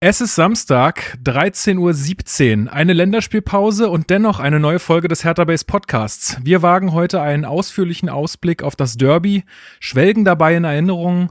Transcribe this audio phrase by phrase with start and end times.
[0.00, 5.64] Es ist Samstag, 13.17 Uhr, eine Länderspielpause und dennoch eine neue Folge des Hertha Base
[5.64, 6.36] Podcasts.
[6.40, 9.42] Wir wagen heute einen ausführlichen Ausblick auf das Derby,
[9.80, 11.30] schwelgen dabei in Erinnerungen,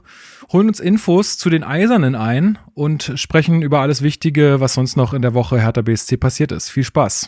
[0.52, 5.14] holen uns Infos zu den Eisernen ein und sprechen über alles Wichtige, was sonst noch
[5.14, 6.68] in der Woche Hertha BSC passiert ist.
[6.68, 7.26] Viel Spaß.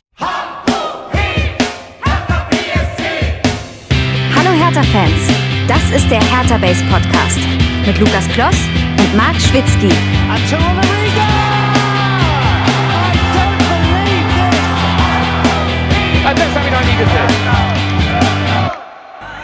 [4.37, 5.31] Hallo Hertha-Fans,
[5.67, 7.39] das ist der Hertha Base Podcast
[7.87, 8.59] mit Lukas Kloss
[9.11, 9.89] und Marc Schwitzky.
[16.29, 17.34] Das habe ich noch nie gesehen.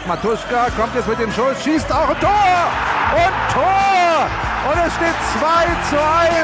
[0.07, 2.71] Matuschka kommt jetzt mit dem Schuss, schießt auch ein Tor!
[3.13, 4.27] Und Tor!
[4.71, 6.37] Und es steht 2 zu 1.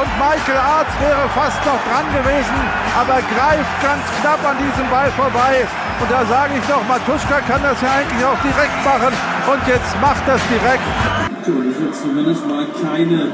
[0.00, 2.58] Und Michael Arzt wäre fast noch dran gewesen,
[2.98, 5.66] aber greift ganz knapp an diesem Ball vorbei.
[6.00, 9.12] Und da sage ich doch, Matuschka kann das ja eigentlich auch direkt machen.
[9.52, 11.27] Und jetzt macht das direkt.
[11.48, 13.28] Das ist jetzt zumindest mal keine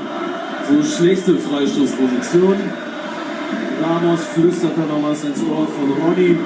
[0.68, 2.54] so schlechte Freistoßposition.
[3.82, 6.38] Ramos flüstert da noch was ins Ohr von Ronny.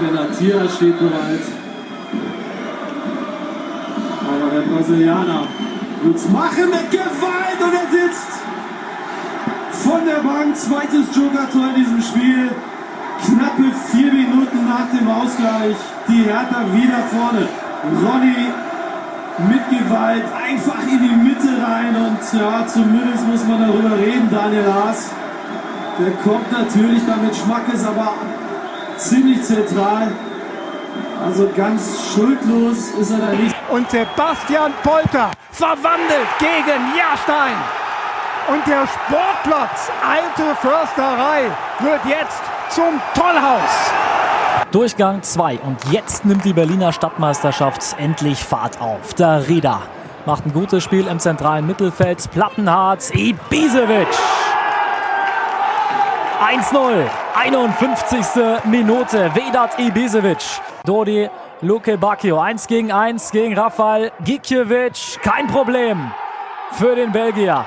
[0.00, 1.46] Benatia steht bereit.
[4.26, 5.46] Aber der Brasilianer
[6.02, 8.32] wird's machen mit Gewalt und er sitzt
[9.84, 10.56] von der Bank.
[10.56, 12.50] Zweites Joker-Tor in diesem Spiel.
[13.24, 15.76] Knappe vier Minuten nach dem Ausgleich.
[16.08, 17.48] Die Hertha wieder vorne.
[18.04, 18.50] Ronny
[19.38, 24.72] mit Gewalt einfach in die Mitte rein und ja, zumindest muss man darüber reden, Daniel
[24.72, 25.10] Haas.
[25.98, 28.14] Der kommt natürlich damit Schmackes, aber
[28.96, 30.12] ziemlich zentral.
[31.24, 33.54] Also ganz schuldlos ist er da nicht.
[33.70, 37.56] Und Sebastian Polter verwandelt gegen Jahrstein.
[38.48, 43.92] Und der Sportplatz Alte Försterei wird jetzt zum Tollhaus.
[44.72, 49.12] Durchgang 2 und jetzt nimmt die Berliner Stadtmeisterschaft endlich Fahrt auf.
[49.12, 49.82] Der Rieder
[50.24, 52.30] macht ein gutes Spiel im zentralen Mittelfeld.
[52.30, 54.08] Plattenhardt, Ibisevic.
[56.42, 58.64] 1-0, 51.
[58.64, 59.30] Minute.
[59.34, 60.38] Vedat Ibisevic.
[60.86, 61.28] Dodi
[61.60, 62.40] Luke Bacchio.
[62.40, 65.18] 1 gegen 1 gegen Rafael Gikiewicz.
[65.22, 66.12] Kein Problem
[66.72, 67.66] für den Belgier.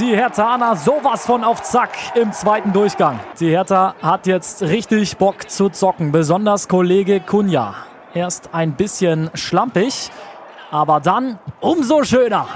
[0.00, 3.20] Die Herthaner sowas von auf Zack im zweiten Durchgang.
[3.38, 7.74] Die Hertha hat jetzt richtig Bock zu zocken, besonders Kollege Kunja.
[8.14, 10.10] Erst ein bisschen schlampig,
[10.70, 12.46] aber dann umso schöner.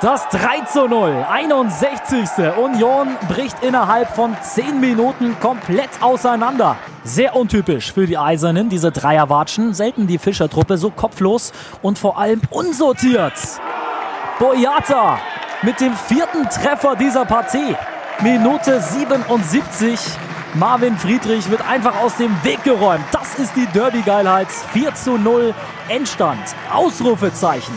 [0.00, 2.28] Das 3 zu 0, 61.
[2.56, 6.74] Union bricht innerhalb von 10 Minuten komplett auseinander.
[7.04, 9.72] Sehr untypisch für die Eisernen, diese Dreierwatschen.
[9.72, 13.34] Selten die Fischertruppe so kopflos und vor allem unsortiert.
[14.38, 15.18] Boyata
[15.62, 17.74] mit dem vierten Treffer dieser Partie.
[18.20, 19.98] Minute 77.
[20.54, 23.04] Marvin Friedrich wird einfach aus dem Weg geräumt.
[23.10, 24.46] Das ist die Derby-Geilheit.
[24.72, 25.52] 4 zu 0
[25.88, 26.38] Endstand.
[26.72, 27.74] Ausrufezeichen.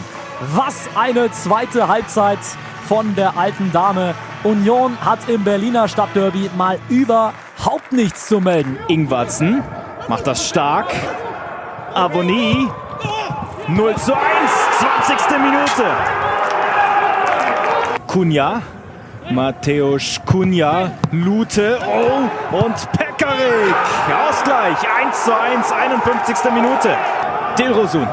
[0.54, 2.40] Was eine zweite Halbzeit
[2.88, 4.14] von der alten Dame.
[4.44, 8.78] Union hat im Berliner Stadtderby mal überhaupt nichts zu melden.
[8.88, 9.64] Ingwarzen
[10.08, 10.94] macht das stark.
[11.96, 12.70] Avoni
[13.68, 14.22] 0 zu 1,
[15.08, 15.40] 20.
[15.40, 16.21] Minute.
[18.12, 18.62] Kunja,
[19.30, 23.76] Mateusz Kunja, Lute, oh, und Pekarik.
[24.28, 26.52] Ausgleich, 1 zu 1, 51.
[26.52, 26.98] Minute.
[27.58, 28.06] Dilrosun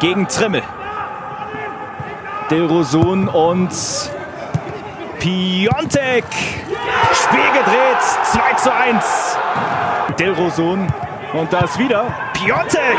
[0.00, 0.62] gegen Trimmel.
[2.50, 3.70] Dilrosun und
[5.20, 6.24] Piontek.
[7.14, 9.38] Spiel gedreht, 2 zu 1.
[10.18, 10.86] Dilrosun
[11.32, 12.04] und das wieder
[12.34, 12.98] Piontek,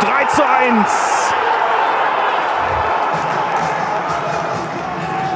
[0.00, 1.43] 3 zu 1.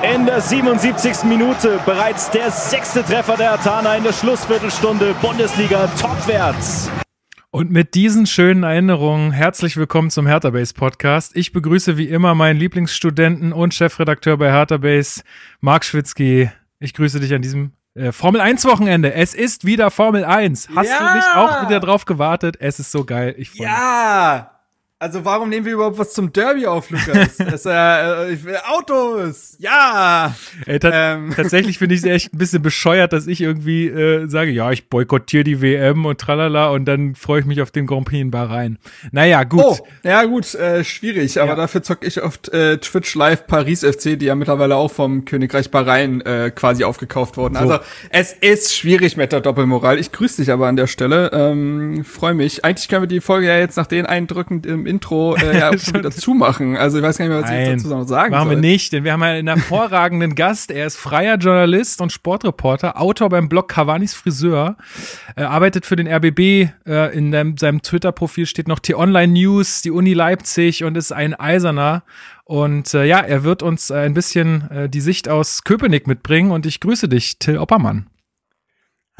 [0.02, 1.24] In der 77.
[1.24, 6.90] Minute bereits der sechste Treffer der Atana in der Schlussviertelstunde Bundesliga topwärts.
[7.50, 11.34] Und mit diesen schönen Erinnerungen herzlich willkommen zum Hertha Base Podcast.
[11.36, 15.22] Ich begrüße wie immer meinen Lieblingsstudenten und Chefredakteur bei Hertha Base,
[15.60, 16.50] Marc Schwitzky.
[16.78, 19.14] Ich grüße dich an diesem äh, Formel 1 Wochenende.
[19.14, 20.68] Es ist wieder Formel 1.
[20.76, 20.98] Hast Ja!
[20.98, 22.56] du nicht auch wieder drauf gewartet?
[22.60, 23.34] Es ist so geil.
[23.38, 24.57] Ich freue mich.
[25.00, 27.36] Also warum nehmen wir überhaupt was zum Derby auf, Lukas?
[27.38, 29.54] das, äh, ich will Autos!
[29.60, 30.34] Ja!
[30.66, 31.32] Ey, ta Ähm.
[31.36, 34.88] Tatsächlich finde ich es echt ein bisschen bescheuert, dass ich irgendwie äh, sage, ja, ich
[34.88, 38.32] boykottiere die WM und tralala und dann freue ich mich auf den Grand Prix in
[38.32, 38.78] Bahrain.
[39.12, 39.62] Naja, gut.
[39.64, 41.54] Oh, ja gut, äh, schwierig, aber Ja.
[41.56, 45.70] dafür zocke ich auf äh, Twitch Live Paris FC, die ja mittlerweile auch vom Königreich
[45.70, 47.54] Bahrain äh, quasi aufgekauft wurden.
[47.54, 47.60] So.
[47.60, 47.78] Also
[48.10, 49.96] es ist schwierig mit der Doppelmoral.
[50.00, 52.64] Ich grüße dich aber an der Stelle, ähm, freue mich.
[52.64, 55.94] Eigentlich können wir die Folge ja jetzt nach den Eindrücken im Intro äh, ja schon
[55.94, 56.76] wieder zumachen.
[56.76, 58.56] Also ich weiß gar nicht mehr, was ich Nein, dazu noch sagen machen soll.
[58.56, 60.70] wir nicht, denn wir haben einen hervorragenden Gast.
[60.70, 64.76] Er ist freier Journalist und Sportreporter, Autor beim Blog Cavani's Friseur,
[65.36, 66.70] er arbeitet für den RBB.
[66.86, 71.38] Äh, in dem, seinem Twitter-Profil steht noch T-Online News, die Uni Leipzig und ist ein
[71.38, 72.02] Eiserner.
[72.44, 76.50] Und äh, ja, er wird uns äh, ein bisschen äh, die Sicht aus Köpenick mitbringen
[76.50, 78.06] und ich grüße dich, Till Oppermann.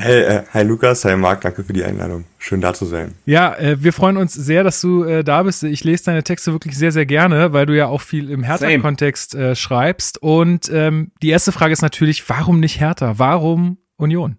[0.01, 2.25] Hey, äh, hi Lukas, hi Marc, danke für die Einladung.
[2.39, 3.15] Schön da zu sein.
[3.27, 5.65] Ja, äh, wir freuen uns sehr, dass du äh, da bist.
[5.65, 9.35] Ich lese deine Texte wirklich sehr, sehr gerne, weil du ja auch viel im Hertha-Kontext
[9.35, 10.23] äh, schreibst.
[10.23, 13.19] Und ähm, die erste Frage ist natürlich, warum nicht Hertha?
[13.19, 14.37] Warum Union?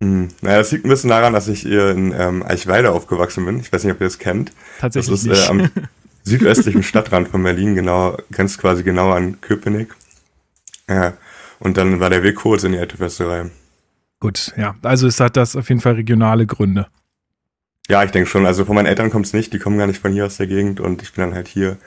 [0.00, 3.58] Hm, naja, das liegt ein bisschen daran, dass ich hier in ähm, Eichweiler aufgewachsen bin.
[3.58, 4.52] Ich weiß nicht, ob ihr das kennt.
[4.78, 5.70] Tatsächlich das ist äh, am
[6.22, 9.96] südöstlichen Stadtrand von Berlin, genau, grenzt quasi genau an Köpenick.
[10.88, 11.14] Ja,
[11.58, 13.50] und dann war der Weg kurz in die alte Fässerei.
[14.20, 14.74] Gut, ja.
[14.82, 16.86] Also es hat das auf jeden Fall regionale Gründe.
[17.88, 18.46] Ja, ich denke schon.
[18.46, 20.46] Also von meinen Eltern kommt es nicht, die kommen gar nicht von hier aus der
[20.46, 21.78] Gegend und ich bin dann halt hier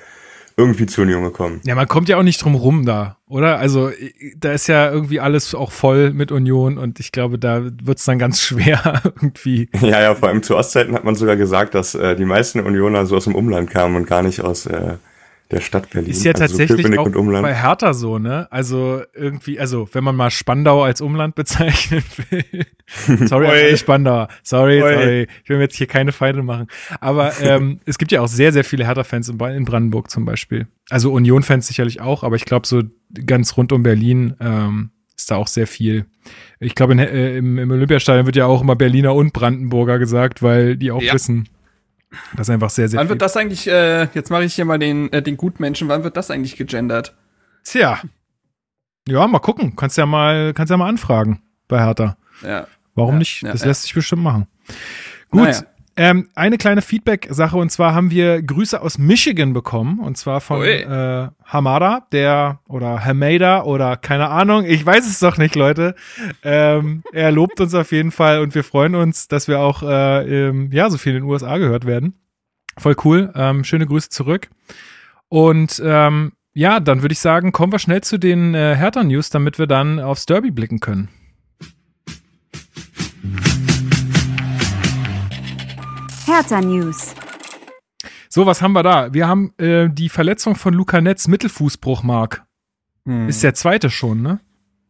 [0.57, 1.61] irgendwie zu Union gekommen.
[1.65, 3.57] Ja, man kommt ja auch nicht drum rum da, oder?
[3.57, 3.91] Also
[4.37, 8.05] da ist ja irgendwie alles auch voll mit Union und ich glaube, da wird es
[8.05, 9.69] dann ganz schwer irgendwie.
[9.81, 13.05] Ja, ja, vor allem zu Ostzeiten hat man sogar gesagt, dass äh, die meisten Unioner
[13.05, 14.95] so aus dem Umland kamen und gar nicht aus äh,
[15.51, 16.09] der Stadt Berlin.
[16.09, 18.47] Ist ja also tatsächlich so auch bei Hertha so, ne?
[18.51, 22.65] Also irgendwie, also wenn man mal Spandau als Umland bezeichnen will.
[23.27, 24.29] sorry, alle Spandauer.
[24.43, 24.93] Sorry, Oi.
[24.93, 25.27] sorry.
[25.43, 26.67] Ich will mir jetzt hier keine Feinde machen.
[26.99, 30.67] Aber ähm, es gibt ja auch sehr, sehr viele Hertha-Fans in, in, Brandenburg zum Beispiel.
[30.89, 32.81] Also Union-Fans sicherlich auch, aber ich glaube so
[33.25, 36.05] ganz rund um Berlin ähm, ist da auch sehr viel.
[36.59, 40.77] Ich glaube, äh, im, im Olympiastadion wird ja auch immer Berliner und Brandenburger gesagt, weil
[40.77, 41.13] die auch ja.
[41.13, 41.49] wissen,
[42.35, 44.79] das ist einfach sehr, sehr Wann wird das eigentlich, äh, jetzt mache ich hier mal
[44.79, 47.15] den, äh, den Gutmenschen, wann wird das eigentlich gegendert?
[47.63, 47.99] Tja.
[49.07, 49.75] Ja, mal gucken.
[49.75, 52.17] Kannst ja mal, kannst ja mal anfragen bei Hertha.
[52.43, 52.67] Ja.
[52.95, 53.41] Warum ja, nicht?
[53.41, 53.67] Ja, das ja.
[53.67, 54.47] lässt sich bestimmt machen.
[55.29, 55.43] Gut.
[55.43, 55.61] Naja.
[55.97, 60.63] Ähm, eine kleine Feedback-Sache und zwar haben wir Grüße aus Michigan bekommen und zwar von
[60.63, 65.95] äh, Hamada, der oder Hamada oder keine Ahnung, ich weiß es doch nicht, Leute.
[66.43, 70.47] Ähm, er lobt uns auf jeden Fall und wir freuen uns, dass wir auch äh,
[70.47, 72.13] im, ja so viel in den USA gehört werden.
[72.77, 73.31] Voll cool.
[73.35, 74.49] Ähm, schöne Grüße zurück.
[75.27, 79.59] Und ähm, ja, dann würde ich sagen, kommen wir schnell zu den äh, Hertha-News, damit
[79.59, 81.09] wir dann aufs Derby blicken können.
[86.31, 87.13] Hertha News.
[88.29, 89.13] So, was haben wir da?
[89.13, 92.45] Wir haben äh, die Verletzung von Luca Netz, Mittelfußbruch, Mark.
[93.05, 93.27] Hm.
[93.27, 94.39] Ist der zweite schon, ne?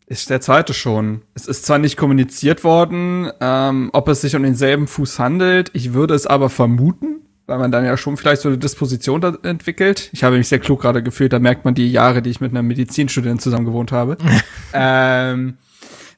[0.06, 1.24] Ist der zweite schon.
[1.34, 5.72] Es ist zwar nicht kommuniziert worden, ähm, ob es sich um denselben Fuß handelt.
[5.74, 9.36] Ich würde es aber vermuten, weil man dann ja schon vielleicht so eine Disposition da
[9.42, 10.12] entwickelt.
[10.14, 12.52] Ich habe mich sehr klug gerade gefühlt, da merkt man die Jahre, die ich mit
[12.52, 14.16] einer Medizinstudentin zusammen gewohnt habe.
[14.74, 15.58] ähm,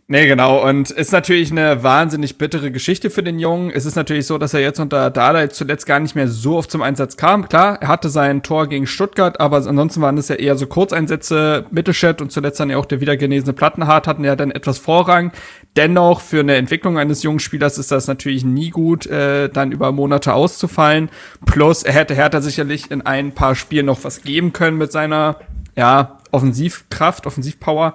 [0.07, 0.67] Nee, genau.
[0.67, 3.71] Und ist natürlich eine wahnsinnig bittere Geschichte für den Jungen.
[3.71, 6.69] Es ist natürlich so, dass er jetzt unter Dada zuletzt gar nicht mehr so oft
[6.69, 7.47] zum Einsatz kam.
[7.47, 11.65] Klar, er hatte sein Tor gegen Stuttgart, aber ansonsten waren es ja eher so Kurzeinsätze.
[11.71, 15.31] Mittelstädt und zuletzt dann ja auch der wiedergenesene Plattenhardt hatten ja dann etwas Vorrang.
[15.77, 19.94] Dennoch, für eine Entwicklung eines jungen Spielers ist das natürlich nie gut, äh, dann über
[19.94, 21.09] Monate auszufallen.
[21.45, 25.38] Plus, er hätte Hertha sicherlich in ein paar Spielen noch was geben können mit seiner,
[25.77, 27.94] ja, Offensivkraft, Offensivpower.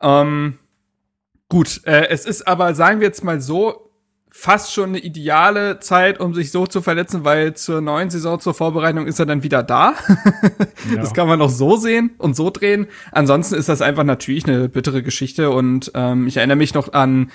[0.00, 0.54] Ähm,
[1.52, 3.90] Gut, äh, es ist aber, sagen wir jetzt mal so,
[4.30, 8.54] fast schon eine ideale Zeit, um sich so zu verletzen, weil zur neuen Saison, zur
[8.54, 9.92] Vorbereitung ist er dann wieder da.
[10.90, 10.96] ja.
[10.96, 12.86] Das kann man noch so sehen und so drehen.
[13.10, 17.30] Ansonsten ist das einfach natürlich eine bittere Geschichte und ähm, ich erinnere mich noch an,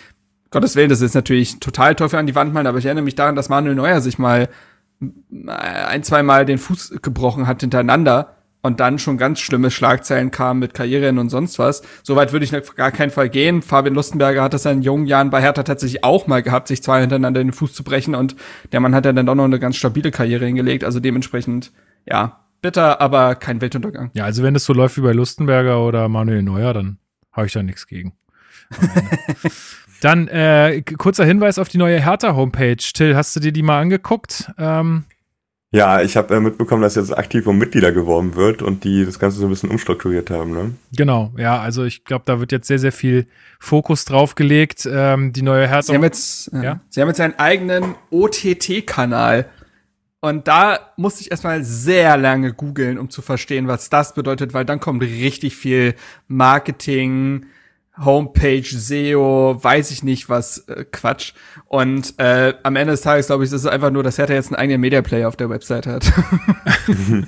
[0.50, 3.14] Gottes Willen, das ist natürlich total Teufel an die Wand malen, aber ich erinnere mich
[3.14, 4.50] daran, dass Manuel Neuer sich mal
[5.46, 8.37] ein, zwei Mal den Fuß gebrochen hat hintereinander
[8.68, 11.82] und dann schon ganz schlimme Schlagzeilen kamen mit Karrieren und sonst was.
[12.04, 13.64] Soweit würde ich auf gar keinen Fall gehen.
[13.64, 17.02] Fabian Lustenberger hat das in jungen Jahren bei Hertha tatsächlich auch mal gehabt, sich zwei
[17.02, 18.36] hintereinander den Fuß zu brechen und
[18.72, 20.84] der Mann hat ja dann doch noch eine ganz stabile Karriere hingelegt.
[20.84, 21.72] Also dementsprechend,
[22.06, 24.12] ja, bitter, aber kein Weltuntergang.
[24.14, 27.00] Ja, also wenn es so läuft wie bei Lustenberger oder Manuel Neuer, dann
[27.32, 28.14] habe ich da nichts gegen.
[30.02, 32.76] dann äh, kurzer Hinweis auf die neue Hertha-Homepage.
[32.76, 34.52] Till, hast du dir die mal angeguckt?
[34.58, 35.06] Ähm
[35.72, 39.20] ja, ich habe äh, mitbekommen, dass jetzt aktiv um Mitglieder geworben wird und die das
[39.20, 40.72] Ganze so ein bisschen umstrukturiert haben, ne?
[40.96, 43.28] Genau, ja, also ich glaube, da wird jetzt sehr, sehr viel
[43.60, 44.88] Fokus drauf gelegt.
[44.90, 45.82] Ähm, die neue Hertha.
[45.82, 46.80] Sie haben jetzt, äh, ja?
[46.90, 49.50] Sie haben jetzt einen eigenen OTT-Kanal.
[50.20, 54.66] Und da musste ich erstmal sehr lange googeln, um zu verstehen, was das bedeutet, weil
[54.66, 55.96] dann kommt richtig viel
[56.28, 57.46] Marketing,
[58.04, 61.34] Homepage, SEO, weiß ich nicht was, äh, Quatsch.
[61.66, 64.48] Und äh, am Ende des Tages glaube ich, ist es einfach nur, dass Hertha jetzt
[64.48, 66.12] einen eigenen Media Player auf der Website hat.
[66.88, 67.26] okay.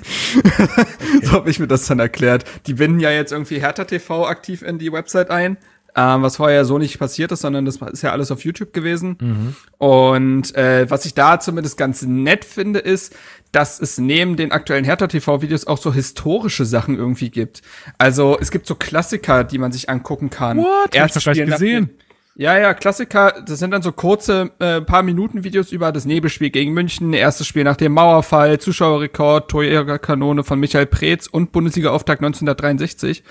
[1.22, 2.44] So habe ich mir das dann erklärt.
[2.66, 5.56] Die binden ja jetzt irgendwie Hertha TV aktiv in die Website ein.
[5.96, 9.16] Ähm, was vorher so nicht passiert ist, sondern das ist ja alles auf YouTube gewesen.
[9.20, 9.56] Mhm.
[9.78, 13.16] Und äh, was ich da zumindest ganz nett finde, ist,
[13.52, 17.62] dass es neben den aktuellen Hertha-TV-Videos auch so historische Sachen irgendwie gibt.
[17.98, 20.58] Also es gibt so Klassiker, die man sich angucken kann.
[20.58, 20.94] What?
[20.94, 21.90] Erst Hab ich gesehen.
[22.36, 26.50] Ja, ja, Klassiker, das sind dann so kurze äh, paar Minuten Videos über das Nebelspiel
[26.50, 33.24] gegen München, erstes Spiel nach dem Mauerfall, Zuschauerrekord, Torjägerkanone von Michael Preetz und Bundesliga-Auftakt 1963.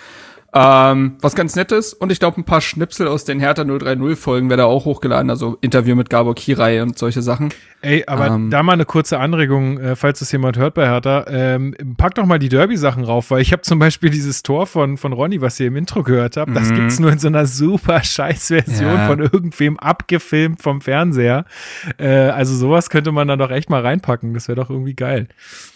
[0.51, 4.49] Ähm, was ganz nettes und ich glaube ein paar Schnipsel aus den Hertha 030 Folgen
[4.49, 7.49] wäre da auch hochgeladen, also Interview mit Gabor Kirai und solche Sachen.
[7.81, 11.25] Ey, aber ähm, da mal eine kurze Anregung, äh, falls das jemand hört bei Hertha,
[11.29, 14.97] ähm, pack doch mal die Derby-Sachen rauf, weil ich habe zum Beispiel dieses Tor von,
[14.97, 16.75] von Ronny, was ihr im Intro gehört habt, das mhm.
[16.75, 19.07] gibt's nur in so einer super scheiß Version ja.
[19.07, 21.45] von irgendwem abgefilmt vom Fernseher.
[21.99, 25.27] Äh, also sowas könnte man da doch echt mal reinpacken, das wäre doch irgendwie geil.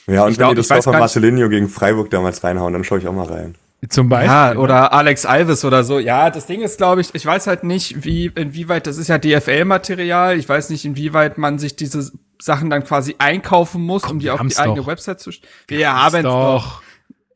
[0.07, 2.83] Ja, und ich wenn glaub, ihr das Tor von Marcelinho gegen Freiburg damals reinhauen, dann
[2.83, 3.53] schaue ich auch mal rein.
[3.89, 4.29] Zum Beispiel.
[4.29, 5.99] Ja, oder Alex Alves oder so.
[5.99, 9.17] Ja, das Ding ist, glaube ich, ich weiß halt nicht, wie, inwieweit, das ist ja
[9.17, 10.37] DFL-Material.
[10.37, 12.11] Ich weiß nicht, inwieweit man sich diese
[12.41, 14.87] Sachen dann quasi einkaufen muss, Komm, um die auf die eigene doch.
[14.87, 15.51] Website zu stellen.
[15.67, 16.81] Wir, wir haben es doch.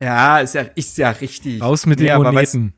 [0.00, 1.60] Ja, ist ja, ist ja richtig.
[1.60, 2.74] Raus mit den Moneten.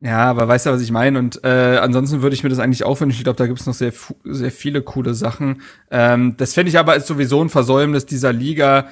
[0.00, 1.16] Ja, aber weißt du, was ich meine?
[1.18, 3.18] Und äh, ansonsten würde ich mir das eigentlich auch wünschen.
[3.18, 3.92] Ich glaube, da gibt es noch sehr,
[4.24, 5.62] sehr viele coole Sachen.
[5.92, 8.88] Ähm, das fände ich aber ist sowieso ein Versäumnis dieser Liga,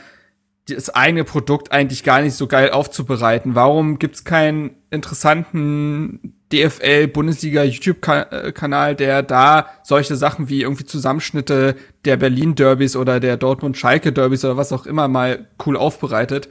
[0.74, 3.54] das eigene Produkt eigentlich gar nicht so geil aufzubereiten.
[3.54, 12.16] Warum gibt's keinen interessanten DFL Bundesliga YouTube-Kanal, der da solche Sachen wie irgendwie Zusammenschnitte der
[12.16, 16.48] Berlin Derbys oder der Dortmund Schalke Derbys oder was auch immer mal cool aufbereitet?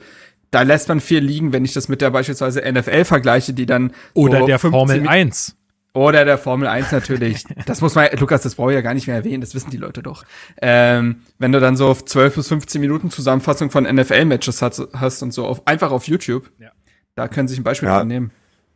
[0.50, 3.92] Da lässt man viel liegen, wenn ich das mit der beispielsweise NFL vergleiche, die dann
[4.14, 5.56] oder der Formel 1
[5.92, 7.44] oder der Formel 1 natürlich.
[7.66, 9.76] Das muss man, Lukas, das brauche ich ja gar nicht mehr erwähnen, das wissen die
[9.76, 10.24] Leute doch.
[10.60, 15.32] Ähm, wenn du dann so 12 bis 15 Minuten Zusammenfassung von NFL-Matches hast, hast, und
[15.32, 16.70] so auf, einfach auf YouTube, ja.
[17.14, 18.04] da können sich ein Beispiel ja.
[18.04, 18.30] nehmen.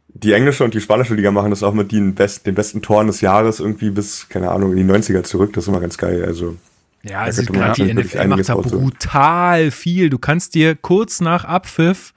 [0.09, 3.09] Die englische und die spanische Liga machen das auch mit den, best, den besten Toren
[3.09, 5.53] des Jahres irgendwie bis, keine Ahnung, in die 90er zurück.
[5.55, 6.25] Das ist immer ganz geil.
[6.25, 6.57] Also
[7.03, 10.09] ja, also gerade die NFL macht da brutal viel.
[10.09, 12.15] Du kannst dir kurz nach Abpfiff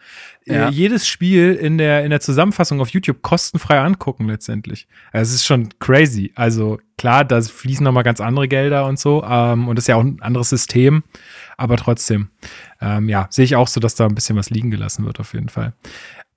[0.56, 0.70] ja.
[0.70, 4.88] jedes Spiel in der, in der Zusammenfassung auf YouTube kostenfrei angucken letztendlich.
[5.12, 6.32] Also es ist schon crazy.
[6.36, 9.96] Also klar, da fließen nochmal ganz andere Gelder und so ähm, und das ist ja
[9.96, 11.04] auch ein anderes System,
[11.58, 12.30] aber trotzdem,
[12.82, 15.34] ähm, ja, sehe ich auch so, dass da ein bisschen was liegen gelassen wird auf
[15.34, 15.74] jeden Fall.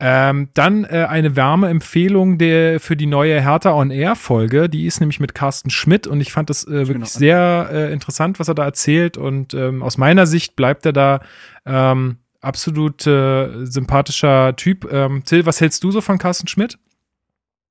[0.02, 4.70] Ähm, dann äh, eine Wärmeempfehlung der, für die neue Hertha On Air Folge.
[4.70, 7.06] Die ist nämlich mit Carsten Schmidt und ich fand das äh, wirklich genau.
[7.06, 9.18] sehr äh, interessant, was er da erzählt.
[9.18, 11.20] Und ähm, aus meiner Sicht bleibt er da
[11.66, 14.90] ähm, absolut äh, sympathischer Typ.
[14.90, 16.78] Ähm, Till, was hältst du so von Carsten Schmidt?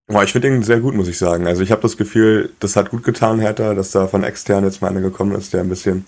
[0.08, 1.46] Boah, ich finde ihn sehr gut, muss ich sagen.
[1.46, 4.82] Also ich habe das Gefühl, das hat gut getan, Hertha, dass da von extern jetzt
[4.82, 6.08] mal einer gekommen ist, der ein bisschen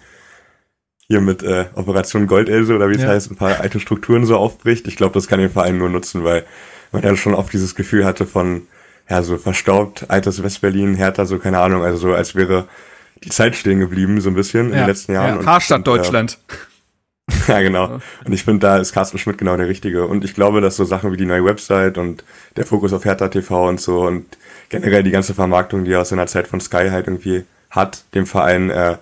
[1.07, 3.09] hier mit äh, Operation Goldelse oder wie es ja.
[3.09, 4.87] heißt, ein paar alte Strukturen so aufbricht.
[4.87, 6.45] Ich glaube, das kann den Verein nur nutzen, weil
[6.91, 8.63] man ja schon oft dieses Gefühl hatte von,
[9.09, 12.67] ja, so verstaubt, altes Westberlin, Hertha, so keine Ahnung, also so als wäre
[13.23, 14.73] die Zeit stehen geblieben, so ein bisschen ja.
[14.73, 15.35] in den letzten Jahren.
[15.37, 16.39] Ja, Karstadt Deutschland.
[16.47, 16.53] Äh,
[17.47, 17.99] ja, genau.
[18.25, 20.07] Und ich finde, da ist Carsten Schmidt genau der Richtige.
[20.07, 22.23] Und ich glaube, dass so Sachen wie die neue Website und
[22.55, 24.25] der Fokus auf Hertha TV und so und
[24.69, 28.25] generell die ganze Vermarktung, die er aus seiner Zeit von Sky halt irgendwie hat, dem
[28.25, 28.97] Verein äh,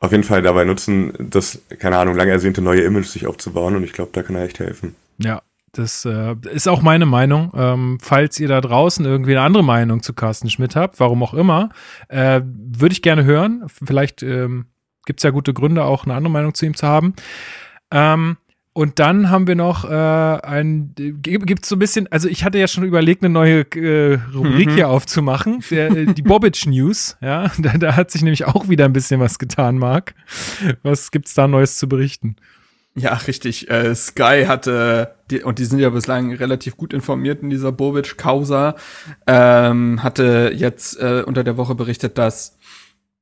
[0.00, 3.76] auf jeden Fall dabei nutzen, das, keine Ahnung, lang ersehnte neue Image sich aufzubauen.
[3.76, 4.94] Und ich glaube, da kann er echt helfen.
[5.18, 5.42] Ja,
[5.72, 7.52] das äh, ist auch meine Meinung.
[7.54, 11.34] Ähm, falls ihr da draußen irgendwie eine andere Meinung zu Carsten Schmidt habt, warum auch
[11.34, 11.70] immer,
[12.08, 13.64] äh, würde ich gerne hören.
[13.68, 14.66] Vielleicht ähm,
[15.06, 17.14] gibt es ja gute Gründe, auch eine andere Meinung zu ihm zu haben.
[17.90, 18.36] Ähm,
[18.76, 22.58] und dann haben wir noch äh, ein, gibt es so ein bisschen, also ich hatte
[22.58, 24.74] ja schon überlegt, eine neue äh, Rubrik mhm.
[24.74, 28.84] hier aufzumachen, der, äh, die Bobic News, ja, da, da, hat sich nämlich auch wieder
[28.84, 30.14] ein bisschen was getan, Marc.
[30.82, 32.36] Was gibt's da Neues zu berichten?
[32.98, 33.70] Ja, richtig.
[33.70, 38.74] Äh, Sky hatte, die, und die sind ja bislang relativ gut informiert in dieser Bobic-Causa,
[39.26, 42.55] ähm, hatte jetzt äh, unter der Woche berichtet, dass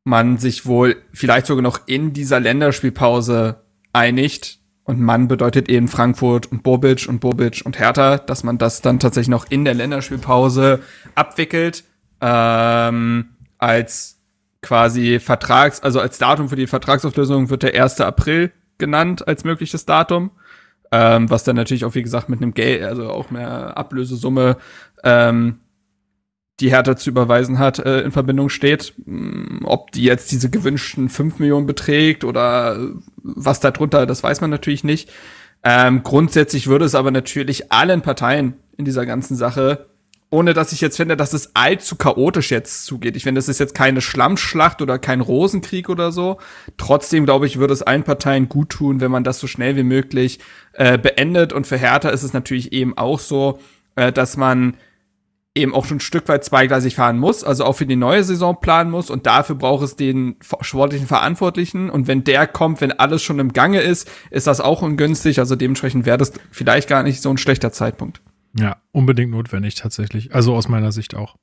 [0.05, 3.57] man sich wohl vielleicht sogar noch in dieser Länderspielpause
[3.93, 4.59] einigt.
[4.85, 9.01] Und Mann bedeutet eben Frankfurt und Bobic und Bobic und Hertha, dass man das dann
[9.01, 10.81] tatsächlich noch in der Länderspielpause
[11.15, 11.85] abwickelt.
[12.21, 14.21] Ähm, als
[14.61, 18.01] quasi Vertrags, also als Datum für die Vertragsauflösung wird der 1.
[18.03, 20.31] April genannt als mögliches Datum.
[20.93, 24.59] Ähm, was dann natürlich auch, wie gesagt, mit einem Geld, also auch mehr Ablösesumme
[25.03, 25.59] ähm,
[26.61, 28.95] die Hertha zu überweisen hat, äh, in Verbindung steht.
[29.07, 32.79] Mm, ob die jetzt diese gewünschten 5 Millionen beträgt oder
[33.23, 35.11] was da drunter, das weiß man natürlich nicht.
[35.65, 39.87] Ähm, grundsätzlich würde es aber natürlich allen Parteien in dieser ganzen Sache,
[40.31, 43.17] ohne dass ich jetzt finde, dass es allzu chaotisch jetzt zugeht.
[43.17, 46.39] Ich finde, es ist jetzt keine Schlammschlacht oder kein Rosenkrieg oder so.
[46.77, 49.85] Trotzdem, glaube ich, würde es allen Parteien gut tun, wenn man das so schnell wie
[49.85, 50.41] möglich
[50.73, 51.53] äh, beendet.
[51.53, 53.61] Und für Hertha ist es natürlich eben auch so,
[53.97, 54.77] äh, dass man
[55.55, 58.61] eben auch schon ein Stück weit zweigleisig fahren muss, also auch für die neue Saison
[58.61, 63.23] planen muss und dafür braucht es den sportlichen Verantwortlichen und wenn der kommt, wenn alles
[63.23, 67.23] schon im Gange ist, ist das auch ungünstig, also dementsprechend wäre das vielleicht gar nicht
[67.23, 68.21] so ein schlechter Zeitpunkt.
[68.59, 71.37] Ja, unbedingt notwendig tatsächlich, also aus meiner Sicht auch.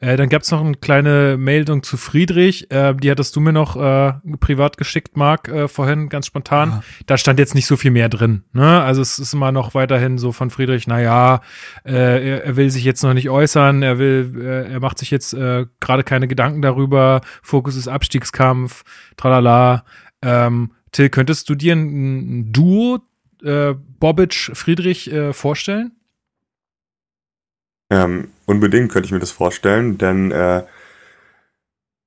[0.00, 2.70] Äh, dann gab es noch eine kleine Meldung zu Friedrich.
[2.70, 6.70] Äh, die hattest du mir noch äh, privat geschickt, Marc, äh, vorhin, ganz spontan.
[6.70, 6.82] Ja.
[7.06, 8.44] Da stand jetzt nicht so viel mehr drin.
[8.52, 8.82] Ne?
[8.82, 11.40] Also es ist immer noch weiterhin so von Friedrich, naja,
[11.84, 15.10] äh, er, er will sich jetzt noch nicht äußern, er will, äh, er macht sich
[15.10, 17.20] jetzt äh, gerade keine Gedanken darüber.
[17.42, 18.84] Fokus ist Abstiegskampf,
[19.16, 19.84] tralala.
[20.22, 23.00] Ähm, Till, könntest du dir ein, ein Duo
[23.42, 25.92] äh, Bobic-Friedrich äh, vorstellen?
[27.90, 30.62] Ähm, unbedingt könnte ich mir das vorstellen, denn äh,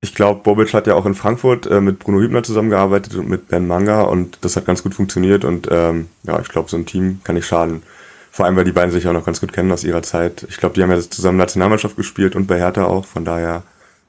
[0.02, 3.50] ich glaube, Bobic hat ja auch in Frankfurt äh, mit Bruno Hübner zusammengearbeitet und mit
[3.50, 6.86] Ben Manga und das hat ganz gut funktioniert und ähm, ja, ich glaube, so ein
[6.86, 7.84] Team kann nicht schaden.
[8.32, 10.46] Vor allem, weil die beiden sich auch noch ganz gut kennen aus ihrer Zeit.
[10.50, 13.64] Ich glaube, die haben ja zusammen Nationalmannschaft gespielt und bei Hertha auch, von daher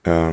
[0.04, 0.32] äh,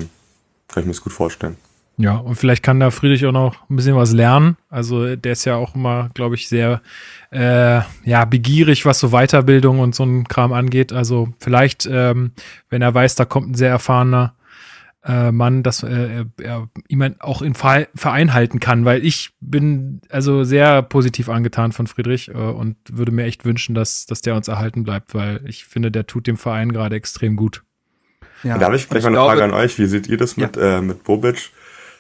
[0.68, 1.58] kann ich mir das gut vorstellen.
[2.00, 4.58] Ja, und vielleicht kann da Friedrich auch noch ein bisschen was lernen.
[4.70, 6.82] Also der ist ja auch immer, glaube ich, sehr
[7.32, 10.94] äh, ja, begierig, was so Weiterbildung und so ein Kram angeht.
[10.94, 12.32] Also vielleicht, ähm,
[12.70, 14.36] wenn er weiß, da kommt ein sehr erfahrener
[15.08, 20.44] äh, Mann, dass äh, er ihm auch im Verein halten kann, weil ich bin also
[20.44, 24.48] sehr positiv angetan von Friedrich äh, und würde mir echt wünschen, dass, dass der uns
[24.48, 27.64] erhalten bleibt, weil ich finde, der tut dem Verein gerade extrem gut.
[28.44, 28.58] Ja.
[28.58, 29.80] Da habe ich gleich mal eine glaube, Frage an euch.
[29.80, 30.78] Wie seht ihr das mit, ja.
[30.78, 31.52] äh, mit Bobic?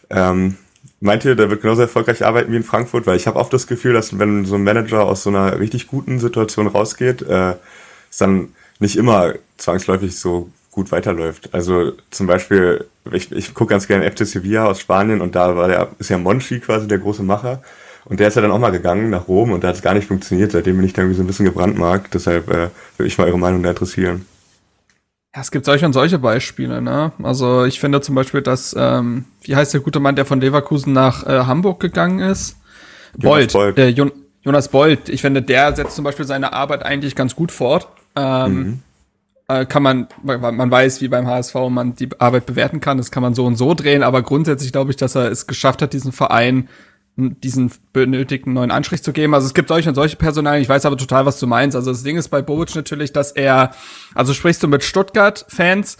[0.09, 0.57] Ähm,
[0.99, 3.07] meint ihr, der wird genauso erfolgreich arbeiten wie in Frankfurt?
[3.07, 5.87] Weil ich habe oft das Gefühl, dass wenn so ein Manager aus so einer richtig
[5.87, 7.55] guten Situation rausgeht, äh,
[8.09, 11.53] es dann nicht immer zwangsläufig so gut weiterläuft.
[11.53, 15.67] Also zum Beispiel, ich, ich gucke ganz gerne FC Sevilla aus Spanien und da war
[15.67, 17.63] der, ist ja Monchi quasi der große Macher.
[18.05, 19.93] Und der ist ja dann auch mal gegangen nach Rom und da hat es gar
[19.93, 20.51] nicht funktioniert.
[20.53, 22.13] Seitdem bin ich da irgendwie so ein bisschen gebrandmarkt.
[22.13, 24.25] Deshalb äh, würde ich mal eure Meinung da interessieren.
[25.35, 27.11] Ja, es gibt solche und solche Beispiele, ne?
[27.21, 30.93] Also ich finde zum Beispiel, dass, ähm, wie heißt der gute Mann, der von Leverkusen
[30.93, 32.57] nach äh, Hamburg gegangen ist?
[33.17, 33.53] Bold.
[33.53, 33.77] Bold.
[33.77, 34.11] Äh, Jon
[34.47, 35.09] Jonas Bold.
[35.09, 37.89] Ich finde, der setzt zum Beispiel seine Arbeit eigentlich ganz gut fort.
[38.15, 38.79] Ähm, mhm.
[39.49, 43.21] äh, kann man, man weiß, wie beim HSV man die Arbeit bewerten kann, das kann
[43.21, 46.13] man so und so drehen, aber grundsätzlich glaube ich, dass er es geschafft hat, diesen
[46.13, 46.69] Verein
[47.17, 49.33] diesen benötigten neuen Anstrich zu geben.
[49.33, 50.61] Also es gibt solche und solche Personalien.
[50.61, 51.75] Ich weiß aber total, was du meinst.
[51.75, 53.71] Also das Ding ist bei Bobic natürlich, dass er,
[54.13, 55.97] also sprichst du mit Stuttgart-Fans,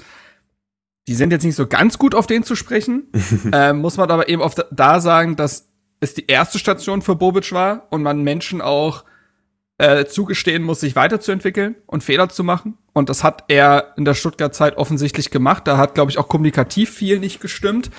[1.07, 3.08] die sind jetzt nicht so ganz gut auf den zu sprechen.
[3.51, 7.51] ähm, muss man aber eben auf da sagen, dass es die erste Station für Bobic
[7.51, 9.03] war und man Menschen auch
[9.80, 12.77] äh, zugestehen muss, sich weiterzuentwickeln und Fehler zu machen.
[12.93, 15.67] Und das hat er in der Stuttgart-Zeit offensichtlich gemacht.
[15.67, 17.89] Da hat, glaube ich, auch kommunikativ viel nicht gestimmt.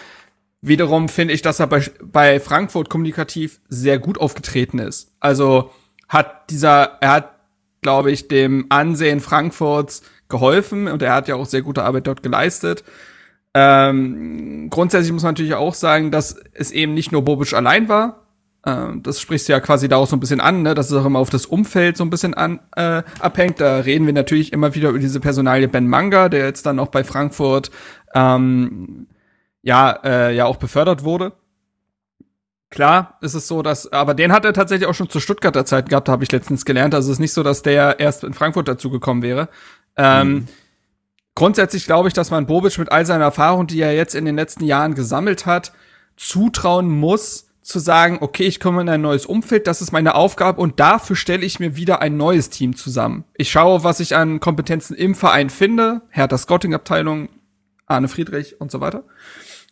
[0.60, 5.12] Wiederum finde ich, dass er bei, bei Frankfurt kommunikativ sehr gut aufgetreten ist.
[5.20, 5.70] Also
[6.08, 7.34] hat dieser, er hat,
[7.80, 12.22] glaube ich, dem Ansehen Frankfurts geholfen und er hat ja auch sehr gute Arbeit dort
[12.22, 12.82] geleistet.
[13.54, 18.26] Ähm, grundsätzlich muss man natürlich auch sagen, dass es eben nicht nur Bobic allein war.
[18.66, 20.74] Ähm, das sprichst du ja quasi da auch so ein bisschen an, ne?
[20.74, 23.60] dass es auch immer auf das Umfeld so ein bisschen an, äh, abhängt.
[23.60, 26.88] Da reden wir natürlich immer wieder über diese Personalie Ben Manga, der jetzt dann auch
[26.88, 27.70] bei Frankfurt
[28.14, 29.06] ähm,
[29.62, 31.32] ja, äh, ja auch befördert wurde.
[32.70, 35.88] Klar ist es so, dass, aber den hat er tatsächlich auch schon zu Stuttgarter Zeit
[35.88, 36.94] gehabt, habe ich letztens gelernt.
[36.94, 39.48] Also es ist nicht so, dass der erst in Frankfurt dazugekommen wäre.
[39.96, 40.48] Ähm, mhm.
[41.34, 44.36] Grundsätzlich glaube ich, dass man Bobic mit all seiner Erfahrung, die er jetzt in den
[44.36, 45.72] letzten Jahren gesammelt hat,
[46.16, 50.60] zutrauen muss, zu sagen, okay, ich komme in ein neues Umfeld, das ist meine Aufgabe
[50.60, 53.24] und dafür stelle ich mir wieder ein neues Team zusammen.
[53.34, 57.28] Ich schaue, was ich an Kompetenzen im Verein finde, Hertha Scouting-Abteilung,
[57.86, 59.04] Arne Friedrich und so weiter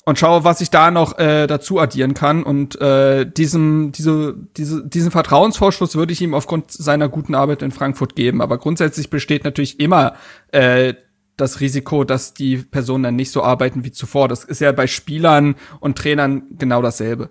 [0.06, 2.44] und schaue, was ich da noch äh, dazu addieren kann.
[2.44, 7.72] Und äh, diesem, diese, diese, diesen Vertrauensvorschuss würde ich ihm aufgrund seiner guten Arbeit in
[7.72, 8.40] Frankfurt geben.
[8.40, 10.14] Aber grundsätzlich besteht natürlich immer
[10.52, 10.94] äh,
[11.36, 14.28] das Risiko, dass die Personen dann nicht so arbeiten wie zuvor.
[14.28, 17.30] Das ist ja bei Spielern und Trainern genau dasselbe.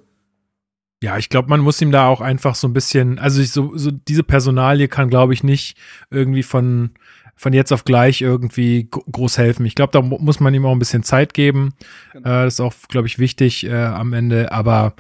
[1.02, 3.78] Ja, ich glaube, man muss ihm da auch einfach so ein bisschen, also ich, so,
[3.78, 5.78] so diese Personalie kann, glaube ich, nicht
[6.12, 6.92] irgendwie von
[7.36, 9.65] von jetzt auf gleich irgendwie groß helfen.
[9.65, 11.74] Ich glaube, da muss man ihm auch ein bisschen Zeit geben.
[12.13, 12.28] Genau.
[12.28, 14.52] Äh, das ist auch, glaube ich, wichtig äh, am Ende.
[14.52, 14.93] Aber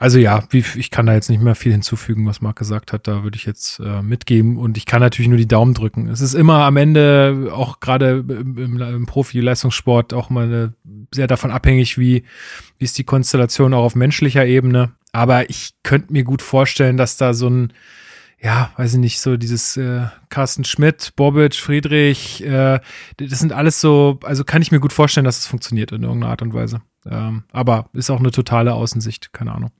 [0.00, 3.08] also ja, wie, ich kann da jetzt nicht mehr viel hinzufügen, was Marc gesagt hat.
[3.08, 4.56] Da würde ich jetzt äh, mitgeben.
[4.56, 6.08] Und ich kann natürlich nur die Daumen drücken.
[6.08, 10.72] Es ist immer am Ende, auch gerade im, im, Profi-Leistungssport, auch mal
[11.12, 12.24] sehr davon abhängig, wie,
[12.78, 14.92] wie ist die Konstellation auch auf menschlicher Ebene.
[15.12, 17.72] Aber ich könnte mir gut vorstellen, dass da so ein
[18.40, 22.80] ja, weiß ich nicht, so dieses äh, Carsten Schmidt, Bobic, Friedrich, äh,
[23.16, 26.30] das sind alles so, also kann ich mir gut vorstellen, dass es funktioniert in irgendeiner
[26.30, 26.80] Art und Weise.
[27.04, 29.70] Ähm, aber ist auch eine totale Außensicht, keine Ahnung.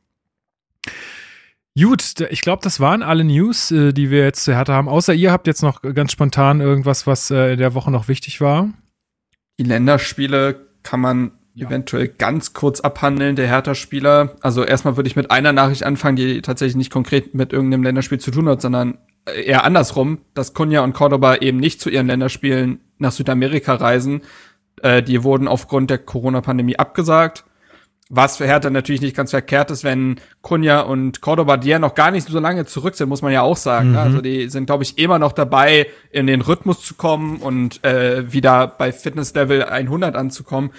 [1.78, 4.88] Gut, ich glaube, das waren alle News, äh, die wir jetzt zu Hertha haben.
[4.88, 8.40] Außer ihr habt jetzt noch ganz spontan irgendwas, was äh, in der Woche noch wichtig
[8.40, 8.70] war.
[9.60, 11.68] Die Länderspiele kann man ja.
[11.68, 14.36] eventuell ganz kurz abhandeln, der Hertha-Spieler.
[14.40, 18.18] Also erstmal würde ich mit einer Nachricht anfangen, die tatsächlich nicht konkret mit irgendeinem Länderspiel
[18.18, 22.80] zu tun hat, sondern eher andersrum, dass Kunja und Cordoba eben nicht zu ihren Länderspielen
[22.98, 24.22] nach Südamerika reisen.
[24.82, 27.44] Äh, die wurden aufgrund der Corona-Pandemie abgesagt.
[28.10, 31.94] Was für Hertha natürlich nicht ganz verkehrt ist, wenn Kunja und Cordoba, die ja noch
[31.94, 33.92] gar nicht so lange zurück sind, muss man ja auch sagen.
[33.92, 33.98] Ne?
[33.98, 34.04] Mhm.
[34.04, 38.32] Also die sind, glaube ich, immer noch dabei, in den Rhythmus zu kommen und äh,
[38.32, 40.70] wieder bei Fitness-Level 100 anzukommen.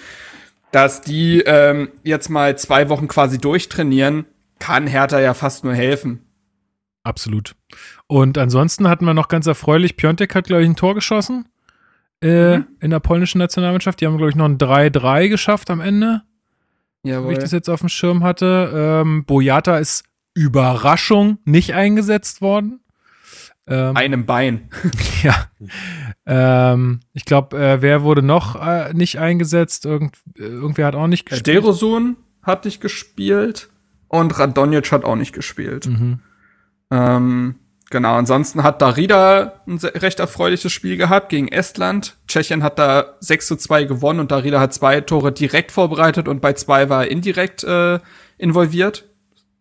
[0.72, 4.26] Dass die ähm, jetzt mal zwei Wochen quasi durchtrainieren,
[4.58, 6.20] kann Hertha ja fast nur helfen.
[7.02, 7.56] Absolut.
[8.06, 11.48] Und ansonsten hatten wir noch ganz erfreulich, Piontek hat, glaube ich, ein Tor geschossen
[12.22, 12.66] äh, Mhm.
[12.80, 14.00] in der polnischen Nationalmannschaft.
[14.00, 16.22] Die haben, glaube ich, noch ein 3-3 geschafft am Ende,
[17.02, 17.32] wie Jawohl.
[17.32, 18.70] ich das jetzt auf dem Schirm hatte.
[19.02, 20.04] Ähm, Boyata ist
[20.34, 22.80] Überraschung nicht eingesetzt worden.
[23.70, 24.68] Ähm, Einem Bein.
[25.22, 25.46] ja.
[26.26, 29.86] Ähm, ich glaube, äh, wer wurde noch äh, nicht eingesetzt?
[29.86, 31.46] Irgend, äh, irgendwer hat auch nicht gespielt.
[31.46, 33.70] Derosun hat nicht gespielt
[34.08, 35.86] und Radonjic hat auch nicht gespielt.
[35.86, 36.18] Mhm.
[36.90, 37.54] Ähm,
[37.90, 42.18] genau, ansonsten hat Darida ein recht erfreuliches Spiel gehabt gegen Estland.
[42.26, 46.40] Tschechien hat da 6 zu 2 gewonnen und Darida hat zwei Tore direkt vorbereitet und
[46.40, 48.00] bei zwei war er indirekt äh,
[48.36, 49.09] involviert.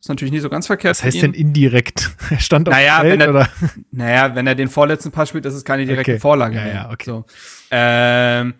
[0.01, 0.95] Ist natürlich nicht so ganz verkehrt.
[0.97, 2.11] Was heißt denn indirekt?
[2.29, 3.49] Er stand auf Naja, dem wenn Feld, er- oder?
[3.91, 6.19] Naja, wenn er den vorletzten Pass spielt, ist es keine direkte Okay.
[6.19, 6.73] Vorlage Ja, mehr.
[6.73, 7.03] ja, okay.
[7.05, 7.25] So.
[7.71, 8.53] Ähm,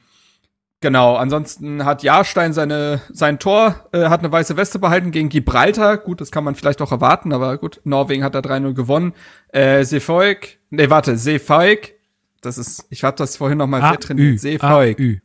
[0.82, 5.98] genau, ansonsten hat Jahrstein seine, sein Tor, äh, hat eine weiße Weste behalten gegen Gibraltar.
[5.98, 9.14] Gut, das kann man vielleicht auch erwarten, aber gut, Norwegen hat da 3-0 gewonnen.
[9.54, 11.94] Äh, Seefolk, nee, warte, Seefolk,
[12.42, 14.28] das ist, ich habe das vorhin noch mal sehr trainiert.
[14.28, 15.00] Ü, Seefolk.
[15.00, 15.20] Ü.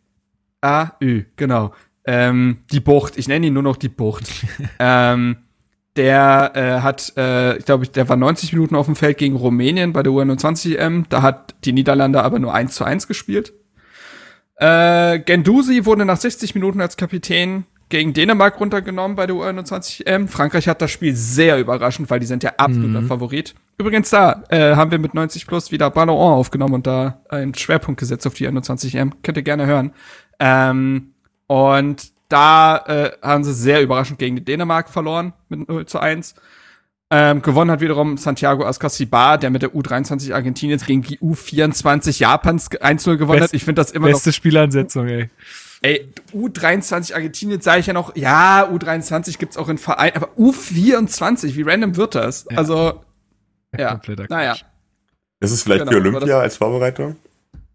[0.61, 1.73] A, Ü, genau.
[2.07, 4.31] Ähm, die Bucht, ich nenne ihn nur noch die Bucht.
[4.79, 5.39] ähm,
[5.97, 9.93] der äh, hat, äh, ich glaube, der war 90 Minuten auf dem Feld gegen Rumänien
[9.93, 11.07] bei der U21 EM.
[11.09, 13.53] Da hat die Niederlande aber nur 1 zu 1 gespielt.
[14.57, 20.27] Äh, Gendusi wurde nach 60 Minuten als Kapitän gegen Dänemark runtergenommen bei der U21 EM.
[20.27, 23.55] Frankreich hat das Spiel sehr überraschend, weil die sind ja absoluter Favorit.
[23.79, 28.01] Übrigens da äh, haben wir mit 90 plus wieder Ballon aufgenommen und da einen Schwerpunkt
[28.01, 29.23] gesetzt auf die U21 EM.
[29.23, 29.93] Könnt ihr gerne hören.
[30.41, 31.13] Ähm,
[31.47, 36.35] und da äh, haben sie sehr überraschend gegen die Dänemark verloren mit 0 zu 1.
[37.11, 42.71] Ähm, gewonnen hat wiederum Santiago Ascasibar, der mit der U23 Argentiniens gegen die U24 Japans
[42.71, 43.55] 1-0 gewonnen Best- hat.
[43.55, 45.29] Ich finde das immer noch Beste Spielansetzung, ey.
[45.83, 51.55] Ey, U23 Argentinien sage ich ja noch, ja, U23 gibt's auch in Verein, aber U24,
[51.57, 52.47] wie random wird das?
[52.51, 52.57] Ja.
[52.57, 53.05] Also,
[53.79, 54.57] ja, Kompletter naja.
[55.41, 57.17] Ist es vielleicht Genau, für Olympia das- als Vorbereitung?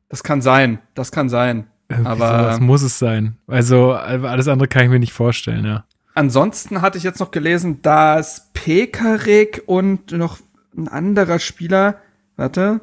[0.09, 1.67] das kann sein, das kann sein.
[1.89, 3.37] Irgendwie Aber- sowas muss es sein.
[3.47, 5.85] Also alles andere kann ich mir nicht vorstellen, ja.
[6.15, 10.37] Ansonsten hatte ich jetzt noch gelesen, dass Pekarik und noch
[10.77, 11.95] ein anderer Spieler,
[12.35, 12.81] warte,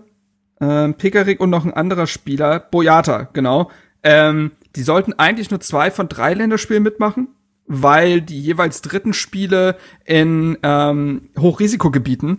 [0.60, 3.70] ähm, Pekarik und noch ein anderer Spieler, Boyata, genau,
[4.02, 7.28] ähm, die sollten eigentlich nur zwei von drei Länderspielen mitmachen,
[7.66, 12.38] weil die jeweils dritten Spiele in ähm, Hochrisikogebieten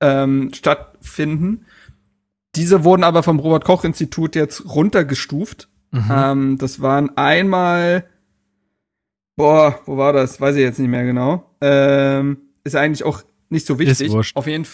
[0.00, 1.64] ähm, stattfinden.
[2.54, 5.68] Diese wurden aber vom Robert Koch Institut jetzt runtergestuft.
[5.92, 8.04] Ähm, das waren einmal
[9.38, 10.40] Boah, wo war das?
[10.40, 11.48] Weiß ich jetzt nicht mehr genau.
[11.60, 14.08] Ähm, ist eigentlich auch nicht so wichtig.
[14.08, 14.36] Ist wurscht.
[14.36, 14.66] Auf jeden,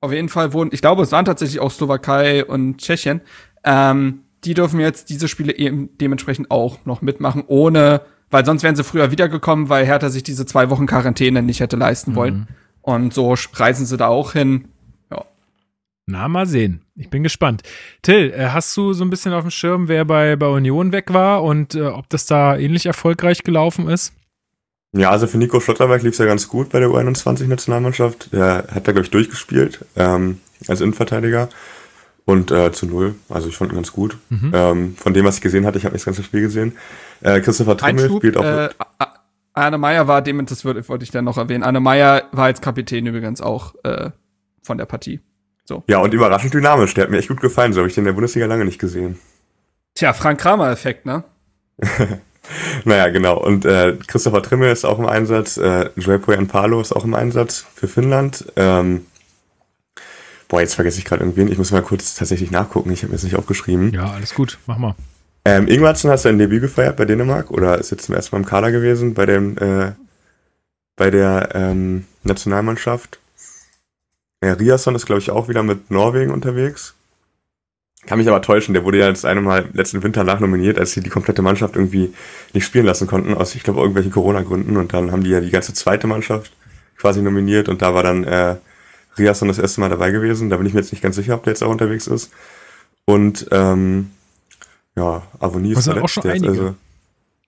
[0.00, 3.20] auf jeden Fall wurden, ich glaube, es waren tatsächlich auch Slowakei und Tschechien.
[3.62, 8.74] Ähm, die dürfen jetzt diese Spiele eben dementsprechend auch noch mitmachen, ohne, weil sonst wären
[8.74, 12.48] sie früher wiedergekommen, weil Hertha sich diese zwei Wochen Quarantäne nicht hätte leisten wollen.
[12.82, 14.64] Und so reisen sie da auch hin.
[16.10, 16.82] Na, mal sehen.
[16.96, 17.62] Ich bin gespannt.
[18.02, 21.12] Till, äh, hast du so ein bisschen auf dem Schirm, wer bei, bei Union weg
[21.12, 24.12] war und äh, ob das da ähnlich erfolgreich gelaufen ist?
[24.92, 28.32] Ja, also für Nico Schlotterberg lief es ja ganz gut bei der U21-Nationalmannschaft.
[28.32, 31.48] Der hat da, glaube ich, durchgespielt ähm, als Innenverteidiger.
[32.26, 33.14] Und äh, zu null.
[33.28, 34.16] Also ich fand ihn ganz gut.
[34.28, 34.52] Mhm.
[34.54, 36.76] Ähm, von dem, was ich gesehen hatte, ich habe nicht das ganze Spiel gesehen.
[37.22, 38.76] Äh, Christopher Trimmel spielt auch äh, mit.
[38.78, 39.14] A- A-
[39.54, 41.64] Arne Meyer war dem, das würde, wollte ich dann noch erwähnen.
[41.64, 44.10] Arne Meyer war als Kapitän übrigens auch äh,
[44.62, 45.20] von der Partie.
[45.88, 46.94] Ja, und überraschend dynamisch.
[46.94, 47.72] Der hat mir echt gut gefallen.
[47.72, 49.18] So habe ich den in der Bundesliga lange nicht gesehen.
[49.94, 51.24] Tja, Frank Kramer-Effekt, ne?
[52.84, 53.38] Naja, genau.
[53.38, 55.56] Und äh, Christopher Trimmel ist auch im Einsatz.
[55.56, 58.46] Äh, Joel Poyan-Palo ist auch im Einsatz für Finnland.
[58.56, 59.06] Ähm,
[60.48, 61.48] boah, jetzt vergesse ich gerade irgendwen.
[61.48, 62.90] Ich muss mal kurz tatsächlich nachgucken.
[62.90, 63.92] Ich habe mir das nicht aufgeschrieben.
[63.92, 64.58] Ja, alles gut.
[64.66, 64.94] Mach mal.
[65.44, 68.46] Ähm, Ingwarzen hat sein Debüt gefeiert bei Dänemark oder ist jetzt zum ersten Mal im
[68.46, 69.92] Kader gewesen bei dem äh,
[70.96, 73.19] bei der ähm, Nationalmannschaft.
[74.42, 76.94] Ja, Riasson ist, glaube ich, auch wieder mit Norwegen unterwegs.
[78.06, 81.02] Kann mich aber täuschen, der wurde ja das eine Mal letzten Winter nachnominiert, als sie
[81.02, 82.14] die komplette Mannschaft irgendwie
[82.54, 84.78] nicht spielen lassen konnten, aus, ich glaube, irgendwelchen Corona-Gründen.
[84.78, 86.52] Und dann haben die ja die ganze zweite Mannschaft
[86.96, 88.56] quasi nominiert und da war dann äh,
[89.18, 90.48] Riasson das erste Mal dabei gewesen.
[90.48, 92.30] Da bin ich mir jetzt nicht ganz sicher, ob der jetzt auch unterwegs ist.
[93.04, 94.10] Und ähm,
[94.96, 96.48] ja, Avonie Das ist auch schon jetzt, einige.
[96.48, 96.74] also.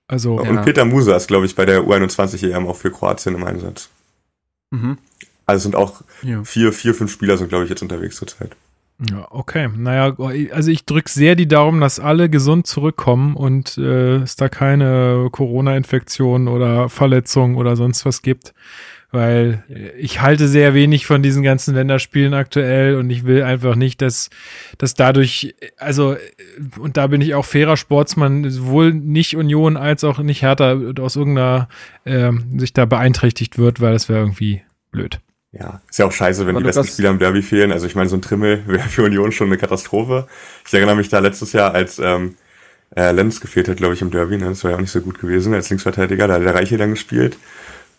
[0.09, 0.51] Also, Ja.
[0.51, 3.89] Und Peter Musa ist, glaube ich, bei der U21 EM auch für Kroatien im Einsatz.
[4.71, 4.99] Mhm.
[5.47, 6.43] Also es sind auch Ja.
[6.45, 8.57] vier, vier, fünf Spieler sind, glaube ich, jetzt unterwegs zurzeit.
[9.11, 9.69] Ja, okay.
[9.77, 10.17] Naja,
[10.53, 15.29] also ich drücke sehr die Daumen, dass alle gesund zurückkommen und äh, es da keine
[15.33, 18.55] Corona-Infektion oder Verletzung oder sonst was gibt.
[19.11, 19.65] Weil
[19.99, 24.31] ich halte sehr wenig von diesen ganzen Länderspielen aktuell und ich will einfach nicht, dass,
[24.79, 26.17] dass dadurch, also,
[26.79, 31.17] und da bin ich auch fairer Sportsmann, sowohl nicht Union als auch nicht Hertha aus
[31.17, 31.69] irgendeiner
[32.05, 35.21] äh, sich da beeinträchtigt wird, weil das wäre irgendwie blöd.
[35.53, 37.73] Ja, ist ja auch scheiße, wenn Aber die besten Spieler im Derby fehlen.
[37.73, 40.27] Also ich meine, so ein Trimmel wäre für Union schon eine Katastrophe.
[40.67, 42.37] Ich erinnere mich da letztes Jahr, als ähm,
[42.97, 44.39] äh, Lenz gefehlt hat, glaube ich, im Derby.
[44.39, 44.49] Ne?
[44.49, 46.27] Das war ja auch nicht so gut gewesen als Linksverteidiger.
[46.27, 47.37] Da hat der Reiche dann gespielt.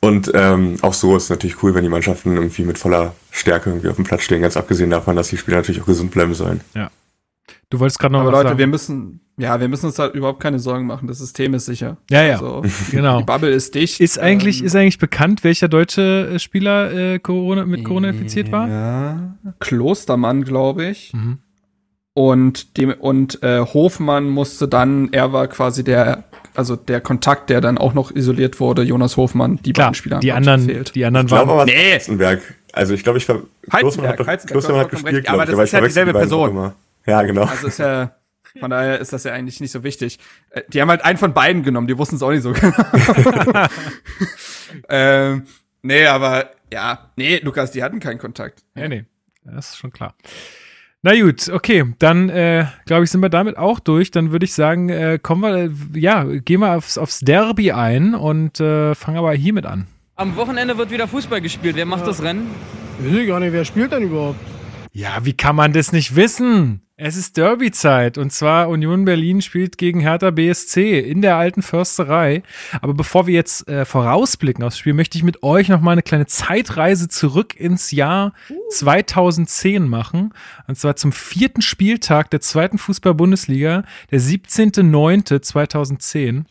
[0.02, 3.70] Und ähm, auch so ist es natürlich cool, wenn die Mannschaften irgendwie mit voller Stärke
[3.70, 4.42] irgendwie auf dem Platz stehen.
[4.42, 6.60] Ganz abgesehen davon, dass die Spieler natürlich auch gesund bleiben sollen.
[7.74, 8.60] Du wolltest gerade noch Aber was Leute, sagen.
[8.60, 11.08] wir müssen, ja, wir müssen uns da überhaupt keine Sorgen machen.
[11.08, 11.98] Das System ist sicher.
[12.10, 13.18] Ja, ja, Also, genau.
[13.20, 14.00] Die Bubble ist dicht.
[14.00, 18.52] Ist eigentlich, Ähm, ist eigentlich bekannt, welcher deutsche äh, Spieler äh, Corona, mit Corona infiziert
[18.52, 18.68] war?
[18.70, 21.14] Ja, Klostermann, glaube ich.
[21.14, 21.40] Mhm.
[22.16, 27.60] Und dem und äh, Hofmann musste dann, er war quasi der, also der Kontakt, der
[27.60, 30.20] dann auch noch isoliert wurde, Jonas Hofmann, die Klar, beiden Spieler.
[30.20, 30.94] die anderen, gefehlt.
[30.94, 31.66] die anderen Ich waren.
[31.66, 31.94] Nee.
[31.94, 32.42] Heizenberg.
[32.72, 35.30] Also ich glaube, ich ver Klostermann hat, doch- Heizenberg, Klostermann hat gespielt, recht.
[35.30, 36.72] Aber das ist ja dieselbe Person.
[37.06, 37.44] Ja, genau.
[37.44, 38.16] Also ist ja,
[38.60, 40.20] von daher ist das ja eigentlich nicht so wichtig.
[40.52, 42.74] Äh, Die haben halt einen von beiden genommen, die wussten es auch nicht so genau.
[44.90, 45.44] ähm,
[45.82, 48.64] nee, aber ja, nee, Lukas, die hatten keinen Kontakt.
[48.76, 49.06] Ja, nee,
[49.44, 50.16] das ist schon klar.
[51.06, 54.10] Na gut, okay, dann äh, glaube ich, sind wir damit auch durch.
[54.10, 58.16] Dann würde ich sagen, äh, kommen wir, äh, ja, gehen wir aufs, aufs Derby ein
[58.16, 59.88] und äh, fangen aber hiermit an.
[60.16, 61.76] Am Wochenende wird wieder Fußball gespielt.
[61.76, 62.48] Wer macht das Rennen?
[63.00, 64.40] Weiß ich gar nicht, wer spielt denn überhaupt?
[64.94, 66.83] Ja, wie kann man das nicht wissen?
[66.96, 72.44] Es ist Derby-Zeit und zwar Union Berlin spielt gegen Hertha BSC in der alten Försterei.
[72.82, 76.04] Aber bevor wir jetzt äh, vorausblicken aufs Spiel, möchte ich mit euch noch mal eine
[76.04, 78.34] kleine Zeitreise zurück ins Jahr
[78.70, 80.36] 2010 machen.
[80.68, 86.44] Und zwar zum vierten Spieltag der zweiten Fußball-Bundesliga, der 17.09.2010.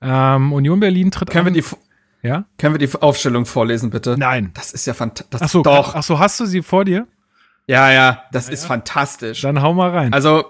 [0.00, 1.54] Ähm, Union Berlin tritt Können wir an.
[1.54, 1.76] die, F-
[2.22, 2.44] ja?
[2.56, 4.14] können wir die Aufstellung vorlesen, bitte?
[4.16, 4.52] Nein.
[4.54, 5.40] Das ist ja fantastisch.
[5.42, 5.96] Ach so, doch.
[5.96, 7.08] Ach so, hast du sie vor dir?
[7.72, 9.40] Ja, ja, das ist fantastisch.
[9.40, 10.12] Dann hau mal rein.
[10.12, 10.44] Also,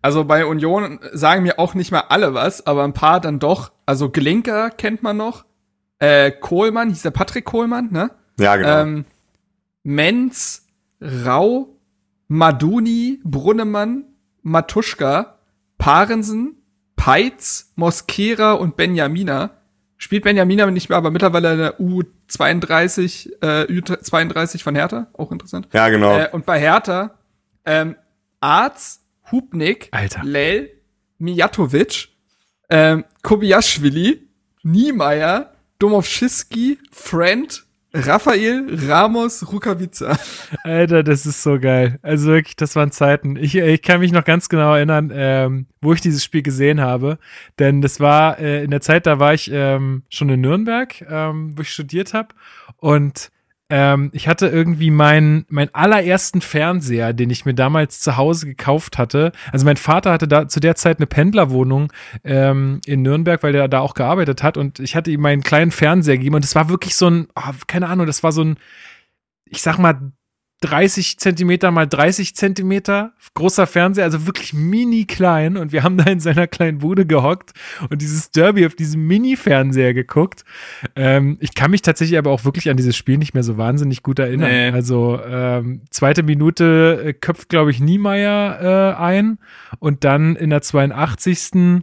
[0.00, 3.72] also bei Union sagen mir auch nicht mehr alle was, aber ein paar dann doch.
[3.84, 5.44] Also Glinker kennt man noch.
[5.98, 8.12] Äh, Kohlmann, hieß der Patrick Kohlmann, ne?
[8.38, 8.80] Ja, genau.
[8.80, 9.04] Ähm,
[9.82, 10.68] Menz,
[11.00, 11.80] Rau,
[12.28, 14.04] Maduni, Brunnemann,
[14.42, 15.38] Matuschka,
[15.78, 16.62] Parensen,
[16.94, 19.50] Peitz, Mosquera und Benjamina.
[20.02, 25.06] Spielt Benjamina nicht mehr, aber mittlerweile in der U32, äh, U32 von Hertha.
[25.12, 25.68] Auch interessant.
[25.72, 26.18] ja, genau.
[26.18, 27.20] Äh, und bei Hertha,
[27.64, 27.94] ähm,
[28.40, 30.24] Arz, Hubnik, Alter.
[30.24, 30.72] Lel,
[31.18, 32.08] Mijatovic,
[32.68, 34.28] ähm, Kobiaschwili,
[34.64, 37.62] Niemeyer, Domowski, Friend,
[37.94, 40.16] Raphael, Ramos, Rukavica.
[40.64, 41.98] Alter, das ist so geil.
[42.02, 43.36] Also wirklich, das waren Zeiten.
[43.36, 47.18] Ich, ich kann mich noch ganz genau erinnern, ähm, wo ich dieses Spiel gesehen habe.
[47.58, 51.52] Denn das war äh, in der Zeit, da war ich ähm, schon in Nürnberg, ähm,
[51.56, 52.28] wo ich studiert habe.
[52.76, 53.31] Und
[53.74, 58.98] ähm, ich hatte irgendwie meinen meinen allerersten Fernseher, den ich mir damals zu Hause gekauft
[58.98, 59.32] hatte.
[59.50, 61.90] Also mein Vater hatte da zu der Zeit eine Pendlerwohnung
[62.22, 64.58] ähm, in Nürnberg, weil der da auch gearbeitet hat.
[64.58, 66.34] Und ich hatte ihm meinen kleinen Fernseher gegeben.
[66.36, 68.58] Und es war wirklich so ein, oh, keine Ahnung, das war so ein,
[69.46, 70.12] ich sag mal,
[70.62, 75.56] 30 Zentimeter mal 30 Zentimeter großer Fernseher, also wirklich mini klein.
[75.56, 77.52] Und wir haben da in seiner kleinen Bude gehockt
[77.90, 80.44] und dieses Derby auf diesem Mini-Fernseher geguckt.
[80.96, 84.02] Ähm, ich kann mich tatsächlich aber auch wirklich an dieses Spiel nicht mehr so wahnsinnig
[84.02, 84.50] gut erinnern.
[84.50, 84.70] Nee.
[84.70, 89.38] Also ähm, zweite Minute äh, köpft, glaube ich, Niemeyer äh, ein
[89.78, 91.82] und dann in der 82.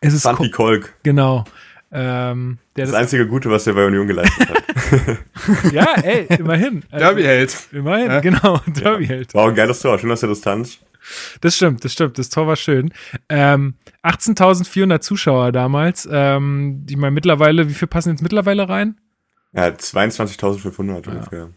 [0.00, 0.94] ist es Santi Kolk.
[1.02, 1.44] genau.
[1.92, 5.72] Ähm, der Das das, einzige Gute, was der bei Union geleistet hat.
[5.72, 6.84] ja, ey, immerhin.
[6.90, 7.56] Also, Derbyheld.
[7.72, 8.20] Immerhin, Ja.
[8.20, 9.34] genau, Derbyheld.
[9.34, 10.78] War auch ein geiles Tor, schön aus der Distanz.
[11.40, 12.18] Das stimmt, das stimmt.
[12.18, 12.92] Das Tor war schön.
[13.28, 13.74] Ähm,
[14.04, 16.08] 18.400 Zuschauer damals.
[16.10, 19.00] Ähm, die mal mittlerweile, wie viel passen jetzt mittlerweile rein?
[19.52, 21.50] Ja, 22.500 ungefähr.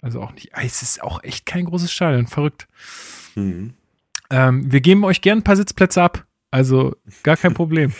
[0.00, 0.50] Also auch nicht.
[0.54, 2.26] Es ist auch echt kein großes Stadion.
[2.26, 2.68] Verrückt.
[3.34, 3.74] Mhm.
[4.30, 6.24] Ähm, wir geben euch gern ein paar Sitzplätze ab.
[6.50, 7.92] Also gar kein Problem.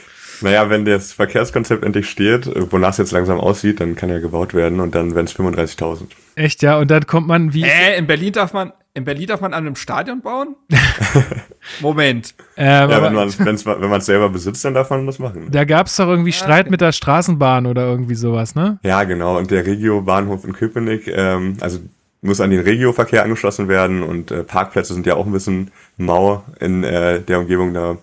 [0.44, 4.18] Naja, wenn das Verkehrskonzept endlich steht, äh, wonach es jetzt langsam aussieht, dann kann ja
[4.18, 6.02] gebaut werden und dann wären es 35.000.
[6.36, 6.78] Echt, ja.
[6.78, 7.62] Und dann kommt man wie.
[7.62, 10.54] Äh, in Berlin darf man, in Berlin darf man an einem Stadion bauen?
[11.80, 12.34] Moment.
[12.58, 15.48] Ähm, Ja, wenn man es wenn man's selber besitzt, dann darf man das machen.
[15.50, 18.78] da gab es doch irgendwie Streit mit der Straßenbahn oder irgendwie sowas, ne?
[18.82, 19.38] Ja, genau.
[19.38, 21.78] Und der Regio-Bahnhof in Köpenick, ähm, also
[22.20, 26.44] muss an den Regio-Verkehr angeschlossen werden und äh, Parkplätze sind ja auch ein bisschen mau
[26.60, 27.96] in äh, der Umgebung da.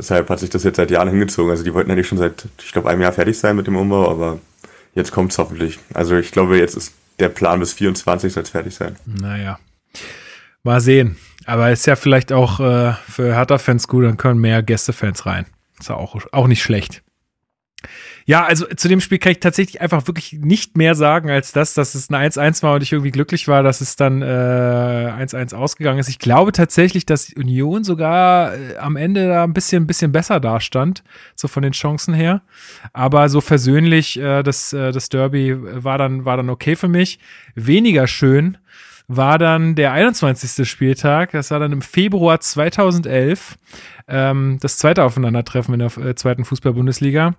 [0.00, 1.50] Deshalb hat sich das jetzt seit Jahren hingezogen.
[1.50, 4.10] Also die wollten eigentlich schon seit, ich glaube, einem Jahr fertig sein mit dem Umbau,
[4.10, 4.38] aber
[4.94, 5.78] jetzt kommt's hoffentlich.
[5.92, 8.96] Also ich glaube, jetzt ist der Plan bis 24 soll es fertig sein.
[9.04, 9.58] Naja.
[10.62, 11.18] Mal sehen.
[11.44, 15.44] Aber ist ja vielleicht auch äh, für Hertha-Fans gut, dann können mehr Gästefans rein.
[15.78, 17.02] Ist ja auch, auch nicht schlecht.
[18.26, 21.74] Ja, also zu dem Spiel kann ich tatsächlich einfach wirklich nicht mehr sagen als das,
[21.74, 25.56] dass es ein 1-1 war und ich irgendwie glücklich war, dass es dann 1-1 äh,
[25.56, 26.08] ausgegangen ist.
[26.08, 30.40] Ich glaube tatsächlich, dass Union sogar äh, am Ende da ein bisschen, ein bisschen besser
[30.40, 31.02] dastand,
[31.34, 32.42] so von den Chancen her.
[32.92, 37.18] Aber so versöhnlich, äh, das, äh, das Derby war dann, war dann okay für mich.
[37.54, 38.58] Weniger schön
[39.10, 40.68] war dann der 21.
[40.68, 41.32] Spieltag.
[41.32, 43.58] Das war dann im Februar 2011
[44.10, 47.34] ähm, das zweite Aufeinandertreffen in der äh, zweiten Fußball-Bundesliga.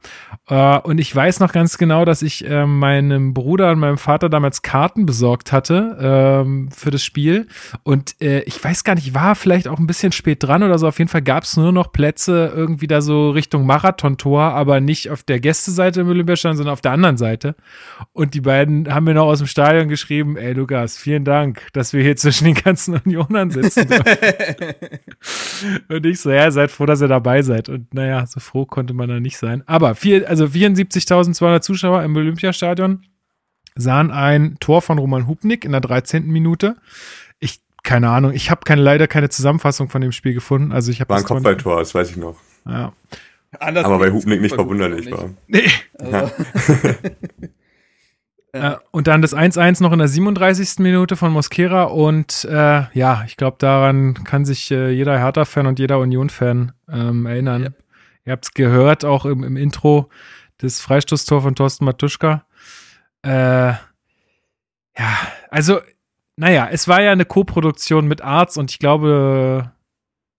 [0.47, 4.29] Äh, und ich weiß noch ganz genau, dass ich äh, meinem Bruder und meinem Vater
[4.29, 7.47] damals Karten besorgt hatte ähm, für das Spiel.
[7.83, 10.87] Und äh, ich weiß gar nicht, war vielleicht auch ein bisschen spät dran oder so.
[10.87, 15.09] Auf jeden Fall gab es nur noch Plätze irgendwie da so Richtung Marathontor, aber nicht
[15.09, 17.55] auf der Gästeseite im Olympiastadion, sondern auf der anderen Seite.
[18.13, 21.93] Und die beiden haben mir noch aus dem Stadion geschrieben, ey Lukas, vielen Dank, dass
[21.93, 23.87] wir hier zwischen den ganzen Unionern sitzen.
[25.89, 27.69] und ich so, ja, seid froh, dass ihr dabei seid.
[27.69, 29.63] Und naja, so froh konnte man da nicht sein.
[29.67, 33.05] Aber vier, also 74.200 Zuschauer im Olympiastadion
[33.75, 36.27] sahen ein Tor von Roman Hubnik in der 13.
[36.27, 36.75] Minute.
[37.39, 40.71] Ich, keine Ahnung, ich habe keine, leider keine Zusammenfassung von dem Spiel gefunden.
[40.71, 42.37] Also ich War ein Kopfballtor, das weiß ich noch.
[42.65, 42.93] Ja.
[43.59, 45.29] Anders Aber bei Hubnik nicht verwunderlich war.
[45.47, 45.69] Nee.
[45.99, 46.11] Also.
[46.11, 46.31] Ja.
[48.53, 50.79] Äh, und dann das 1-1 noch in der 37.
[50.79, 51.83] Minute von Mosquera.
[51.83, 57.25] Und äh, ja, ich glaube, daran kann sich äh, jeder Hertha-Fan und jeder Union-Fan ähm,
[57.25, 57.63] erinnern.
[57.63, 57.83] Yep.
[58.25, 60.09] Ihr habt es gehört, auch im, im, Intro,
[60.57, 62.45] das Freistoßtor von Thorsten Matuschka.
[63.23, 63.73] Äh,
[64.97, 65.17] ja,
[65.49, 65.79] also,
[66.35, 69.71] naja, es war ja eine Co-Produktion mit Arzt und ich glaube,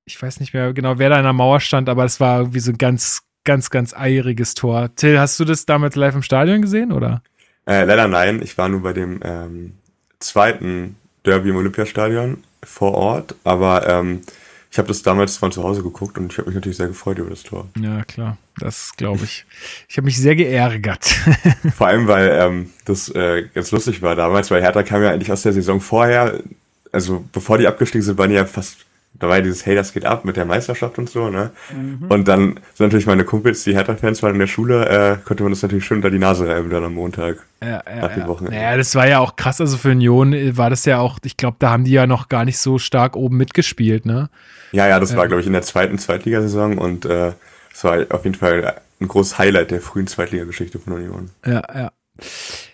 [0.04, 2.60] ich weiß nicht mehr genau, wer da in der Mauer stand, aber es war irgendwie
[2.60, 4.94] so ein ganz, ganz, ganz eieriges Tor.
[4.94, 7.22] Till, hast du das damals live im Stadion gesehen, oder?
[7.66, 9.74] Äh, leider nein, ich war nur bei dem ähm,
[10.18, 14.22] zweiten Derby im Olympiastadion vor Ort, aber ähm,
[14.70, 17.18] ich habe das damals von zu Hause geguckt und ich habe mich natürlich sehr gefreut
[17.18, 17.68] über das Tor.
[17.78, 19.44] Ja, klar, das glaube ich.
[19.86, 21.04] Ich habe mich sehr geärgert.
[21.76, 25.30] Vor allem, weil ähm, das äh, ganz lustig war damals, weil Hertha kam ja eigentlich
[25.30, 26.40] aus der Saison vorher,
[26.90, 28.78] also bevor die abgestiegen sind, waren die ja fast
[29.14, 31.50] da war ja dieses Hey, das geht ab mit der Meisterschaft und so, ne?
[31.72, 32.06] Mhm.
[32.08, 35.52] Und dann sind natürlich meine Kumpels, die Hertha-Fans waren in der Schule, äh, konnte man
[35.52, 37.38] das natürlich schön unter die Nase reiben dann am Montag.
[37.62, 38.56] Ja, ja, nach dem Wochenende.
[38.56, 41.56] Naja, das war ja auch krass, also für Union war das ja auch, ich glaube,
[41.60, 44.30] da haben die ja noch gar nicht so stark oben mitgespielt, ne?
[44.72, 47.32] Ja, ja, das war, glaube ich, in der zweiten Zweitligasaison und äh,
[47.70, 51.30] das war auf jeden Fall ein großes Highlight der frühen Zweitligageschichte von Union.
[51.44, 51.92] Ja, ja.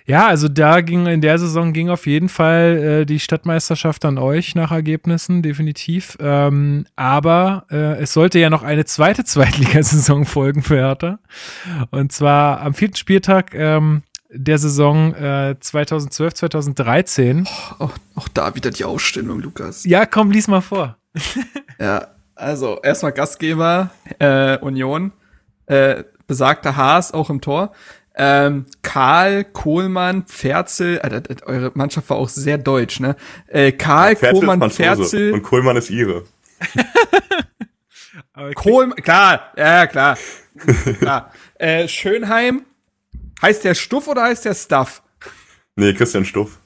[0.08, 4.16] Ja, also da ging in der Saison ging auf jeden Fall äh, die Stadtmeisterschaft an
[4.16, 6.16] euch nach Ergebnissen, definitiv.
[6.18, 11.18] Ähm, aber äh, es sollte ja noch eine zweite Zweitligasaison folgen für Hertha.
[11.90, 17.46] Und zwar am vierten Spieltag ähm, der Saison äh, 2012, 2013.
[17.46, 19.84] Oh, auch, auch da wieder die Ausstellung, Lukas.
[19.84, 20.96] Ja, komm, lies mal vor.
[21.78, 25.12] ja, also erstmal Gastgeber äh, Union,
[25.66, 27.72] äh, besagter Haas auch im Tor.
[28.20, 33.14] Ähm, Karl, Kohlmann, Pferzel, äh, äh, eure Mannschaft war auch sehr deutsch, ne?
[33.46, 35.32] Äh, Karl, ja, Kohlmann, Pferzel.
[35.32, 36.24] Und Kohlmann ist ihre.
[38.56, 40.18] Kohlmann, klar, ja, klar.
[40.98, 41.32] klar.
[41.54, 42.64] Äh, Schönheim,
[43.40, 45.02] heißt der Stuff oder heißt der Stuff?
[45.76, 46.58] Nee, Christian Stuff.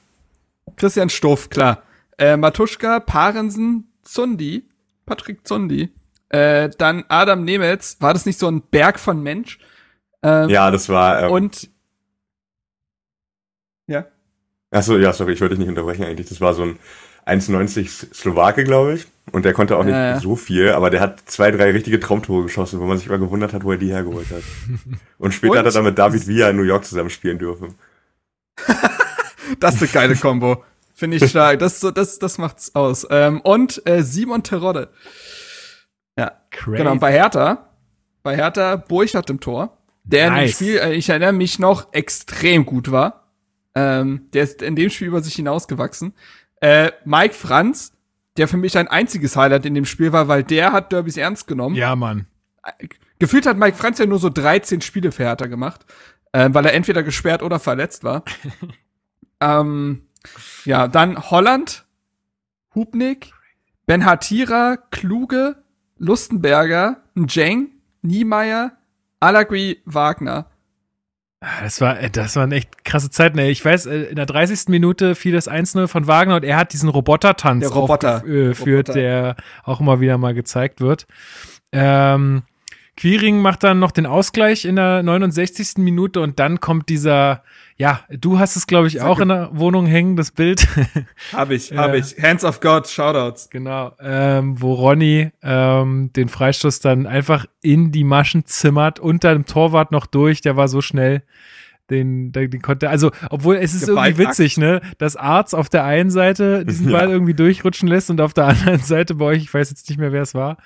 [0.75, 1.83] Christian Stuff, klar.
[2.17, 4.67] Äh, Matuschka, Parensen, Zundi,
[5.05, 5.89] Patrick Zundi.
[6.29, 9.59] Äh, dann Adam Nemetz, war das nicht so ein Berg von Mensch?
[10.23, 11.23] Ähm, ja, das war.
[11.23, 11.69] Ähm, und.
[13.87, 14.05] Ja.
[14.71, 16.29] Achso, ja, sorry, ich wollte dich nicht unterbrechen eigentlich.
[16.29, 16.79] Das war so ein
[17.25, 19.07] 1,90 Slowake, glaube ich.
[19.31, 22.43] Und der konnte auch nicht ja, so viel, aber der hat zwei, drei richtige Traumtore
[22.43, 24.43] geschossen, wo man sich immer gewundert hat, wo er die hergeholt hat.
[25.17, 25.59] Und später und?
[25.59, 27.75] hat er dann mit David Villa in New York zusammen spielen dürfen.
[29.59, 30.63] das ist eine geile Kombo.
[30.93, 31.59] Finde ich stark.
[31.59, 33.07] Das, das, das macht's aus.
[33.09, 34.89] Ähm, und äh, Simon Terodde.
[36.17, 36.77] Ja, Crazy.
[36.77, 36.95] genau.
[36.95, 37.69] Bei Hertha,
[38.21, 40.37] bei Hertha Burchardt im Tor der nice.
[40.37, 43.31] in dem Spiel, äh, ich erinnere mich noch, extrem gut war.
[43.75, 46.13] Ähm, der ist in dem Spiel über sich hinausgewachsen.
[46.61, 47.93] Äh, Mike Franz,
[48.37, 51.47] der für mich ein einziges Highlight in dem Spiel war, weil der hat Derbys ernst
[51.47, 51.75] genommen.
[51.75, 52.27] Ja, Mann.
[52.63, 52.87] Äh,
[53.19, 55.85] gefühlt hat Mike Franz ja nur so 13 Spiele für Hertha gemacht,
[56.31, 58.23] äh, weil er entweder gesperrt oder verletzt war.
[59.39, 60.03] ähm,
[60.65, 61.85] ja, dann Holland,
[62.75, 63.33] Hubnik,
[63.85, 65.63] Ben Hatira, Kluge,
[65.97, 67.69] Lustenberger, Njeng,
[68.01, 68.77] Niemeyer,
[69.23, 70.47] Alagui Wagner.
[71.39, 73.37] Ah, das war, äh, das waren echt krasse Zeiten.
[73.37, 73.51] Ey.
[73.51, 74.69] Ich weiß, äh, in der 30.
[74.69, 78.17] Minute fiel das 1-0 von Wagner und er hat diesen Roboter-Tanz Roboter.
[78.17, 81.05] aufgeführt, der auch immer wieder mal gezeigt wird.
[81.71, 82.43] Ähm,
[82.95, 85.77] Quiring macht dann noch den Ausgleich in der 69.
[85.77, 87.43] Minute und dann kommt dieser,
[87.77, 90.67] ja, du hast es, glaube ich, auch in der Wohnung hängen, das Bild.
[91.33, 92.15] Hab ich, hab ich.
[92.21, 93.49] Hands of God, Shoutouts.
[93.49, 99.45] Genau, ähm, wo Ronny ähm, den Freistoß dann einfach in die Maschen zimmert, unter dem
[99.45, 101.23] Torwart noch durch, der war so schnell.
[101.89, 105.83] Den, den, den konnte, also, obwohl es ist irgendwie witzig, ne, dass Arzt auf der
[105.83, 107.09] einen Seite diesen Ball ja.
[107.09, 110.13] irgendwie durchrutschen lässt und auf der anderen Seite bei euch, ich weiß jetzt nicht mehr,
[110.13, 110.57] wer es war,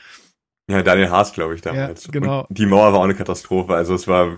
[0.69, 2.05] ja, Daniel Haas, glaube ich, damals.
[2.05, 2.45] Ja, genau.
[2.47, 3.73] Und die Mauer war auch eine Katastrophe.
[3.73, 4.35] Also es war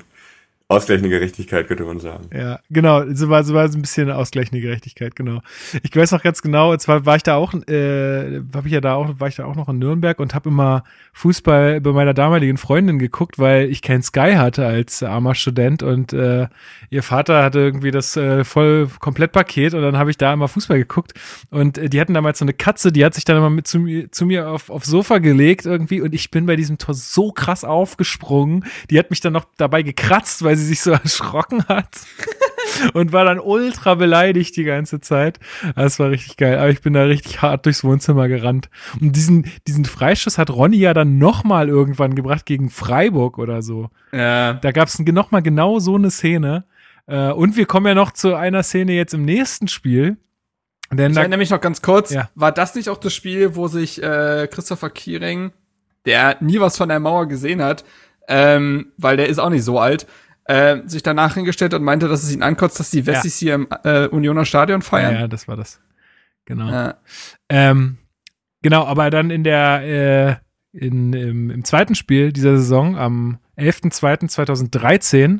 [0.71, 2.29] ausgleichende Gerechtigkeit, könnte man sagen.
[2.31, 3.03] Ja, genau.
[3.11, 5.41] So war, so war es ein bisschen ausgleichende Gerechtigkeit, genau.
[5.81, 8.93] Ich weiß noch ganz genau, zwar war ich da auch, äh, habe ich ja da
[8.93, 12.57] auch, war ich da auch noch in Nürnberg und habe immer Fußball bei meiner damaligen
[12.57, 16.47] Freundin geguckt, weil ich kein Sky hatte als armer Student und äh,
[16.91, 20.77] ihr Vater hatte irgendwie das äh, voll Komplettpaket und dann habe ich da immer Fußball
[20.77, 21.13] geguckt
[21.49, 23.79] und äh, die hatten damals so eine Katze, die hat sich dann immer mit zu
[23.79, 27.31] mir, zu mir auf, aufs Sofa gelegt irgendwie und ich bin bei diesem Tor so
[27.31, 28.65] krass aufgesprungen.
[28.91, 31.89] Die hat mich dann noch dabei gekratzt, weil sie sich so erschrocken hat
[32.93, 35.39] und war dann ultra beleidigt die ganze Zeit.
[35.75, 36.57] Das war richtig geil.
[36.57, 38.69] Aber ich bin da richtig hart durchs Wohnzimmer gerannt.
[39.01, 43.89] Und diesen, diesen Freischuss hat Ronny ja dann nochmal irgendwann gebracht gegen Freiburg oder so.
[44.11, 44.53] Ja.
[44.53, 46.65] Da gab es nochmal genau so eine Szene.
[47.07, 50.17] Äh, und wir kommen ja noch zu einer Szene jetzt im nächsten Spiel.
[50.91, 52.29] Denn ich erinnere mich noch ganz kurz, ja.
[52.35, 55.51] war das nicht auch das Spiel, wo sich äh, Christopher Kiering,
[56.05, 57.83] der nie was von der Mauer gesehen hat,
[58.27, 60.07] ähm, weil der ist auch nicht so alt,
[60.49, 63.45] äh, sich danach hingestellt und meinte, dass es ihn ankotzt, dass die Wessis ja.
[63.45, 65.13] hier im äh, Unioner Stadion feiern.
[65.13, 65.79] Ja, ja, das war das.
[66.45, 66.67] Genau.
[66.69, 66.97] Ja.
[67.49, 67.99] Ähm,
[68.63, 70.35] genau, aber dann in der äh,
[70.71, 75.39] in, im, im zweiten Spiel dieser Saison, am 11.02.2013,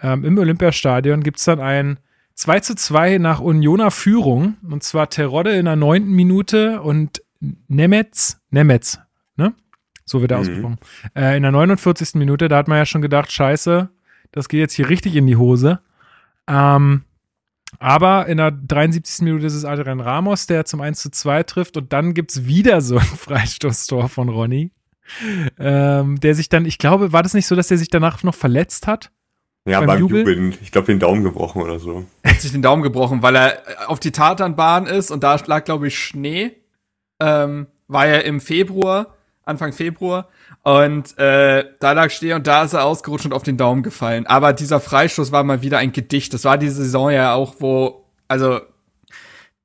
[0.00, 1.98] ähm, im Olympiastadion, gibt es dann ein
[2.34, 4.56] 2 zu 2 nach Unioner Führung.
[4.62, 7.22] Und zwar Terodde in der neunten Minute und
[7.68, 8.98] Nemetz, Nemetz,
[9.36, 9.54] ne?
[10.06, 10.40] So wird er mhm.
[10.40, 10.78] ausgesprochen.
[11.14, 12.14] Äh, in der 49.
[12.14, 13.90] Minute, da hat man ja schon gedacht, scheiße,
[14.36, 15.80] das geht jetzt hier richtig in die Hose.
[16.46, 17.04] Ähm,
[17.78, 19.24] aber in der 73.
[19.24, 22.46] Minute ist es Adrian Ramos, der zum 1 zu 2 trifft und dann gibt es
[22.46, 24.70] wieder so ein Freistoßtor von Ronny.
[25.58, 28.34] Ähm, der sich dann, ich glaube, war das nicht so, dass er sich danach noch
[28.34, 29.10] verletzt hat?
[29.64, 30.26] Ja, beim, beim Jubeln.
[30.26, 30.54] Jubeln.
[30.60, 32.04] Ich glaube, den Daumen gebrochen oder so.
[32.22, 35.64] Er hat sich den Daumen gebrochen, weil er auf die Tatanbahn ist und da lag,
[35.64, 36.56] glaube ich, Schnee.
[37.20, 39.14] Ähm, war er im Februar,
[39.44, 40.28] Anfang Februar.
[40.66, 44.26] Und äh, da lag Steh und da ist er ausgerutscht und auf den Daumen gefallen.
[44.26, 46.34] Aber dieser Freistoß war mal wieder ein Gedicht.
[46.34, 48.58] Das war diese Saison ja auch, wo, also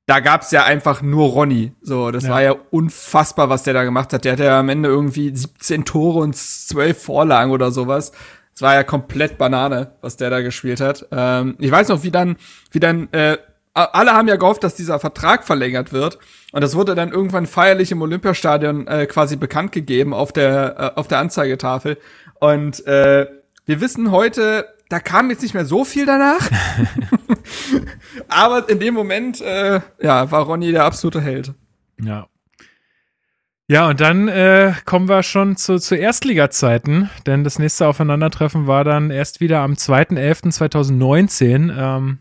[0.06, 1.72] da gab's ja einfach nur Ronny.
[1.82, 2.30] So, das ja.
[2.30, 4.24] war ja unfassbar, was der da gemacht hat.
[4.24, 8.12] Der hatte ja am Ende irgendwie 17 Tore und 12 Vorlagen oder sowas.
[8.54, 11.08] Es war ja komplett Banane, was der da gespielt hat.
[11.10, 12.36] Ähm, ich weiß noch, wie dann,
[12.70, 13.38] wie dann äh,
[13.74, 16.18] alle haben ja gehofft, dass dieser Vertrag verlängert wird.
[16.52, 20.98] Und das wurde dann irgendwann feierlich im Olympiastadion äh, quasi bekannt gegeben auf der, äh,
[20.98, 21.98] auf der Anzeigetafel.
[22.38, 23.26] Und äh,
[23.64, 26.40] wir wissen heute, da kam jetzt nicht mehr so viel danach.
[28.28, 31.54] Aber in dem Moment, äh, ja, war Ronny der absolute Held.
[32.00, 32.26] Ja.
[33.68, 38.84] Ja, und dann äh, kommen wir schon zu, zu Erstliga-Zeiten, denn das nächste Aufeinandertreffen war
[38.84, 41.72] dann erst wieder am 2.11.2019.
[41.74, 42.18] Ähm,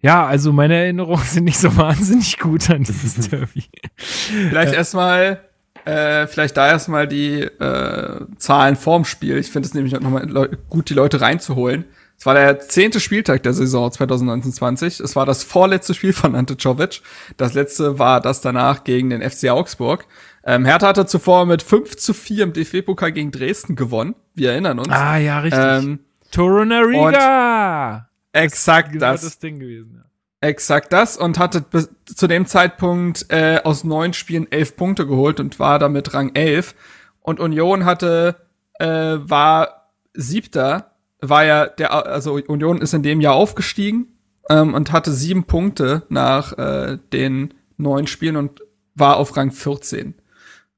[0.00, 3.64] ja, also meine Erinnerungen sind nicht so wahnsinnig gut an dieses Derby.
[3.96, 5.40] Vielleicht äh, erstmal,
[5.84, 9.38] äh, vielleicht da erstmal die äh, Zahlen vorm Spiel.
[9.38, 11.84] Ich finde es nämlich nochmal gut, die Leute reinzuholen.
[12.16, 15.02] Es war der zehnte Spieltag der Saison 2019-20.
[15.02, 17.00] Es war das vorletzte Spiel von Ante Czovic.
[17.36, 20.06] Das letzte war das danach gegen den FC Augsburg.
[20.44, 24.16] Ähm, Hertha hatte zuvor mit 5 zu 4 im DFB-Pokal gegen Dresden gewonnen.
[24.34, 24.88] Wir erinnern uns.
[24.88, 25.60] Ah, ja, richtig.
[25.62, 26.00] Ähm,
[26.32, 28.07] Torunariga!
[28.32, 29.22] Exakt genau das.
[29.22, 30.04] das Ding gewesen, ja.
[30.40, 35.40] Exakt das und hatte bis zu dem Zeitpunkt äh, aus neun Spielen elf Punkte geholt
[35.40, 36.76] und war damit Rang elf.
[37.20, 38.36] Und Union hatte,
[38.78, 44.16] äh, war siebter, war ja der, also Union ist in dem Jahr aufgestiegen
[44.48, 48.60] ähm, und hatte sieben Punkte nach äh, den neun Spielen und
[48.94, 50.14] war auf Rang 14.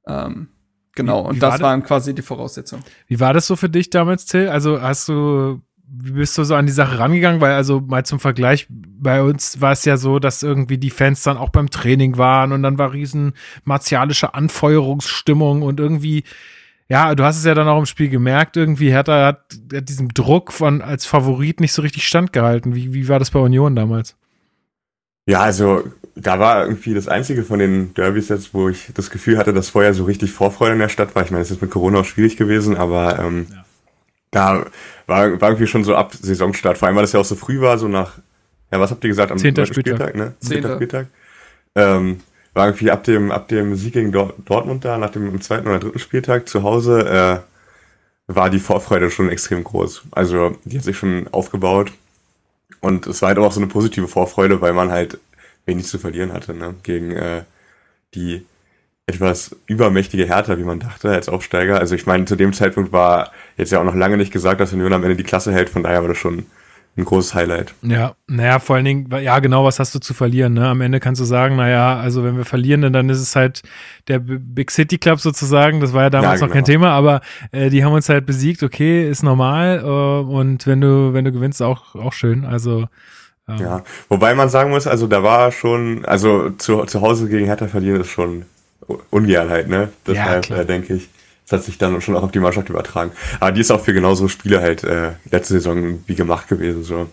[0.06, 0.48] Ähm,
[0.94, 2.82] genau, wie, und das war waren quasi die Voraussetzungen.
[3.06, 4.48] Wie war das so für dich damals, Till?
[4.48, 5.60] Also hast du
[5.92, 7.40] wie bist du so an die Sache rangegangen?
[7.40, 11.22] Weil also mal zum Vergleich, bei uns war es ja so, dass irgendwie die Fans
[11.22, 13.32] dann auch beim Training waren und dann war riesen
[13.64, 16.24] martialische Anfeuerungsstimmung und irgendwie,
[16.88, 20.08] ja, du hast es ja dann auch im Spiel gemerkt, irgendwie Hertha hat, hat diesem
[20.14, 22.74] Druck von als Favorit nicht so richtig standgehalten.
[22.74, 24.16] Wie, wie war das bei Union damals?
[25.26, 25.84] Ja, also
[26.14, 29.70] da war irgendwie das einzige von den Derbys jetzt, wo ich das Gefühl hatte, dass
[29.70, 31.24] vorher so richtig Vorfreude in der Stadt war.
[31.24, 33.64] Ich meine, es ist mit Corona auch schwierig gewesen, aber ähm, ja.
[34.30, 34.66] da
[35.10, 37.60] war, war irgendwie schon so ab Saisonstart, vor allem weil das ja auch so früh
[37.60, 38.18] war, so nach,
[38.72, 40.34] ja, was habt ihr gesagt, am Zehnter Spieltag, Spieltag ne?
[40.38, 41.06] Zehnter Spieltag.
[41.74, 42.20] Ähm,
[42.54, 45.98] war irgendwie ab dem, ab dem Sieg gegen Dortmund da, nach dem zweiten oder dritten
[45.98, 47.44] Spieltag zu Hause,
[48.28, 50.02] äh, war die Vorfreude schon extrem groß.
[50.12, 51.92] Also die hat sich schon aufgebaut
[52.80, 55.18] und es war halt auch so eine positive Vorfreude, weil man halt
[55.66, 56.74] wenig zu verlieren hatte ne?
[56.84, 57.42] gegen äh,
[58.14, 58.46] die
[59.14, 61.78] etwas übermächtige Hertha, wie man dachte, als Aufsteiger.
[61.78, 64.72] Also ich meine, zu dem Zeitpunkt war jetzt ja auch noch lange nicht gesagt, dass
[64.72, 66.46] Union am Ende die Klasse hält, von daher war das schon
[66.96, 67.74] ein großes Highlight.
[67.82, 70.54] Ja, naja, vor allen Dingen, ja, genau, was hast du zu verlieren?
[70.54, 70.68] Ne?
[70.68, 73.62] Am Ende kannst du sagen, naja, also wenn wir verlieren, dann ist es halt
[74.08, 75.80] der Big City Club sozusagen.
[75.80, 76.48] Das war ja damals ja, genau.
[76.48, 76.78] noch kein genau.
[76.78, 77.20] Thema, aber
[77.52, 79.78] äh, die haben uns halt besiegt, okay, ist normal.
[79.78, 82.44] Äh, und wenn du, wenn du gewinnst, auch, auch schön.
[82.44, 82.86] Also
[83.48, 83.58] ähm.
[83.58, 87.68] ja, wobei man sagen muss, also da war schon, also zu, zu Hause gegen Hertha
[87.68, 88.44] verlieren ist schon
[89.10, 89.90] ungern halt, ne?
[90.06, 91.08] Deshalb ja, denke ich.
[91.46, 93.10] Das hat sich dann schon auch auf die Mannschaft übertragen.
[93.40, 97.08] Aber die ist auch für genauso Spiele halt äh, letzte Saison wie gemacht gewesen, so.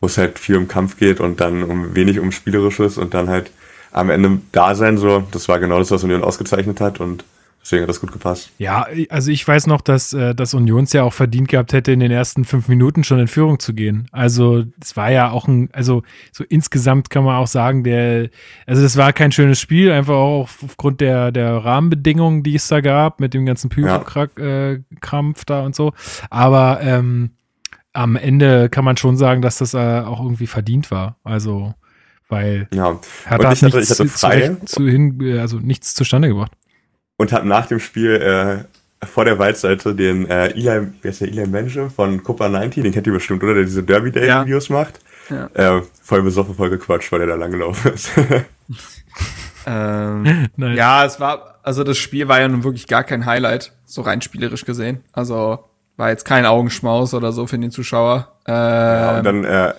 [0.00, 3.28] Wo es halt viel um Kampf geht und dann um wenig um Spielerisches und dann
[3.28, 3.50] halt
[3.90, 5.24] am Ende da sein, so.
[5.30, 7.24] Das war genau das, was Union ausgezeichnet hat und
[7.64, 8.50] Deswegen hat das gut gepasst.
[8.58, 12.00] Ja, also ich weiß noch, dass äh, das Unions ja auch verdient gehabt hätte, in
[12.00, 14.06] den ersten fünf Minuten schon in Führung zu gehen.
[14.12, 18.28] Also es war ja auch ein, also so insgesamt kann man auch sagen, der,
[18.66, 22.82] also das war kein schönes Spiel, einfach auch aufgrund der, der Rahmenbedingungen, die es da
[22.82, 25.94] gab, mit dem ganzen Pyrokrampf äh, da und so.
[26.28, 27.30] Aber ähm,
[27.94, 31.16] am Ende kann man schon sagen, dass das äh, auch irgendwie verdient war.
[31.24, 31.72] Also
[32.28, 33.00] weil ja.
[33.24, 34.60] hat und ich hatte, hatte.
[34.66, 36.52] Zu, zu hin, also nichts zustande gebracht
[37.16, 41.28] und habe nach dem Spiel äh, vor der Waldseite den äh, Eli, wer ist der
[41.28, 43.54] Eli Mensch von Copa 90, den kennt ihr bestimmt, oder?
[43.54, 44.44] Der diese Derby Day ja.
[44.44, 45.00] Videos macht.
[45.30, 45.48] Ja.
[45.54, 48.10] Äh, voll besoffen, voll gequatscht, weil der da langgelaufen ist.
[49.66, 50.76] ähm, nice.
[50.76, 54.20] Ja, es war, also das Spiel war ja nun wirklich gar kein Highlight, so rein
[54.20, 55.02] spielerisch gesehen.
[55.12, 55.64] Also
[55.96, 58.32] war jetzt kein Augenschmaus oder so für den Zuschauer.
[58.46, 59.74] Ähm, ja, und dann äh,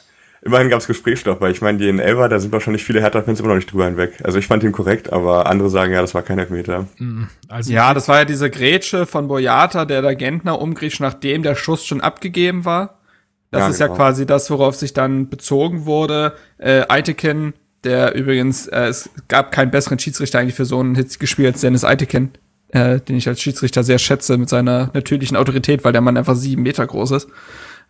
[0.46, 3.40] immerhin gab es Gesprächsstoff, weil ich meine, die in Elva, da sind wahrscheinlich viele Hertha-Fans
[3.40, 4.14] immer noch nicht drüber hinweg.
[4.24, 6.88] Also ich fand ihn korrekt, aber andere sagen, ja, das war kein Elfmeter.
[7.00, 7.28] Mhm.
[7.50, 11.56] Also ja, das war ja diese Grätsche von Boyata, der der Gentner umgrätscht, nachdem der
[11.56, 13.00] Schuss schon abgegeben war.
[13.50, 13.92] Das ja, ist genau.
[13.92, 16.34] ja quasi das, worauf sich dann bezogen wurde.
[16.60, 21.30] Äh, Eitekin, der übrigens, äh, es gab keinen besseren Schiedsrichter eigentlich für so ein hitziges
[21.30, 22.30] Spiel als Dennis Eitekin,
[22.70, 26.36] äh, den ich als Schiedsrichter sehr schätze mit seiner natürlichen Autorität, weil der Mann einfach
[26.36, 27.30] sieben Meter groß ist.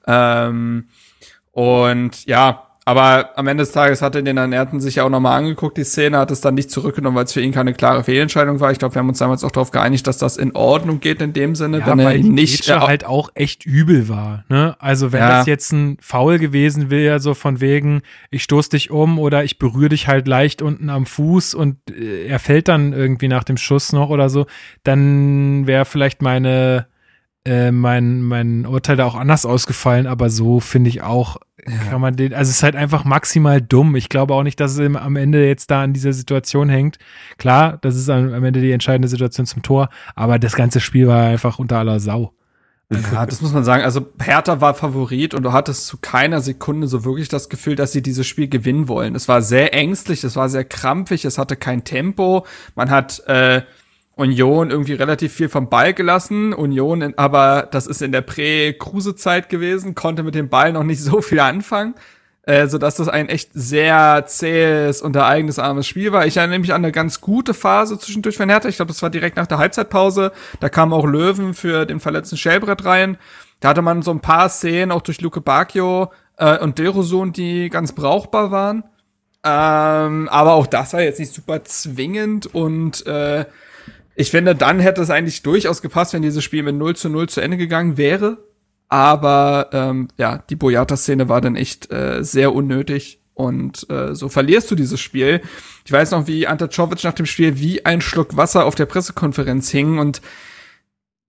[0.08, 0.86] Ähm,
[1.56, 5.78] und ja, aber am Ende des Tages hatte den Ernährten sich ja auch nochmal angeguckt,
[5.78, 8.72] die Szene, hat es dann nicht zurückgenommen, weil es für ihn keine klare Fehlentscheidung war.
[8.72, 11.32] Ich glaube, wir haben uns damals auch darauf geeinigt, dass das in Ordnung geht in
[11.32, 14.43] dem Sinne, ja, wenn er nicht äh, halt auch echt übel war.
[14.49, 14.76] Ne?
[14.80, 15.30] Also wenn ja.
[15.30, 19.58] das jetzt ein Foul gewesen wäre, so von wegen, ich stoß dich um oder ich
[19.58, 23.58] berühre dich halt leicht unten am Fuß und äh, er fällt dann irgendwie nach dem
[23.58, 24.45] Schuss noch oder so,
[24.84, 26.88] dann wäre vielleicht meine
[27.46, 31.38] äh, mein, mein Urteil da auch anders ausgefallen, aber so finde ich auch,
[31.68, 31.78] ja.
[31.89, 33.96] kann man den, also es ist halt einfach maximal dumm.
[33.96, 36.98] Ich glaube auch nicht, dass es am Ende jetzt da an dieser Situation hängt.
[37.38, 41.28] Klar, das ist am Ende die entscheidende Situation zum Tor, aber das ganze Spiel war
[41.28, 42.34] einfach unter aller Sau.
[42.91, 43.84] Ja, das muss man sagen.
[43.84, 47.91] Also Hertha war Favorit und du hattest zu keiner Sekunde so wirklich das Gefühl, dass
[47.91, 49.16] sie dieses Spiel gewinnen wollen.
[49.16, 52.46] Es war sehr ängstlich, es war sehr krampfig, es hatte kein Tempo.
[52.76, 53.64] Man hat äh,
[54.16, 56.53] Union irgendwie relativ viel vom Ball gelassen.
[56.53, 61.01] Union, in, aber das ist in der Prä-Kruse-Zeit gewesen, konnte mit dem Ball noch nicht
[61.01, 61.95] so viel anfangen,
[62.43, 66.26] äh, so dass das ein echt sehr zähes und ereignisarmes Spiel war.
[66.26, 68.70] Ich erinnere mich an eine ganz gute Phase zwischendurch von Hertha.
[68.70, 70.32] Ich glaube, das war direkt nach der Halbzeitpause.
[70.61, 73.18] Da kam auch Löwen für den verletzten Schellbrett rein.
[73.59, 77.70] Da hatte man so ein paar Szenen auch durch Luke Bacchio äh, und Derosun, die
[77.70, 78.84] ganz brauchbar waren.
[79.43, 83.45] Ähm, aber auch das war jetzt nicht super zwingend und äh,
[84.16, 87.28] ich finde, dann hätte es eigentlich durchaus gepasst, wenn dieses Spiel mit 0 zu 0
[87.28, 88.38] zu Ende gegangen wäre.
[88.88, 93.20] Aber ähm, ja, die Boyata-Szene war dann echt äh, sehr unnötig.
[93.34, 95.41] Und äh, so verlierst du dieses Spiel.
[95.84, 98.86] Ich weiß noch, wie Ante Czovic nach dem Spiel wie ein Schluck Wasser auf der
[98.86, 100.22] Pressekonferenz hing und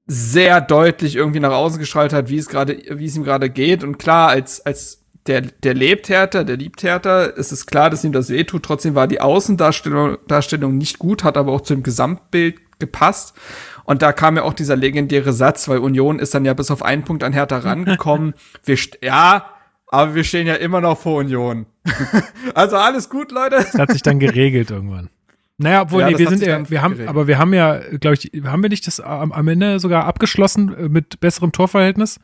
[0.07, 3.82] sehr deutlich irgendwie nach außen gestrahlt hat, wie es gerade, wie es ihm gerade geht.
[3.82, 8.05] Und klar, als, als der, der lebt härter, der liebt härter, es ist klar, dass
[8.05, 8.62] ihm das wehtut.
[8.62, 13.35] Trotzdem war die Außendarstellung Darstellung nicht gut, hat aber auch zum Gesamtbild gepasst.
[13.85, 16.83] Und da kam ja auch dieser legendäre Satz, weil Union ist dann ja bis auf
[16.83, 18.35] einen Punkt an Hertha rangekommen.
[18.64, 19.47] wir ja,
[19.89, 21.66] aber wir stehen ja immer noch vor Union.
[22.55, 23.57] also alles gut, Leute.
[23.57, 25.09] Das hat sich dann geregelt irgendwann.
[25.59, 27.09] Naja, obwohl, ja, nee, wir sind ja, wir haben, geregelt.
[27.09, 30.77] aber wir haben ja, glaube ich, haben wir nicht das am, am, Ende sogar abgeschlossen
[30.77, 32.20] äh, mit besserem Torverhältnis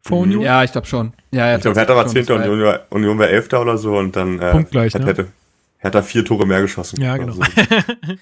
[0.00, 0.22] vor mhm.
[0.24, 0.42] Union?
[0.42, 1.12] Ja, ich glaube schon.
[1.30, 4.16] Ja, ja, ich glaube, Hertha war Zehnter und Union, Union war Elfter oder so und
[4.16, 5.06] dann äh, Punktgleich, hat, ne?
[5.06, 5.26] hätte,
[5.78, 7.00] Hertha vier Tore mehr geschossen.
[7.00, 7.34] Ja, genau.
[7.34, 7.44] Also.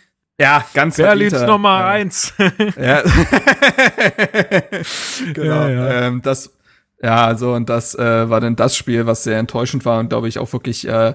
[0.43, 1.87] Ja, ganz Berlins Nummer ja.
[1.87, 2.35] eins.
[2.77, 3.03] ja.
[5.35, 5.55] genau.
[5.55, 5.91] Ja, ja.
[6.03, 6.53] Ähm, das,
[7.01, 10.27] ja, also und das äh, war dann das Spiel, was sehr enttäuschend war und glaube
[10.27, 11.15] ich auch wirklich äh,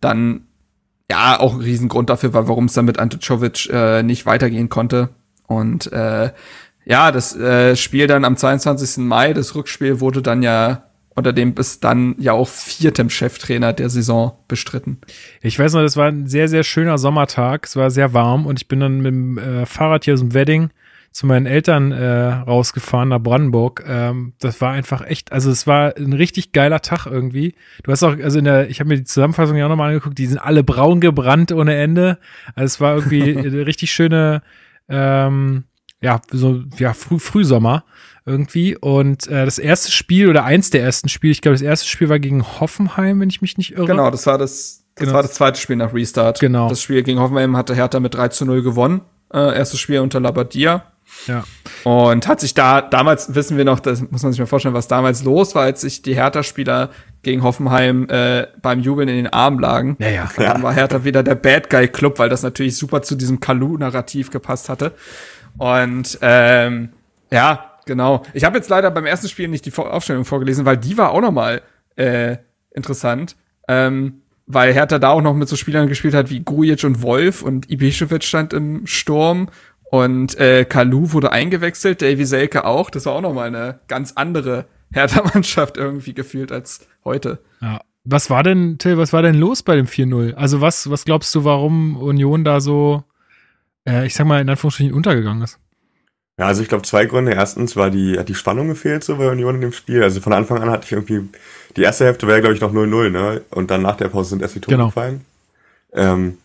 [0.00, 0.46] dann
[1.10, 4.68] ja auch ein Riesengrund dafür war, warum es dann mit Ante Czovic äh, nicht weitergehen
[4.68, 5.08] konnte.
[5.48, 6.30] Und äh,
[6.84, 8.98] ja, das äh, Spiel dann am 22.
[8.98, 10.84] Mai, das Rückspiel wurde dann ja
[11.18, 14.98] unter dem bis dann ja auch viertem Cheftrainer der Saison bestritten.
[15.42, 17.66] Ich weiß noch, das war ein sehr, sehr schöner Sommertag.
[17.66, 20.34] Es war sehr warm und ich bin dann mit dem äh, Fahrrad hier aus dem
[20.34, 20.70] Wedding
[21.10, 23.84] zu meinen Eltern äh, rausgefahren nach Brandenburg.
[23.88, 27.54] Ähm, das war einfach echt, also es war ein richtig geiler Tag irgendwie.
[27.82, 30.18] Du hast auch, also in der, ich habe mir die Zusammenfassung ja auch nochmal angeguckt,
[30.18, 32.18] die sind alle braun gebrannt ohne Ende.
[32.54, 34.42] Also es war irgendwie eine richtig schöne,
[34.88, 35.64] ähm,
[36.00, 37.84] ja, so, ja, Früh Frühsommer
[38.28, 38.76] irgendwie.
[38.76, 42.08] Und äh, das erste Spiel oder eins der ersten Spiele, ich glaube, das erste Spiel
[42.08, 43.86] war gegen Hoffenheim, wenn ich mich nicht irre.
[43.86, 45.14] Genau, das war das, das genau.
[45.14, 46.40] war das zweite Spiel nach Restart.
[46.40, 46.68] Genau.
[46.68, 49.00] Das Spiel gegen Hoffenheim hatte Hertha mit 3 zu 0 gewonnen.
[49.32, 50.84] Äh, erstes Spiel unter Labadia.
[51.26, 51.44] Ja.
[51.84, 54.88] Und hat sich da, damals wissen wir noch, das muss man sich mal vorstellen, was
[54.88, 56.90] damals los war, als sich die Hertha-Spieler
[57.22, 59.96] gegen Hoffenheim äh, beim Jubeln in den Arm lagen.
[59.98, 60.28] Ja, ja.
[60.36, 64.30] Dann war Hertha wieder der Bad Guy Club, weil das natürlich super zu diesem Kalu-Narrativ
[64.30, 64.92] gepasst hatte.
[65.56, 66.90] Und ähm,
[67.30, 68.22] ja, genau.
[68.32, 71.20] Ich habe jetzt leider beim ersten Spiel nicht die Aufstellung vorgelesen, weil die war auch
[71.20, 71.62] noch mal
[71.96, 72.36] äh,
[72.70, 73.34] interessant.
[73.66, 77.42] Ähm, weil Hertha da auch noch mit so Spielern gespielt hat wie Grujic und Wolf
[77.42, 79.48] und Ibišević stand im Sturm
[79.90, 82.90] und äh, Kalu wurde eingewechselt, Davy Selke auch.
[82.90, 87.40] Das war auch noch mal eine ganz andere Hertha-Mannschaft irgendwie gefühlt als heute.
[87.60, 87.80] Ja.
[88.04, 90.32] Was war denn, Till, was war denn los bei dem 4-0?
[90.32, 93.04] Also was, was glaubst du, warum Union da so,
[93.86, 95.58] äh, ich sag mal, in Anführungsstrichen untergegangen ist?
[96.38, 97.32] Ja, also ich glaube zwei Gründe.
[97.32, 100.02] Erstens war die, hat die Spannung gefehlt so bei Union in dem Spiel.
[100.02, 101.28] Also von Anfang an hatte ich irgendwie,
[101.76, 103.42] die erste Hälfte war ja glaube ich noch 0-0, ne?
[103.50, 104.86] Und dann nach der Pause sind erst die Tore genau.
[104.86, 105.24] gefallen.
[105.92, 106.38] Ähm,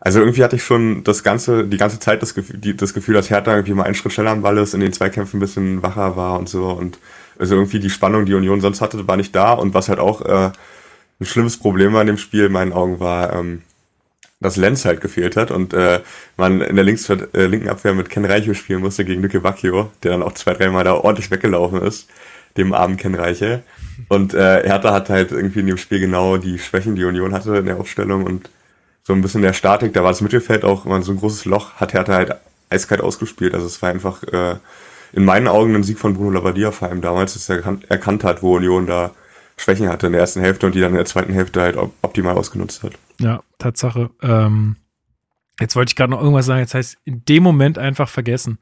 [0.00, 3.14] also irgendwie hatte ich schon das ganze, die ganze Zeit das Gefühl, die, das Gefühl,
[3.14, 5.82] dass Hertha irgendwie mal einen Schritt schneller am Ball ist, in den Zweikämpfen ein bisschen
[5.82, 6.70] wacher war und so.
[6.70, 6.98] Und
[7.38, 9.52] also irgendwie die Spannung, die Union sonst hatte, war nicht da.
[9.52, 10.50] Und was halt auch äh,
[11.20, 13.62] ein schlimmes Problem war in dem Spiel in meinen Augen war, ähm,
[14.40, 16.00] dass Lenz halt gefehlt hat und äh,
[16.36, 19.90] man in der links, äh, linken Abwehr mit Ken Reiche spielen musste gegen Lücke Bacchio,
[20.02, 22.08] der dann auch zwei, dreimal da ordentlich weggelaufen ist,
[22.56, 23.62] dem armen Ken Reiche.
[24.08, 27.56] Und äh, Hertha hat halt irgendwie in dem Spiel genau die Schwächen, die Union hatte
[27.56, 28.50] in der Aufstellung und
[29.04, 31.74] so ein bisschen der Statik, da war das Mittelfeld auch immer so ein großes Loch,
[31.74, 32.34] hat Hertha halt
[32.68, 33.54] eiskalt ausgespielt.
[33.54, 34.56] Also es war einfach äh,
[35.12, 38.24] in meinen Augen ein Sieg von Bruno Labbadia vor allem damals, dass er erkannt, erkannt
[38.24, 39.12] hat, wo Union da
[39.56, 42.36] Schwächen hatte in der ersten Hälfte und die dann in der zweiten Hälfte halt optimal
[42.36, 42.92] ausgenutzt hat.
[43.20, 44.10] Ja, Tatsache.
[44.22, 44.76] Ähm,
[45.60, 48.58] jetzt wollte ich gerade noch irgendwas sagen, jetzt heißt in dem Moment einfach vergessen.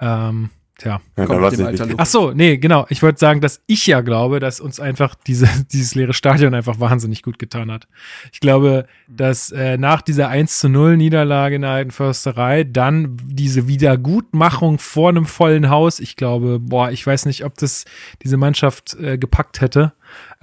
[0.00, 0.50] Ähm,
[0.82, 2.86] Tja, ja, mit dem Alter Ach so, nee, genau.
[2.88, 6.80] Ich wollte sagen, dass ich ja glaube, dass uns einfach diese, dieses leere Stadion einfach
[6.80, 7.86] wahnsinnig gut getan hat.
[8.32, 13.16] Ich glaube, dass äh, nach dieser 1 zu 0 Niederlage in der alten Försterei dann
[13.24, 17.84] diese Wiedergutmachung vor einem vollen Haus, ich glaube, boah, ich weiß nicht, ob das
[18.24, 19.92] diese Mannschaft äh, gepackt hätte.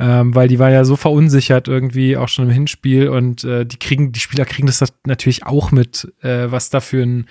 [0.02, 3.78] Ähm, weil die war ja so verunsichert irgendwie auch schon im Hinspiel und äh, die
[3.78, 7.28] kriegen, die Spieler kriegen das natürlich auch mit, äh, was da für ein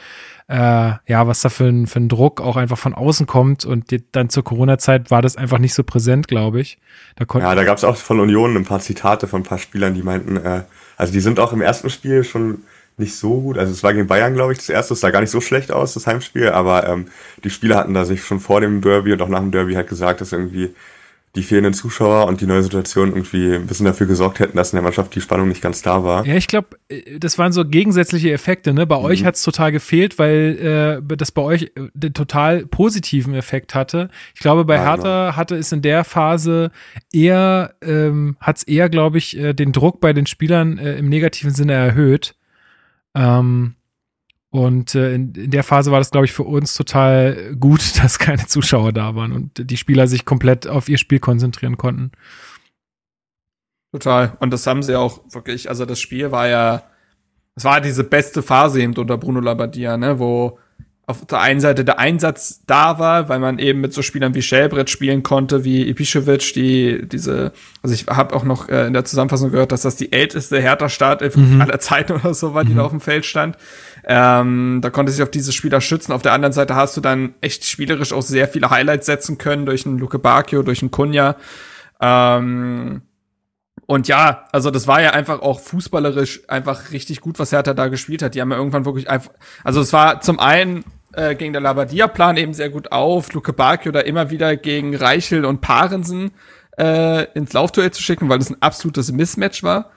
[0.49, 3.67] äh, ja, was da für ein, für ein Druck auch einfach von außen kommt.
[3.67, 6.79] Und die, dann zur Corona-Zeit war das einfach nicht so präsent, glaube ich.
[7.17, 9.95] Da ja, da gab es auch von Union ein paar Zitate von ein paar Spielern,
[9.95, 10.63] die meinten, äh,
[10.97, 12.63] also die sind auch im ersten Spiel schon
[12.97, 13.59] nicht so gut.
[13.59, 14.95] Also es war gegen Bayern, glaube ich, das erste.
[14.95, 16.49] Es sah gar nicht so schlecht aus, das Heimspiel.
[16.49, 17.07] Aber ähm,
[17.45, 19.89] die Spieler hatten da sich schon vor dem Derby und auch nach dem Derby halt
[19.89, 20.75] gesagt, dass irgendwie
[21.37, 24.77] die fehlenden Zuschauer und die neue Situation irgendwie ein bisschen dafür gesorgt hätten, dass in
[24.77, 26.27] der Mannschaft die Spannung nicht ganz da war.
[26.27, 28.73] Ja, ich glaube, äh, das waren so gegensätzliche Effekte.
[28.73, 28.87] Ne?
[28.87, 29.05] Bei mhm.
[29.05, 33.75] euch hat es total gefehlt, weil äh, das bei euch äh, den total positiven Effekt
[33.75, 34.09] hatte.
[34.35, 35.37] Ich glaube, bei ja, Hertha genau.
[35.37, 36.71] hatte es in der Phase
[37.13, 41.09] eher, ähm, hat es eher, glaube ich, äh, den Druck bei den Spielern äh, im
[41.09, 42.35] negativen Sinne erhöht.
[43.15, 43.75] Ähm,
[44.51, 48.19] und äh, in, in der Phase war das, glaube ich, für uns total gut, dass
[48.19, 52.13] keine Zuschauer da waren und die Spieler sich komplett auf ihr Spiel konzentrieren konnten.
[53.93, 54.37] Total.
[54.41, 56.83] Und das haben sie auch wirklich, also das Spiel war ja,
[57.57, 60.59] es war diese beste Phase eben unter Bruno Labbadia, ne, wo
[61.09, 64.43] auf der einen Seite der Einsatz da war, weil man eben mit so Spielern wie
[64.43, 67.53] Schellbrett spielen konnte, wie Ibišević, die diese,
[67.83, 71.35] also ich habe auch noch äh, in der Zusammenfassung gehört, dass das die älteste Hertha-Startelf
[71.35, 71.63] mhm.
[71.63, 72.77] aller Zeiten oder so war, die mhm.
[72.77, 73.57] da auf dem Feld stand.
[74.05, 76.13] Ähm, da konnte sich auf diese Spieler schützen.
[76.13, 79.65] Auf der anderen Seite hast du dann echt spielerisch auch sehr viele Highlights setzen können
[79.65, 81.37] durch einen Luke Bacchio, durch einen Kunja.
[82.03, 83.01] Ähm,
[83.87, 87.89] und ja, also das war ja einfach auch fußballerisch einfach richtig gut, was Hertha da
[87.89, 88.35] gespielt hat.
[88.35, 89.31] Die haben ja irgendwann wirklich einfach,
[89.65, 90.85] also es war zum einen
[91.19, 95.45] äh, gegen der Labadia-Plan eben sehr gut auf, Luke Bacchio da immer wieder gegen Reichel
[95.45, 96.31] und Parensen
[96.79, 99.91] äh, ins Laufduell zu schicken, weil das ein absolutes Mismatch war.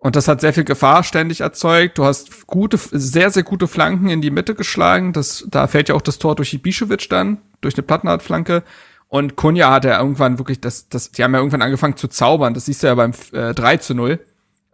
[0.00, 1.98] Und das hat sehr viel Gefahr ständig erzeugt.
[1.98, 5.12] Du hast gute, sehr, sehr gute Flanken in die Mitte geschlagen.
[5.12, 8.62] Das, da fällt ja auch das Tor durch Ibišević dann, durch eine Plattenhartflanke.
[9.08, 12.54] Und Kunja hat ja irgendwann wirklich, das, das, die haben ja irgendwann angefangen zu zaubern.
[12.54, 14.20] Das siehst du ja beim äh, 3 zu 0.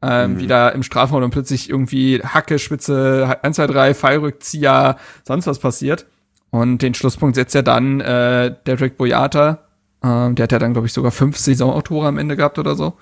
[0.06, 0.40] Ähm, mhm.
[0.40, 6.06] Wieder im Strafraum und plötzlich irgendwie Hacke, Spitze, 1, 2, 3, Fallrückzieher, sonst was passiert.
[6.50, 9.60] Und den Schlusspunkt setzt ja dann äh, Derek Boyata.
[10.02, 12.94] Ähm, der hat ja dann, glaube ich, sogar fünf Saisonautore am Ende gehabt oder so.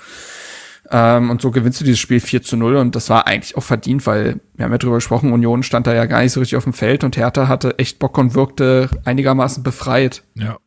[0.90, 3.62] Ähm, und so gewinnst du dieses Spiel 4 zu 0 und das war eigentlich auch
[3.62, 6.56] verdient, weil wir haben ja drüber gesprochen, Union stand da ja gar nicht so richtig
[6.56, 10.22] auf dem Feld und Hertha hatte echt Bock und wirkte einigermaßen befreit.
[10.34, 10.58] Ja.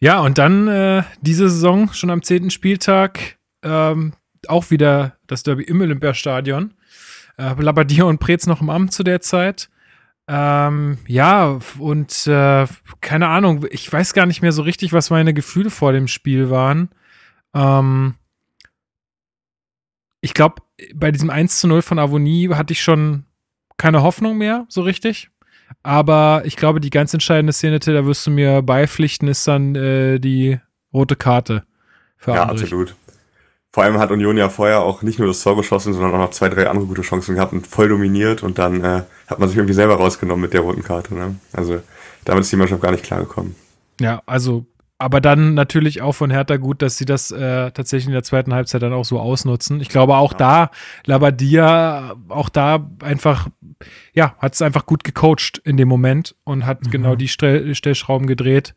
[0.00, 4.12] Ja, und dann äh, diese Saison, schon am zehnten Spieltag, ähm,
[4.50, 6.74] auch wieder das Derby im Olympiastadion.
[7.36, 9.68] Äh, Labadia und Preetz noch im Amt zu der Zeit.
[10.26, 12.66] Ähm, ja, und äh,
[13.00, 16.48] keine Ahnung, ich weiß gar nicht mehr so richtig, was meine Gefühle vor dem Spiel
[16.48, 16.88] waren.
[17.54, 18.14] Ähm,
[20.22, 20.62] ich glaube,
[20.94, 23.24] bei diesem 1 zu 0 von Avonie hatte ich schon
[23.76, 25.30] keine Hoffnung mehr, so richtig.
[25.82, 30.18] Aber ich glaube, die ganz entscheidende Szene, da wirst du mir beipflichten, ist dann äh,
[30.18, 30.58] die
[30.92, 31.64] rote Karte.
[32.16, 32.62] Für ja, Andrich.
[32.62, 32.94] absolut.
[33.74, 36.30] Vor allem hat Union ja vorher auch nicht nur das Tor geschossen, sondern auch noch
[36.30, 39.58] zwei, drei andere gute Chancen gehabt und voll dominiert und dann äh, hat man sich
[39.58, 41.12] irgendwie selber rausgenommen mit der roten Karte.
[41.12, 41.34] Ne?
[41.52, 41.82] Also
[42.24, 43.56] damit ist die Mannschaft gar nicht klargekommen.
[43.98, 44.64] Ja, also
[44.98, 48.54] aber dann natürlich auch von Hertha gut, dass sie das äh, tatsächlich in der zweiten
[48.54, 49.80] Halbzeit dann auch so ausnutzen.
[49.80, 50.38] Ich glaube auch ja.
[50.38, 50.70] da,
[51.04, 53.48] Labadia, auch da einfach,
[54.12, 56.90] ja, hat es einfach gut gecoacht in dem Moment und hat mhm.
[56.90, 58.76] genau die Stell Stellschrauben gedreht,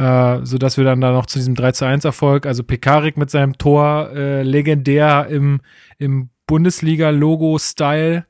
[0.00, 3.30] äh, sodass wir dann da noch zu diesem 3 zu 1 Erfolg, also Pekarik mit
[3.30, 5.60] seinem Tor, äh, legendär im,
[5.98, 8.24] im Bundesliga-Logo-Style,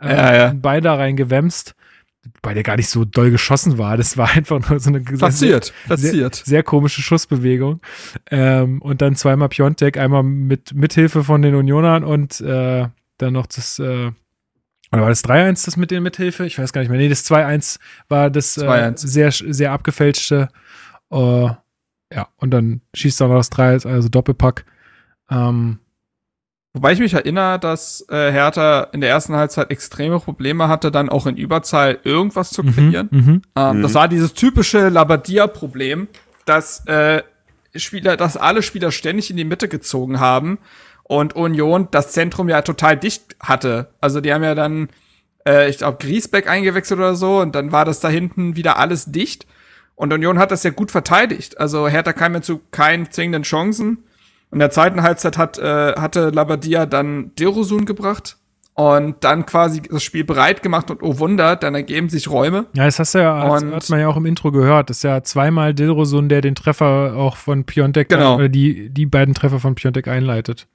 [0.00, 0.54] äh, ja, ja.
[0.54, 1.74] beide reingewämst
[2.42, 3.96] weil der gar nicht so doll geschossen war.
[3.96, 6.34] Das war einfach nur so eine platziert, sehr, platziert.
[6.34, 7.80] Sehr, sehr komische Schussbewegung.
[8.30, 13.46] Ähm, und dann zweimal Piontek, einmal mit Mithilfe von den Unionern und äh, dann noch
[13.46, 14.10] das, äh,
[14.92, 16.46] oder war das 3-1 das mit der Mithilfe?
[16.46, 16.98] Ich weiß gar nicht mehr.
[16.98, 20.48] Nee, das 2-1 war das äh, sehr, sehr abgefälschte.
[21.10, 21.50] Uh,
[22.12, 24.64] ja, und dann schießt er noch das 3 also Doppelpack.
[25.30, 25.78] Ähm,
[26.74, 31.08] Wobei ich mich erinnere, dass äh, Hertha in der ersten Halbzeit extreme Probleme hatte, dann
[31.08, 33.08] auch in Überzahl irgendwas zu mhm, kreieren.
[33.10, 33.82] Mhm, ähm, mhm.
[33.82, 36.08] Das war dieses typische Labadia-Problem,
[36.44, 37.22] dass äh,
[37.74, 40.58] Spieler, dass alle Spieler ständig in die Mitte gezogen haben
[41.02, 43.88] und Union das Zentrum ja total dicht hatte.
[44.00, 44.88] Also die haben ja dann,
[45.46, 49.06] äh, ich glaube, Griesbeck eingewechselt oder so und dann war das da hinten wieder alles
[49.06, 49.46] dicht.
[49.98, 51.58] Und Union hat das ja gut verteidigt.
[51.58, 54.04] Also Hertha kam ja zu keinen zwingenden Chancen.
[54.52, 58.36] In der zweiten Halbzeit hat, äh, hatte Labadia dann Derosun gebracht
[58.74, 62.66] und dann quasi das Spiel bereit gemacht und oh Wunder, dann ergeben sich Räume.
[62.74, 64.88] Ja, das hast du ja, und, hat man ja auch im Intro gehört.
[64.88, 68.36] Das ist ja zweimal Dilrosun, der den Treffer auch von Piontek, genau.
[68.36, 70.68] oder die, die beiden Treffer von Piontek einleitet.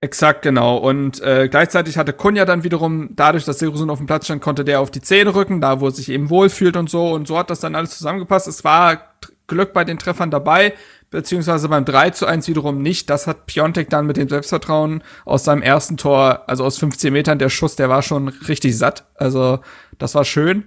[0.00, 0.76] Exakt, genau.
[0.76, 4.64] Und äh, gleichzeitig hatte Kunja dann wiederum, dadurch, dass Dilrosun auf dem Platz stand, konnte
[4.64, 7.12] der auf die Zähne rücken, da wo er sich eben wohlfühlt und so.
[7.12, 8.46] Und so hat das dann alles zusammengepasst.
[8.46, 9.14] Es war
[9.46, 10.74] Glück bei den Treffern dabei
[11.14, 13.08] beziehungsweise beim 3 zu 1 wiederum nicht.
[13.08, 17.38] Das hat Piontek dann mit dem Selbstvertrauen aus seinem ersten Tor, also aus 15 Metern,
[17.38, 19.04] der Schuss, der war schon richtig satt.
[19.14, 19.60] Also
[19.98, 20.64] das war schön.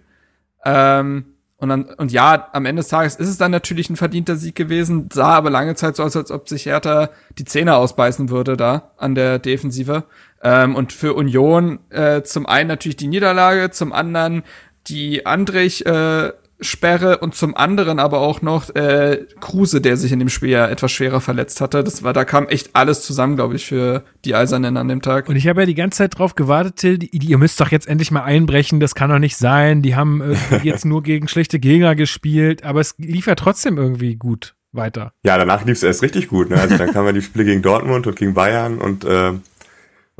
[0.64, 1.26] Ähm,
[1.60, 4.54] und, dann, und ja, am Ende des Tages ist es dann natürlich ein verdienter Sieg
[4.54, 8.56] gewesen, sah aber lange Zeit so aus, als ob sich Hertha die Zähne ausbeißen würde
[8.56, 10.04] da an der Defensive.
[10.44, 14.44] Ähm, und für Union äh, zum einen natürlich die Niederlage, zum anderen
[14.88, 20.20] die Andrich äh, Sperre und zum anderen aber auch noch äh, Kruse, der sich in
[20.20, 21.84] dem Spiel ja etwas schwerer verletzt hatte.
[21.84, 25.30] Das war, da kam echt alles zusammen, glaube ich, für die Eisernen an dem Tag.
[25.30, 27.70] Und ich habe ja die ganze Zeit drauf gewartet, Till, die, die, ihr müsst doch
[27.70, 29.84] jetzt endlich mal einbrechen, das kann doch nicht sein.
[29.84, 34.16] Die haben äh, jetzt nur gegen schlechte Gegner gespielt, aber es lief ja trotzdem irgendwie
[34.16, 35.14] gut weiter.
[35.24, 36.50] Ja, danach lief es erst richtig gut.
[36.50, 36.60] Ne?
[36.60, 39.34] Also dann kamen ja die Spiele gegen Dortmund und gegen Bayern und äh,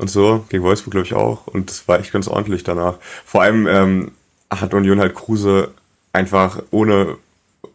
[0.00, 1.48] und so, gegen Wolfsburg glaube ich auch.
[1.48, 2.98] Und das war echt ganz ordentlich danach.
[3.24, 4.12] Vor allem ähm,
[4.48, 5.74] hat Union halt Kruse
[6.18, 7.16] einfach ohne,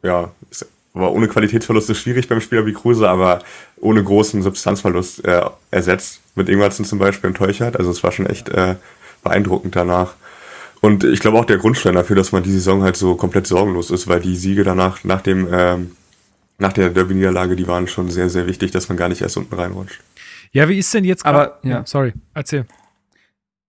[0.04, 0.32] ja,
[0.94, 3.42] war ohne Qualitätsverlust ist schwierig beim Spieler wie Kruse, aber
[3.78, 5.42] ohne großen Substanzverlust äh,
[5.72, 6.20] ersetzt.
[6.36, 7.78] Mit Ingwertsen zum Beispiel und Teuchert.
[7.78, 8.76] Also es war schon echt äh,
[9.24, 10.14] beeindruckend danach.
[10.82, 13.90] Und ich glaube auch der Grundstein dafür, dass man die Saison halt so komplett sorgenlos
[13.90, 15.92] ist, weil die Siege danach, nach dem, ähm,
[16.58, 19.56] nach der Derby-Niederlage, die waren schon sehr, sehr wichtig, dass man gar nicht erst unten
[19.56, 20.02] reinrutscht.
[20.52, 21.84] Ja, wie ist denn jetzt Aber, ja.
[21.86, 22.66] sorry, erzähl.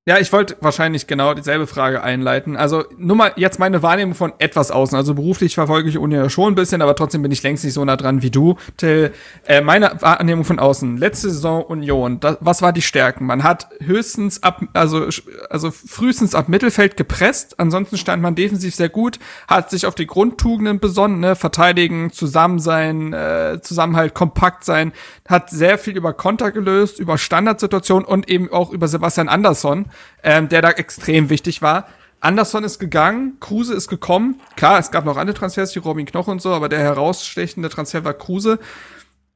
[0.07, 2.59] Ja, ich wollte wahrscheinlich genau dieselbe Frage einleiten.
[2.59, 4.99] Also nur mal jetzt meine Wahrnehmung von etwas außen.
[4.99, 7.73] Also beruflich verfolge ich Uni ja schon ein bisschen, aber trotzdem bin ich längst nicht
[7.73, 8.59] so nah dran wie du.
[8.77, 9.15] Till,
[9.47, 10.99] äh, meine Wahrnehmung von außen.
[10.99, 12.21] Letzte Saison Union.
[12.21, 13.25] Das, was war die Stärken?
[13.25, 15.09] Man hat höchstens ab, also,
[15.49, 17.59] also frühestens ab Mittelfeld gepresst.
[17.59, 21.35] Ansonsten stand man defensiv sehr gut, hat sich auf die Grundtugenden besonnen, ne?
[21.35, 24.93] verteidigen, zusammen sein, äh, Zusammenhalt, kompakt sein,
[25.27, 29.87] hat sehr viel über Konter gelöst, über Standardsituationen und eben auch über Sebastian Andersson
[30.23, 31.89] ähm, der da extrem wichtig war.
[32.21, 34.41] Anderson ist gegangen, Kruse ist gekommen.
[34.57, 38.05] Klar, es gab noch andere Transfers wie Robin Knoch und so, aber der herausstechende Transfer
[38.05, 38.59] war Kruse.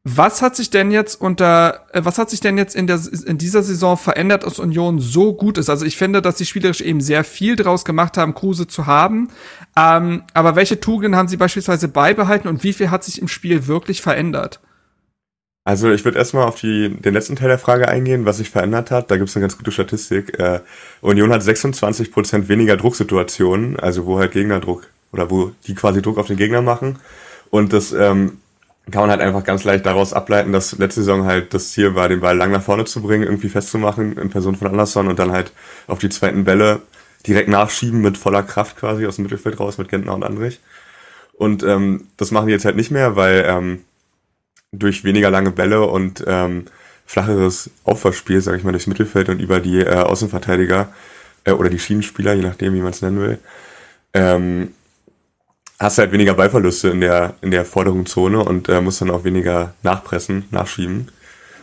[0.05, 3.37] Was hat sich denn jetzt unter, äh, was hat sich denn jetzt in, der, in
[3.37, 5.69] dieser Saison verändert, dass Union so gut ist?
[5.69, 9.29] Also ich finde, dass sie spielerisch eben sehr viel draus gemacht haben, Kruse zu haben.
[9.77, 13.67] Ähm, aber welche Tugenden haben sie beispielsweise beibehalten und wie viel hat sich im Spiel
[13.67, 14.61] wirklich verändert?
[15.69, 18.91] Also ich würde erstmal auf die, den letzten Teil der Frage eingehen, was sich verändert
[18.91, 19.11] hat.
[19.11, 20.39] Da gibt es eine ganz gute Statistik.
[20.39, 20.61] Äh,
[21.03, 26.17] Union hat 26 Prozent weniger Drucksituationen, also wo halt Gegnerdruck oder wo die quasi Druck
[26.17, 26.99] auf den Gegner machen.
[27.51, 28.39] Und das ähm,
[28.91, 32.09] kann man halt einfach ganz leicht daraus ableiten, dass letzte Saison halt das Ziel war,
[32.09, 35.33] den Ball lang nach vorne zu bringen, irgendwie festzumachen in Person von Anderson und dann
[35.33, 35.53] halt
[35.87, 36.81] auf die zweiten Bälle
[37.27, 40.61] direkt nachschieben mit voller Kraft quasi aus dem Mittelfeld raus mit Gentner und Andrich.
[41.35, 43.81] Und ähm, das machen die jetzt halt nicht mehr, weil ähm,
[44.73, 46.67] durch weniger lange Bälle und ähm,
[47.07, 50.89] flacheres Aufwärtsspiel, sage ich mal, durchs Mittelfeld und über die äh, Außenverteidiger
[51.45, 53.39] äh, oder die Schienenspieler, je nachdem, wie man es nennen will,
[54.13, 54.75] ähm,
[55.79, 59.11] hast du halt weniger Ballverluste in der, in der vorderen Zone und äh, musst dann
[59.11, 61.09] auch weniger nachpressen, nachschieben.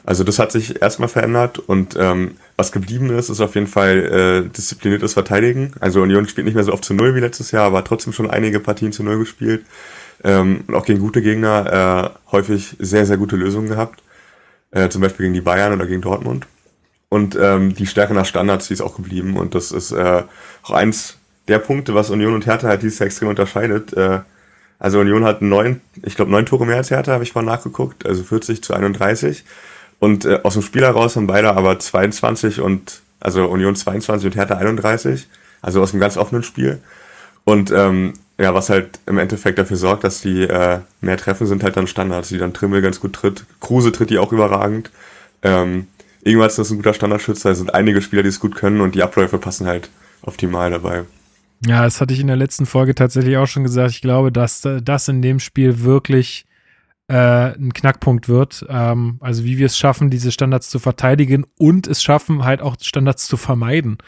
[0.05, 4.45] Also das hat sich erstmal verändert und ähm, was geblieben ist, ist auf jeden Fall
[4.45, 5.73] äh, diszipliniertes Verteidigen.
[5.79, 8.29] Also Union spielt nicht mehr so oft zu Null wie letztes Jahr, aber trotzdem schon
[8.29, 9.65] einige Partien zu Null gespielt.
[10.25, 14.01] Ähm, und auch gegen gute Gegner äh, häufig sehr, sehr gute Lösungen gehabt.
[14.71, 16.47] Äh, zum Beispiel gegen die Bayern oder gegen Dortmund.
[17.09, 19.37] Und ähm, die Stärke nach Standards, die ist auch geblieben.
[19.37, 20.23] Und das ist äh,
[20.63, 21.17] auch eins
[21.47, 23.93] der Punkte, was Union und Hertha halt dieses Jahr extrem unterscheidet.
[23.93, 24.21] Äh,
[24.79, 28.05] also Union hat neun, ich glaube neun Tore mehr als Hertha, habe ich mal nachgeguckt,
[28.07, 29.45] also 40 zu 31.
[29.99, 34.35] Und äh, aus dem Spiel heraus haben beide aber 22 und, also Union 22 und
[34.35, 35.27] Hertha 31,
[35.61, 36.81] also aus einem ganz offenen Spiel.
[37.43, 41.63] Und ähm, ja, was halt im Endeffekt dafür sorgt, dass die äh, mehr treffen, sind
[41.63, 43.45] halt dann Standards, die dann Trimmel ganz gut tritt.
[43.61, 44.91] Kruse tritt die auch überragend.
[45.41, 45.87] Ähm,
[46.25, 49.03] Irgendwas ist ein guter Standardschützer, es sind einige Spieler, die es gut können und die
[49.03, 49.89] Abläufe passen halt
[50.23, 51.03] optimal dabei.
[51.63, 53.91] Ja, das hatte ich in der letzten Folge tatsächlich auch schon gesagt.
[53.91, 56.47] Ich glaube, dass das in dem Spiel wirklich
[57.07, 58.65] äh, ein Knackpunkt wird.
[58.69, 62.75] Ähm, also wie wir es schaffen, diese Standards zu verteidigen und es schaffen, halt auch
[62.81, 63.99] Standards zu vermeiden.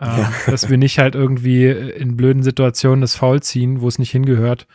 [0.00, 0.32] Ähm, ja.
[0.50, 4.66] Dass wir nicht halt irgendwie in blöden Situationen das Foul ziehen, wo es nicht hingehört.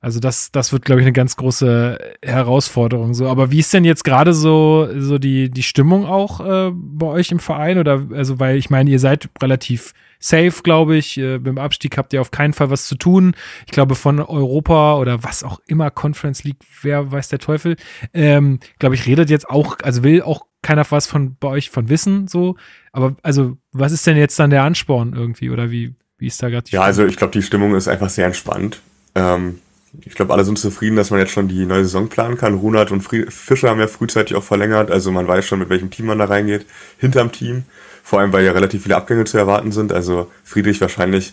[0.00, 3.14] Also das, das wird, glaube ich, eine ganz große Herausforderung.
[3.14, 7.06] So, aber wie ist denn jetzt gerade so, so die, die Stimmung auch äh, bei
[7.06, 7.78] euch im Verein?
[7.78, 11.18] Oder also, weil ich meine, ihr seid relativ safe, glaube ich.
[11.18, 13.34] Äh, beim Abstieg habt ihr auf keinen Fall was zu tun.
[13.66, 17.76] Ich glaube, von Europa oder was auch immer, Conference League, wer weiß der Teufel,
[18.12, 21.88] ähm, glaube ich, redet jetzt auch, also will auch keiner was von bei euch von
[21.88, 22.56] wissen, so.
[22.92, 25.50] Aber also, was ist denn jetzt dann der Ansporn irgendwie?
[25.50, 26.86] Oder wie, wie ist da gerade die Ja, Stimmung?
[26.86, 28.80] also ich glaube, die Stimmung ist einfach sehr entspannt.
[29.14, 29.60] Ähm,
[30.04, 32.54] ich glaube, alle sind zufrieden, dass man jetzt schon die neue Saison planen kann.
[32.54, 36.06] Runert und Fischer haben ja frühzeitig auch verlängert, also man weiß schon, mit welchem Team
[36.06, 36.66] man da reingeht,
[36.98, 37.64] hinterm Team.
[38.02, 39.92] Vor allem, weil ja relativ viele Abgänge zu erwarten sind.
[39.92, 41.32] Also Friedrich wahrscheinlich,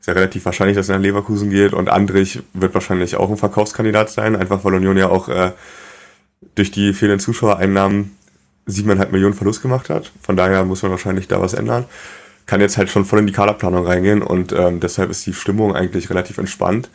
[0.00, 3.36] ist ja relativ wahrscheinlich, dass er nach Leverkusen geht und Andrich wird wahrscheinlich auch ein
[3.36, 5.52] Verkaufskandidat sein, einfach weil Union ja auch äh,
[6.54, 8.16] durch die fehlenden Zuschauereinnahmen
[8.70, 10.12] siebeneinhalb Millionen Verlust gemacht hat.
[10.22, 11.84] Von daher muss man wahrscheinlich da was ändern.
[12.46, 15.74] Kann jetzt halt schon voll in die Kaderplanung reingehen und ähm, deshalb ist die Stimmung
[15.74, 16.90] eigentlich relativ entspannt.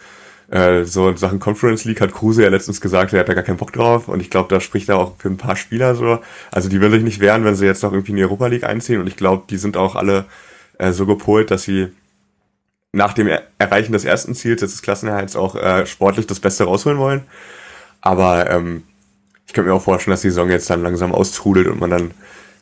[0.49, 3.43] Äh, so in Sachen Conference League hat Kruse ja letztens gesagt, er hat da gar
[3.43, 6.19] keinen Bock drauf und ich glaube, da spricht er auch für ein paar Spieler so.
[6.51, 8.63] Also die will sich nicht wehren, wenn sie jetzt noch irgendwie in die Europa League
[8.63, 10.25] einziehen und ich glaube, die sind auch alle
[10.77, 11.87] äh, so gepolt, dass sie
[12.91, 16.63] nach dem er Erreichen des ersten Ziels, jetzt des Klassenerhalts, auch äh, sportlich das Beste
[16.63, 17.23] rausholen wollen.
[17.99, 18.83] Aber ähm,
[19.55, 22.11] könnte mir auch vorstellen, dass die Saison jetzt dann langsam austrudelt und man dann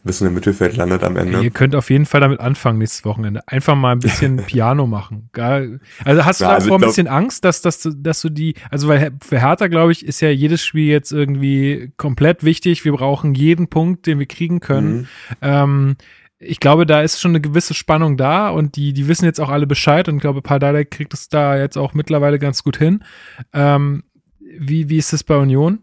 [0.04, 1.42] bisschen im Mittelfeld landet am Ende.
[1.42, 3.42] Ihr könnt auf jeden Fall damit anfangen nächstes Wochenende.
[3.48, 5.30] Einfach mal ein bisschen Piano machen.
[6.04, 8.56] Also hast du ja, davor also ein bisschen Angst, dass, dass, du, dass du die,
[8.70, 12.84] also weil für Hertha, glaube ich, ist ja jedes Spiel jetzt irgendwie komplett wichtig.
[12.84, 14.94] Wir brauchen jeden Punkt, den wir kriegen können.
[14.94, 15.08] Mhm.
[15.42, 15.96] Ähm,
[16.38, 19.50] ich glaube, da ist schon eine gewisse Spannung da und die, die wissen jetzt auch
[19.50, 23.06] alle Bescheid und ich glaube, Pardadei kriegt es da jetzt auch mittlerweile ganz gut hin.
[23.54, 24.04] Ähm,
[24.40, 25.80] wie, wie ist es bei Union?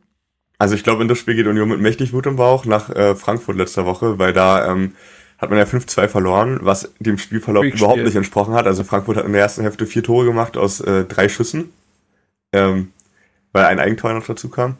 [0.60, 3.14] Also ich glaube, in das Spiel geht Union mit mächtig Wut im Bauch nach äh,
[3.14, 4.92] Frankfurt letzter Woche, weil da ähm,
[5.38, 8.04] hat man ja 5-2 verloren, was dem Spielverlauf Big überhaupt Spiel.
[8.04, 8.66] nicht entsprochen hat.
[8.66, 11.72] Also Frankfurt hat in der ersten Hälfte vier Tore gemacht aus äh, drei Schüssen,
[12.52, 12.92] ähm,
[13.54, 14.76] weil ein Eigentor noch dazu kam.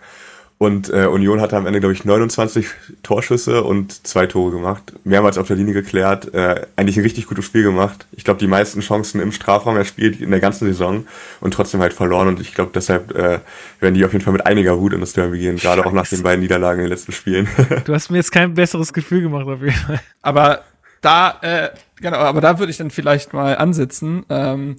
[0.62, 2.66] Und äh, Union hatte am Ende, glaube ich, 29
[3.02, 4.92] Torschüsse und zwei Tore gemacht.
[5.04, 6.34] Mehrmals auf der Linie geklärt.
[6.34, 8.04] Äh, eigentlich ein richtig gutes Spiel gemacht.
[8.12, 11.06] Ich glaube, die meisten Chancen im Strafraum erspielt in der ganzen Saison
[11.40, 12.28] und trotzdem halt verloren.
[12.28, 13.40] Und ich glaube, deshalb äh,
[13.80, 15.56] werden die auf jeden Fall mit einiger Wut in das Derby gehen.
[15.56, 17.48] Gerade auch nach den beiden Niederlagen in den letzten Spielen.
[17.86, 20.00] du hast mir jetzt kein besseres Gefühl gemacht auf jeden Fall.
[20.20, 20.60] Aber
[21.00, 21.70] da, äh,
[22.02, 24.26] genau, aber da würde ich dann vielleicht mal ansitzen.
[24.28, 24.76] Ähm,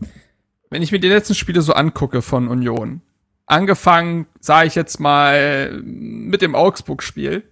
[0.69, 3.01] wenn ich mir die letzten Spiele so angucke von Union,
[3.51, 7.43] Angefangen, sage ich jetzt mal, mit dem Augsburg-Spiel.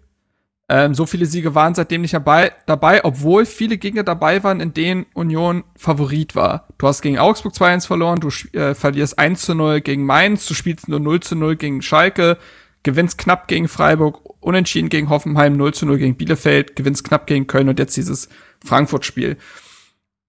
[0.70, 4.74] Ähm, so viele Siege waren seitdem nicht dabei, dabei, obwohl viele Gegner dabei waren, in
[4.74, 6.70] denen Union Favorit war.
[6.78, 10.88] Du hast gegen Augsburg 2-1 verloren, du äh, verlierst 1 0 gegen Mainz, du spielst
[10.88, 12.38] nur 0 0 gegen Schalke,
[12.84, 17.46] gewinnst knapp gegen Freiburg, unentschieden gegen Hoffenheim, 0 zu 0 gegen Bielefeld, gewinnst knapp gegen
[17.46, 18.30] Köln und jetzt dieses
[18.64, 19.36] Frankfurt-Spiel.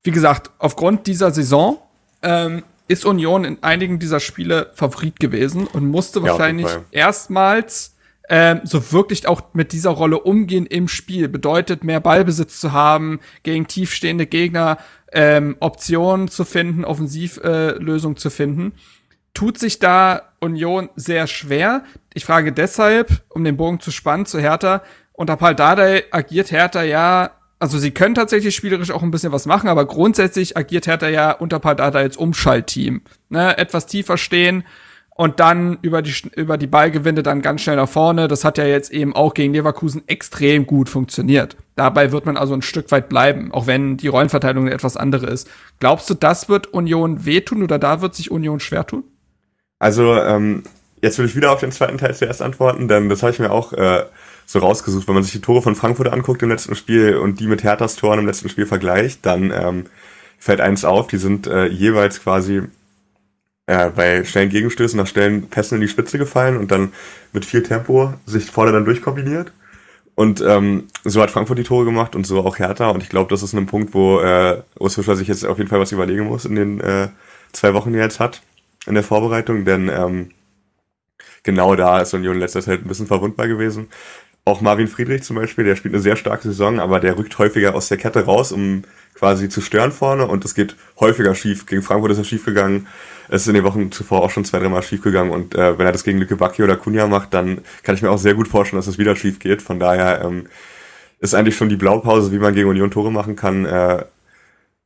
[0.02, 1.78] Wie gesagt, aufgrund dieser Saison
[2.22, 7.94] ähm, ist Union in einigen dieser Spiele Favorit gewesen und musste wahrscheinlich erstmals
[8.28, 11.28] ähm, so wirklich auch mit dieser Rolle umgehen im Spiel.
[11.28, 14.78] Bedeutet, mehr Ballbesitz zu haben, gegen tiefstehende Gegner
[15.12, 18.72] ähm, Optionen zu finden, Offensivlösungen äh, zu finden.
[19.34, 21.84] Tut sich da Union sehr schwer.
[22.12, 24.82] Ich frage deshalb, um den Bogen zu spannen zu Hertha,
[25.12, 27.30] unter Paul Dardai agiert Hertha ja
[27.60, 31.30] also sie können tatsächlich spielerisch auch ein bisschen was machen, aber grundsätzlich agiert Hertha ja
[31.30, 33.02] unter Pardada als Umschaltteam.
[33.28, 33.56] Ne?
[33.58, 34.64] Etwas tiefer stehen
[35.10, 38.28] und dann über die, über die Ballgewinde dann ganz schnell nach vorne.
[38.28, 41.58] Das hat ja jetzt eben auch gegen Leverkusen extrem gut funktioniert.
[41.76, 45.46] Dabei wird man also ein Stück weit bleiben, auch wenn die Rollenverteilung etwas andere ist.
[45.78, 49.04] Glaubst du, das wird Union wehtun oder da wird sich Union schwer tun?
[49.78, 50.62] Also, ähm,
[51.02, 53.50] jetzt will ich wieder auf den zweiten Teil zuerst antworten, denn das habe ich mir
[53.50, 54.04] auch äh,
[54.50, 55.06] so rausgesucht.
[55.06, 57.94] Wenn man sich die Tore von Frankfurt anguckt im letzten Spiel und die mit Herthas
[57.94, 59.84] Toren im letzten Spiel vergleicht, dann ähm,
[60.40, 62.62] fällt eins auf, die sind äh, jeweils quasi
[63.66, 66.92] äh, bei schnellen Gegenstößen nach schnellen Pässen in die Spitze gefallen und dann
[67.32, 69.52] mit viel Tempo sich vorne dann durchkombiniert.
[70.16, 72.90] Und ähm, so hat Frankfurt die Tore gemacht und so auch Hertha.
[72.90, 75.70] Und ich glaube, das ist ein Punkt, wo äh, Urs Fischer sich jetzt auf jeden
[75.70, 77.08] Fall was überlegen muss in den äh,
[77.52, 78.42] zwei Wochen, die er jetzt hat
[78.88, 79.64] in der Vorbereitung.
[79.64, 80.32] Denn ähm,
[81.44, 83.86] genau da ist Union in letzter Zeit ein bisschen verwundbar gewesen.
[84.50, 87.76] Auch Marvin Friedrich zum Beispiel, der spielt eine sehr starke Saison, aber der rückt häufiger
[87.76, 88.82] aus der Kette raus, um
[89.14, 91.66] quasi zu stören vorne und es geht häufiger schief.
[91.66, 92.88] Gegen Frankfurt ist er schief gegangen.
[93.28, 95.86] Es ist in den Wochen zuvor auch schon zwei, dreimal schief gegangen und äh, wenn
[95.86, 98.48] er das gegen Lücke Bacchi oder Kunja macht, dann kann ich mir auch sehr gut
[98.48, 99.62] vorstellen, dass es wieder schief geht.
[99.62, 100.46] Von daher ähm,
[101.20, 104.04] ist eigentlich schon die Blaupause, wie man gegen Union Tore machen kann, äh,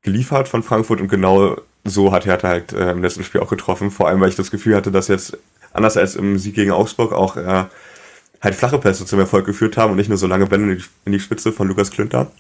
[0.03, 3.91] geliefert von Frankfurt und genau so hat Hertha halt äh, im letzten Spiel auch getroffen.
[3.91, 5.39] Vor allem, weil ich das Gefühl hatte, dass jetzt
[5.73, 7.65] anders als im Sieg gegen Augsburg auch äh,
[8.45, 11.21] halt flache Pässe zum Erfolg geführt haben und nicht nur so lange Bälle in die,
[11.21, 12.31] Spitze von Lukas Klünter.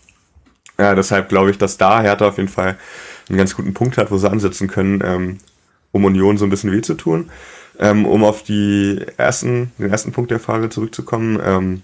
[0.78, 2.76] Ja, deshalb glaube ich, dass da Hertha auf jeden Fall
[3.28, 5.38] einen ganz guten Punkt hat, wo sie ansetzen können, ähm,
[5.92, 7.30] um Union so ein bisschen weh zu tun.
[7.78, 11.82] Ähm, um auf die ersten, den ersten Punkt der Frage zurückzukommen, ähm,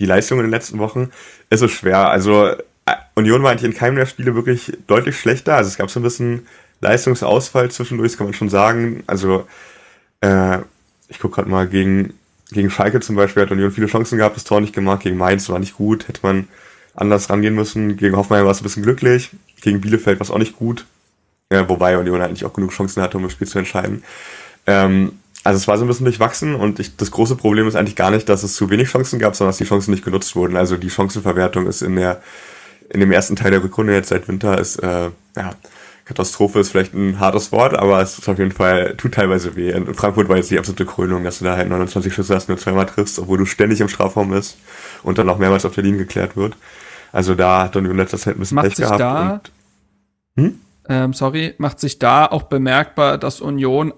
[0.00, 1.10] die Leistung in den letzten Wochen
[1.50, 2.08] ist es schwer.
[2.08, 5.56] Also äh, Union war eigentlich in keinem der Spiele wirklich deutlich schlechter.
[5.56, 6.46] Also es gab so ein bisschen
[6.80, 9.04] Leistungsausfall zwischendurch, das kann man schon sagen.
[9.06, 9.46] Also
[10.20, 10.58] äh,
[11.08, 12.14] ich gucke gerade mal gegen
[12.50, 15.02] gegen Schalke zum Beispiel hat Union viele Chancen gehabt, das Tor nicht gemacht.
[15.02, 16.48] Gegen Mainz war nicht gut, hätte man
[16.94, 17.96] anders rangehen müssen.
[17.96, 19.30] Gegen Hoffenheim war es ein bisschen glücklich.
[19.60, 20.86] Gegen Bielefeld war es auch nicht gut.
[21.52, 24.02] Ja, wobei Union eigentlich auch genug Chancen hatte, um das Spiel zu entscheiden.
[24.66, 27.96] Ähm, also es war so ein bisschen durchwachsen und ich, das große Problem ist eigentlich
[27.96, 30.56] gar nicht, dass es zu wenig Chancen gab, sondern dass die Chancen nicht genutzt wurden.
[30.56, 32.22] Also die Chancenverwertung ist in der
[32.90, 35.50] in dem ersten Teil der Rückrunde jetzt seit Winter ist äh, ja
[36.04, 39.70] Katastrophe ist vielleicht ein hartes Wort, aber es ist auf jeden Fall, tut teilweise weh.
[39.70, 42.58] In Frankfurt war jetzt die absolute Krönung, dass du da halt 29 Schüsse hast, nur
[42.58, 44.58] zweimal triffst, obwohl du ständig im Strafraum bist
[45.02, 46.56] und dann auch mehrmals auf der Linie geklärt wird.
[47.10, 49.00] Also da hat dann in letzter Zeit ein bisschen macht Pech gehabt.
[49.00, 49.52] Da, und,
[50.36, 50.60] hm?
[50.88, 53.94] ähm, sorry, macht sich da auch bemerkbar, dass Union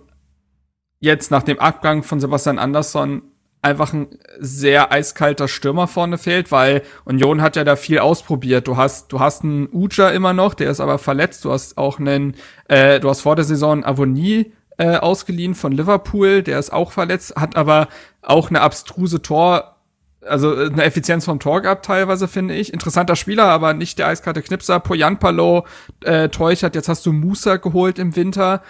[1.00, 3.22] jetzt nach dem Abgang von Sebastian Andersson
[3.66, 4.08] einfach ein
[4.38, 8.68] sehr eiskalter Stürmer vorne fehlt, weil Union hat ja da viel ausprobiert.
[8.68, 11.44] Du hast, du hast einen Uja immer noch, der ist aber verletzt.
[11.44, 12.36] Du hast auch einen,
[12.68, 17.34] äh, du hast vor der Saison Avonie äh, ausgeliehen von Liverpool, der ist auch verletzt,
[17.36, 17.88] hat aber
[18.22, 19.76] auch eine abstruse Tor,
[20.20, 22.72] also eine Effizienz vom Tor gehabt teilweise, finde ich.
[22.72, 24.80] Interessanter Spieler, aber nicht der eiskalte Knipser.
[24.80, 25.66] Poyanpalo,
[26.04, 28.62] äh, Teuchert, jetzt hast du Musa geholt im Winter.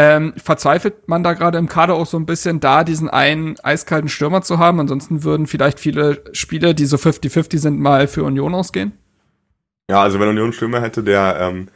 [0.00, 4.08] Ähm, verzweifelt man da gerade im Kader auch so ein bisschen, da diesen einen eiskalten
[4.08, 4.78] Stürmer zu haben?
[4.78, 8.92] Ansonsten würden vielleicht viele Spiele, die so 50-50 sind, mal für Union ausgehen?
[9.90, 11.66] Ja, also wenn Union einen Stürmer hätte, der ähm,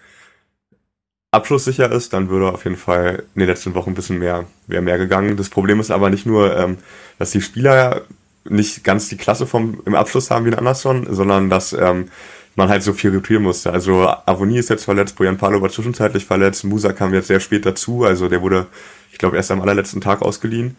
[1.32, 4.82] abschlusssicher ist, dann würde auf jeden Fall in den letzten Wochen ein bisschen mehr, wäre
[4.82, 5.36] mehr gegangen.
[5.36, 6.78] Das Problem ist aber nicht nur, ähm,
[7.18, 8.02] dass die Spieler
[8.44, 12.08] nicht ganz die Klasse vom, im Abschluss haben wie ein Anderson, sondern dass ähm,
[12.56, 13.72] man halt so viel rotieren musste.
[13.72, 17.64] Also Avoni ist jetzt verletzt, Bojan Palo war zwischenzeitlich verletzt, Musa kam jetzt sehr spät
[17.64, 18.66] dazu, also der wurde,
[19.10, 20.76] ich glaube, erst am allerletzten Tag ausgeliehen.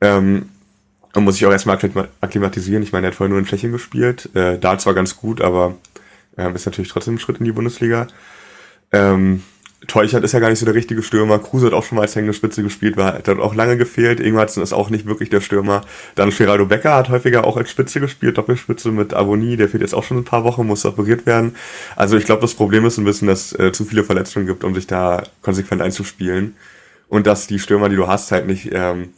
[0.00, 0.48] Ähm,
[1.14, 1.78] und muss sich auch erstmal
[2.20, 2.82] akklimatisieren.
[2.82, 4.34] Ich meine, er hat vorher nur in Tschechien gespielt.
[4.34, 5.74] Äh, da zwar ganz gut, aber
[6.38, 8.06] ähm, ist natürlich trotzdem ein Schritt in die Bundesliga.
[8.92, 9.42] Ähm,
[9.88, 11.40] Teuchert ist ja gar nicht so der richtige Stürmer.
[11.40, 14.20] Kruse hat auch schon mal als hängende Spitze gespielt, war, hat auch lange gefehlt.
[14.20, 15.82] Ingwarzen ist auch nicht wirklich der Stürmer.
[16.14, 19.94] Dann Geraldo Becker hat häufiger auch als Spitze gespielt, Doppelspitze mit Avonie, der fehlt jetzt
[19.94, 21.56] auch schon ein paar Wochen, muss operiert werden.
[21.96, 24.74] Also ich glaube, das Problem ist ein bisschen, dass äh, zu viele Verletzungen gibt, um
[24.74, 26.54] sich da konsequent einzuspielen.
[27.08, 29.10] Und dass die Stürmer, die du hast, halt nicht ähm,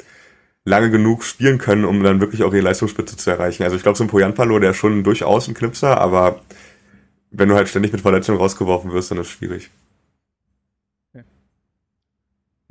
[0.64, 3.64] lange genug spielen können, um dann wirklich auch ihre Leistungsspitze zu erreichen.
[3.64, 6.40] Also ich glaube, so ein Poyanpalo, der ist schon durchaus ein Knipser, aber
[7.30, 9.70] wenn du halt ständig mit Verletzungen rausgeworfen wirst, dann ist es schwierig.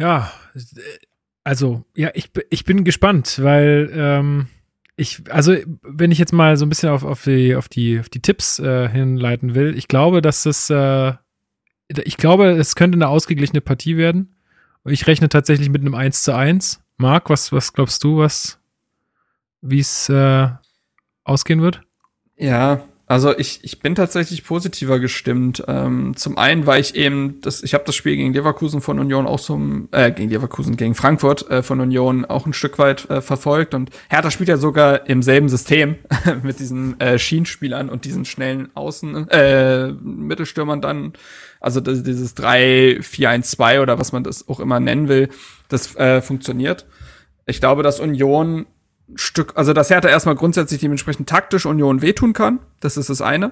[0.04, 0.34] Ja,
[1.46, 4.48] Also, ja, ich, ich bin gespannt, weil ähm,
[4.98, 8.10] ich, also, wenn ich jetzt mal so ein bisschen auf, auf, die, auf, die, auf
[8.10, 11.14] die Tipps äh, hinleiten will, ich glaube, dass es, äh,
[11.88, 14.36] ich glaube, es könnte eine ausgeglichene Partie werden.
[14.84, 16.84] Ich rechne tatsächlich mit einem 1 zu 1.
[16.98, 18.60] Marc, was, was glaubst du, was,
[19.62, 20.50] wie es äh,
[21.24, 21.82] ausgehen wird?
[22.36, 22.84] Ja,
[23.14, 25.64] also ich, ich bin tatsächlich positiver gestimmt.
[25.68, 29.28] Ähm, zum einen, weil ich eben, das, ich habe das Spiel gegen Leverkusen von Union
[29.28, 29.62] auch so,
[29.92, 33.76] äh, gegen Leverkusen, gegen Frankfurt äh, von Union auch ein Stück weit äh, verfolgt.
[33.76, 35.98] Und Hertha spielt ja sogar im selben System
[36.42, 41.14] mit diesen äh, Schienenspielern und diesen schnellen Außen, äh, Mittelstürmern dann.
[41.60, 45.30] Also das, dieses 3-4-1-2 oder was man das auch immer nennen will,
[45.70, 46.88] das äh, funktioniert.
[47.46, 48.66] Ich glaube, dass Union
[49.16, 52.60] Stück, also dass Hertha erstmal grundsätzlich dementsprechend taktisch Union wehtun kann.
[52.80, 53.52] Das ist das eine.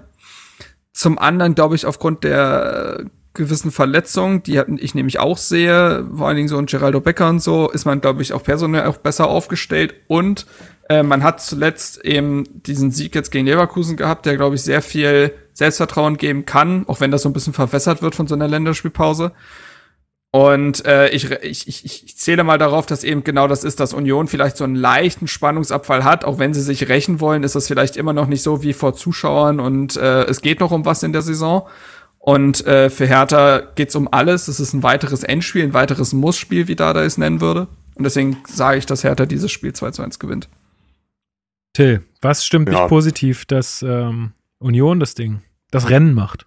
[0.94, 6.36] Zum anderen glaube ich aufgrund der gewissen Verletzungen, die ich nämlich auch sehe, vor allen
[6.36, 9.30] Dingen so ein Geraldo Becker und so, ist man glaube ich auch personell auch besser
[9.30, 10.46] aufgestellt und
[10.90, 14.82] äh, man hat zuletzt eben diesen Sieg jetzt gegen Leverkusen gehabt, der glaube ich sehr
[14.82, 18.50] viel Selbstvertrauen geben kann, auch wenn das so ein bisschen verwässert wird von so einer
[18.50, 19.32] Länderspielpause.
[20.34, 23.94] Und äh, ich, ich, ich, ich zähle mal darauf, dass eben genau das ist, dass
[23.94, 26.24] Union vielleicht so einen leichten Spannungsabfall hat.
[26.24, 28.96] Auch wenn sie sich rächen wollen, ist das vielleicht immer noch nicht so wie vor
[28.96, 31.68] Zuschauern und äh, es geht noch um was in der Saison.
[32.18, 34.48] Und äh, für Hertha geht's um alles.
[34.48, 37.68] Es ist ein weiteres Endspiel, ein weiteres Muss-Spiel, wie Dada es nennen würde.
[37.96, 40.48] Und deswegen sage ich, dass Hertha dieses Spiel 2 zu 1 gewinnt.
[41.74, 42.82] Till, was stimmt ja.
[42.82, 46.46] dich positiv, dass ähm, Union das Ding, das Rennen macht?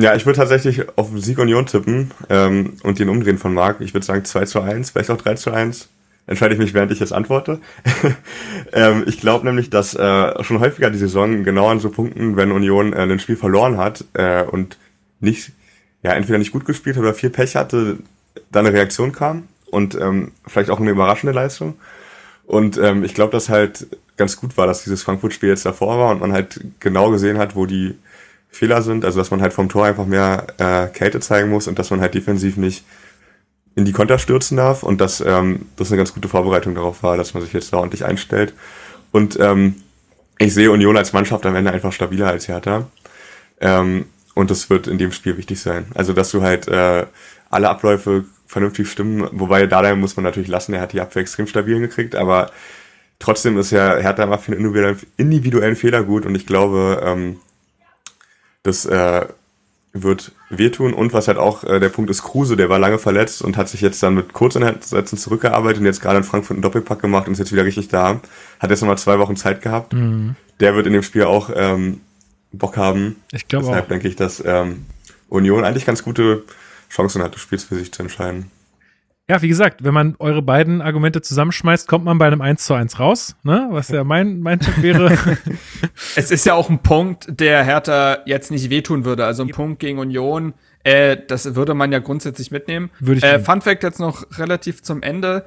[0.00, 3.80] Ja, ich würde tatsächlich auf Sieg Union tippen ähm, und den Umdrehen von Marc.
[3.80, 5.88] Ich würde sagen 2 zu 1, vielleicht auch 3 zu 1.
[6.26, 7.60] Entscheide ich mich, während ich jetzt antworte.
[8.72, 12.50] ähm, ich glaube nämlich, dass äh, schon häufiger die Saison genau an so Punkten, wenn
[12.50, 14.78] Union äh, ein Spiel verloren hat äh, und
[15.20, 15.52] nicht,
[16.02, 17.98] ja, entweder nicht gut gespielt hat oder viel Pech hatte,
[18.50, 21.76] da eine Reaktion kam und ähm, vielleicht auch eine überraschende Leistung.
[22.46, 23.86] Und ähm, ich glaube, dass halt
[24.16, 27.54] ganz gut war, dass dieses Frankfurt-Spiel jetzt davor war und man halt genau gesehen hat,
[27.54, 27.96] wo die
[28.54, 31.78] Fehler sind, also dass man halt vom Tor einfach mehr äh, Kälte zeigen muss und
[31.78, 32.84] dass man halt defensiv nicht
[33.74, 37.16] in die Konter stürzen darf und dass ähm, das eine ganz gute Vorbereitung darauf war,
[37.16, 38.54] dass man sich jetzt da ordentlich einstellt.
[39.10, 39.76] Und ähm,
[40.38, 42.86] ich sehe Union als Mannschaft am Ende einfach stabiler als Hertha.
[43.60, 45.86] Ähm, und das wird in dem Spiel wichtig sein.
[45.94, 47.06] Also dass du halt äh,
[47.50, 51.48] alle Abläufe vernünftig stimmen, wobei da muss man natürlich lassen, er hat die Abwehr extrem
[51.48, 52.52] stabil gekriegt, aber
[53.18, 57.38] trotzdem ist ja Hertha immer für einen individuellen Fehler gut und ich glaube, ähm,
[58.64, 59.26] das äh,
[59.92, 60.92] wird wehtun.
[60.92, 63.68] Und was halt auch äh, der Punkt ist, Kruse, der war lange verletzt und hat
[63.68, 67.34] sich jetzt dann mit Kurzeinsätzen zurückgearbeitet und jetzt gerade in Frankfurt einen Doppelpack gemacht und
[67.34, 68.20] ist jetzt wieder richtig da.
[68.58, 69.92] Hat jetzt nochmal zwei Wochen Zeit gehabt.
[69.92, 70.34] Mhm.
[70.58, 72.00] Der wird in dem Spiel auch ähm,
[72.52, 73.16] Bock haben.
[73.30, 74.86] Ich glaube Deshalb denke ich, dass ähm,
[75.28, 76.42] Union eigentlich ganz gute
[76.90, 78.50] Chancen hat, das Spiel für sich zu entscheiden.
[79.28, 82.74] Ja, wie gesagt, wenn man eure beiden Argumente zusammenschmeißt, kommt man bei einem 1 zu
[82.74, 83.68] 1 raus, ne?
[83.70, 85.16] Was ja mein, mein Tipp wäre.
[86.16, 89.24] es ist ja auch ein Punkt, der Hertha jetzt nicht wehtun würde.
[89.24, 89.54] Also ein ja.
[89.54, 90.52] Punkt gegen Union,
[90.82, 92.90] äh, das würde man ja grundsätzlich mitnehmen.
[93.00, 95.46] Würde ich äh, Fun Fact jetzt noch relativ zum Ende.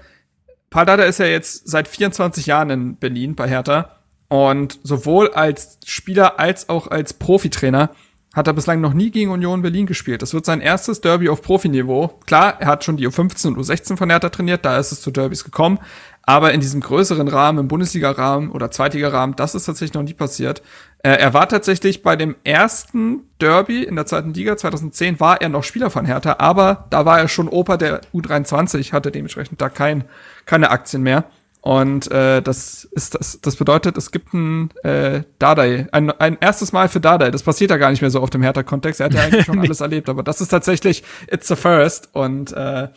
[0.71, 3.97] Paldada ist ja jetzt seit 24 Jahren in Berlin bei Hertha.
[4.27, 7.91] Und sowohl als Spieler als auch als Profitrainer
[8.37, 10.21] hat er bislang noch nie gegen Union Berlin gespielt.
[10.21, 12.19] Das wird sein erstes Derby auf Profiniveau.
[12.27, 15.09] Klar, er hat schon die U15 und U16 von Hertha trainiert, da ist es zu
[15.09, 15.79] Derbys gekommen.
[16.21, 20.61] Aber in diesem größeren Rahmen, im Bundesliga-Rahmen oder Zweitliga-Rahmen, das ist tatsächlich noch nie passiert.
[21.01, 25.49] Äh, er war tatsächlich bei dem ersten Derby in der zweiten Liga 2010 war er
[25.49, 29.69] noch Spieler von Hertha, aber da war er schon Opa der U23, hatte dementsprechend da
[29.69, 30.03] kein,
[30.45, 31.25] keine Aktien mehr.
[31.67, 36.71] Und äh, das ist das, das bedeutet, es gibt ein äh, Dardai, ein, ein erstes
[36.71, 37.29] Mal für Dardai.
[37.29, 39.01] Das passiert ja gar nicht mehr so auf dem Hertha-Kontext.
[39.01, 42.07] Er hat ja eigentlich schon alles erlebt, aber das ist tatsächlich It's the First.
[42.13, 42.87] Und äh,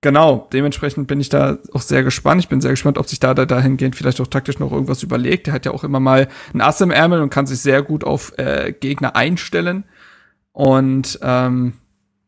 [0.00, 2.40] genau, dementsprechend bin ich da auch sehr gespannt.
[2.40, 5.48] Ich bin sehr gespannt, ob sich Dardai dahingehend vielleicht auch taktisch noch irgendwas überlegt.
[5.48, 8.04] Er hat ja auch immer mal ein Ass im Ärmel und kann sich sehr gut
[8.04, 9.84] auf äh, Gegner einstellen.
[10.52, 11.74] Und ähm,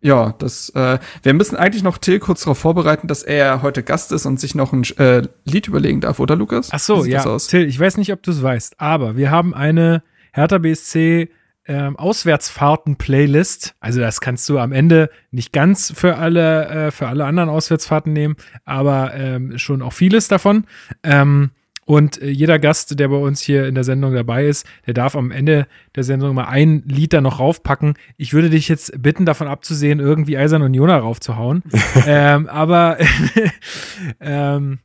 [0.00, 4.12] ja, das, äh, wir müssen eigentlich noch Till kurz darauf vorbereiten, dass er heute Gast
[4.12, 6.70] ist und sich noch ein äh, Lied überlegen darf, oder Lukas?
[6.72, 7.38] Ach so, ja.
[7.38, 10.02] Till, ich weiß nicht, ob du es weißt, aber wir haben eine
[10.32, 11.28] Hertha BSC
[11.66, 13.74] ähm, Auswärtsfahrten-Playlist.
[13.80, 18.12] Also das kannst du am Ende nicht ganz für alle, äh, für alle anderen Auswärtsfahrten
[18.12, 20.64] nehmen, aber ähm, schon auch vieles davon.
[21.02, 21.50] Ähm,
[21.86, 25.16] und äh, jeder Gast, der bei uns hier in der Sendung dabei ist, der darf
[25.16, 25.66] am Ende
[25.96, 27.94] der Sendung mal ein Lied da noch raufpacken.
[28.16, 31.62] Ich würde dich jetzt bitten, davon abzusehen, irgendwie Eisern und Jona raufzuhauen.
[32.06, 32.98] ähm, aber
[34.20, 34.78] ähm,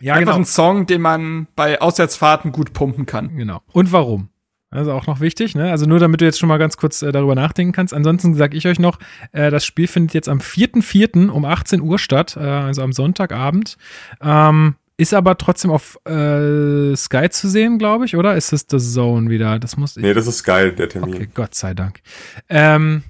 [0.00, 0.42] ja, Einfach genau.
[0.42, 3.36] ein Song, den man bei Auswärtsfahrten gut pumpen kann.
[3.36, 3.60] Genau.
[3.72, 4.28] Und warum?
[4.70, 5.70] Also auch noch wichtig, ne?
[5.70, 7.94] Also nur damit du jetzt schon mal ganz kurz äh, darüber nachdenken kannst.
[7.94, 8.98] Ansonsten sage ich euch noch,
[9.32, 11.30] äh, das Spiel findet jetzt am 4.4.
[11.30, 13.78] um 18 Uhr statt, äh, also am Sonntagabend.
[14.20, 18.36] Ähm, ist aber trotzdem auf äh, Sky zu sehen, glaube ich, oder?
[18.36, 19.58] Ist das The Zone wieder?
[19.58, 20.02] Das muss ich.
[20.02, 21.14] Nee, das ist Sky, der Termin.
[21.14, 22.00] Okay, Gott sei Dank.
[22.48, 23.04] Ähm,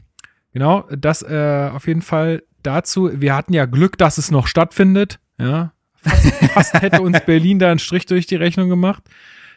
[0.53, 3.11] genau, das äh, auf jeden Fall dazu.
[3.15, 5.19] Wir hatten ja Glück, dass es noch stattfindet.
[5.39, 9.03] Ja, fast, fast hätte uns Berlin da einen Strich durch die Rechnung gemacht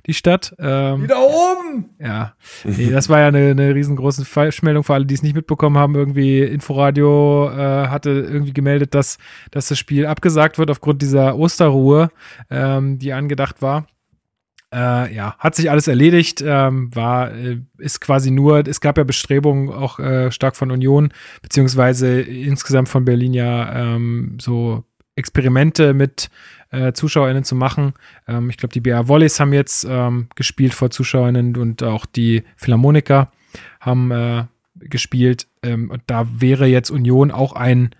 [0.05, 0.55] die Stadt.
[0.59, 1.89] Ähm, Wieder oben!
[1.99, 2.33] Ja,
[2.63, 5.95] nee, das war ja eine, eine riesengroße Falschmeldung für alle, die es nicht mitbekommen haben.
[5.95, 9.17] Irgendwie Inforadio äh, hatte irgendwie gemeldet, dass,
[9.51, 12.09] dass das Spiel abgesagt wird aufgrund dieser Osterruhe,
[12.49, 13.87] ähm, die angedacht war.
[14.73, 19.03] Äh, ja, hat sich alles erledigt, ähm, war, äh, ist quasi nur, es gab ja
[19.03, 26.29] Bestrebungen auch äh, stark von Union, beziehungsweise insgesamt von Berlin ja ähm, so Experimente mit
[26.71, 27.93] äh, ZuschauerInnen zu machen.
[28.27, 32.43] Ähm, ich glaube, die BR Volleys haben jetzt ähm, gespielt vor ZuschauerInnen und auch die
[32.55, 33.31] Philharmoniker
[33.79, 34.45] haben äh,
[34.79, 35.47] gespielt.
[35.63, 37.91] Ähm, und da wäre jetzt Union auch ein,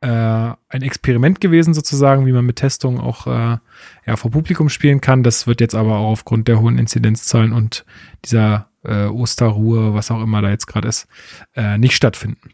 [0.00, 3.58] äh, ein Experiment gewesen, sozusagen, wie man mit Testungen auch äh,
[4.06, 5.22] ja, vor Publikum spielen kann.
[5.22, 7.84] Das wird jetzt aber auch aufgrund der hohen Inzidenzzahlen und
[8.24, 11.08] dieser äh, Osterruhe, was auch immer da jetzt gerade ist,
[11.54, 12.50] äh, nicht stattfinden.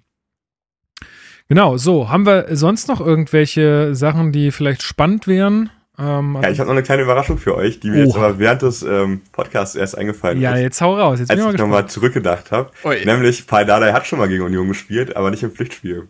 [1.48, 2.08] Genau, so.
[2.08, 5.70] Haben wir sonst noch irgendwelche Sachen, die vielleicht spannend wären?
[5.98, 8.06] Ähm, ja, ich habe noch eine kleine Überraschung für euch, die mir oh.
[8.06, 10.56] jetzt aber während des ähm, Podcasts erst eingefallen ja, ist.
[10.56, 11.20] Ja, jetzt hau raus.
[11.20, 12.70] Jetzt als ich nochmal zurückgedacht habe.
[13.04, 16.08] Nämlich, Pai Dardai hat schon mal gegen Union gespielt, aber nicht im Pflichtspiel.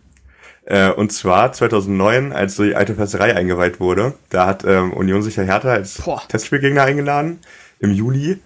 [0.65, 4.15] Äh, und zwar 2009, als die alte Fesserei eingeweiht wurde.
[4.31, 6.23] Da hat ähm, Union sich ja Hertha als Boah.
[6.29, 7.39] Testspielgegner eingeladen
[7.79, 8.41] im Juli.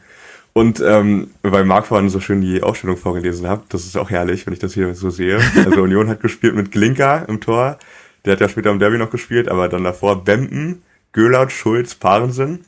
[0.61, 4.45] Und ähm, weil Marc vorhin so schön die Ausstellung vorgelesen hat, das ist auch herrlich,
[4.45, 5.41] wenn ich das hier so sehe.
[5.57, 7.79] Also Union hat gespielt mit Glinka im Tor.
[8.27, 10.83] Der hat ja später im Derby noch gespielt, aber dann davor Bempen,
[11.13, 12.67] Göllert, Schulz, Parensen.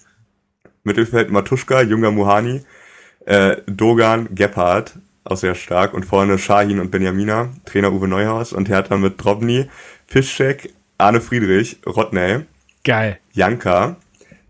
[0.84, 2.62] Mittelfeld Matuschka, Junger Muhani,
[3.26, 4.94] äh, Dogan, Gebhardt,
[5.24, 5.92] auch sehr stark.
[5.92, 9.68] Und vorne Shahin und Benjamina, Trainer Uwe Neuhaus und Hertha mit Drobny,
[10.08, 12.46] Piszczek, Arne Friedrich, Rodney.
[12.84, 13.18] Geil.
[13.32, 13.96] Janka,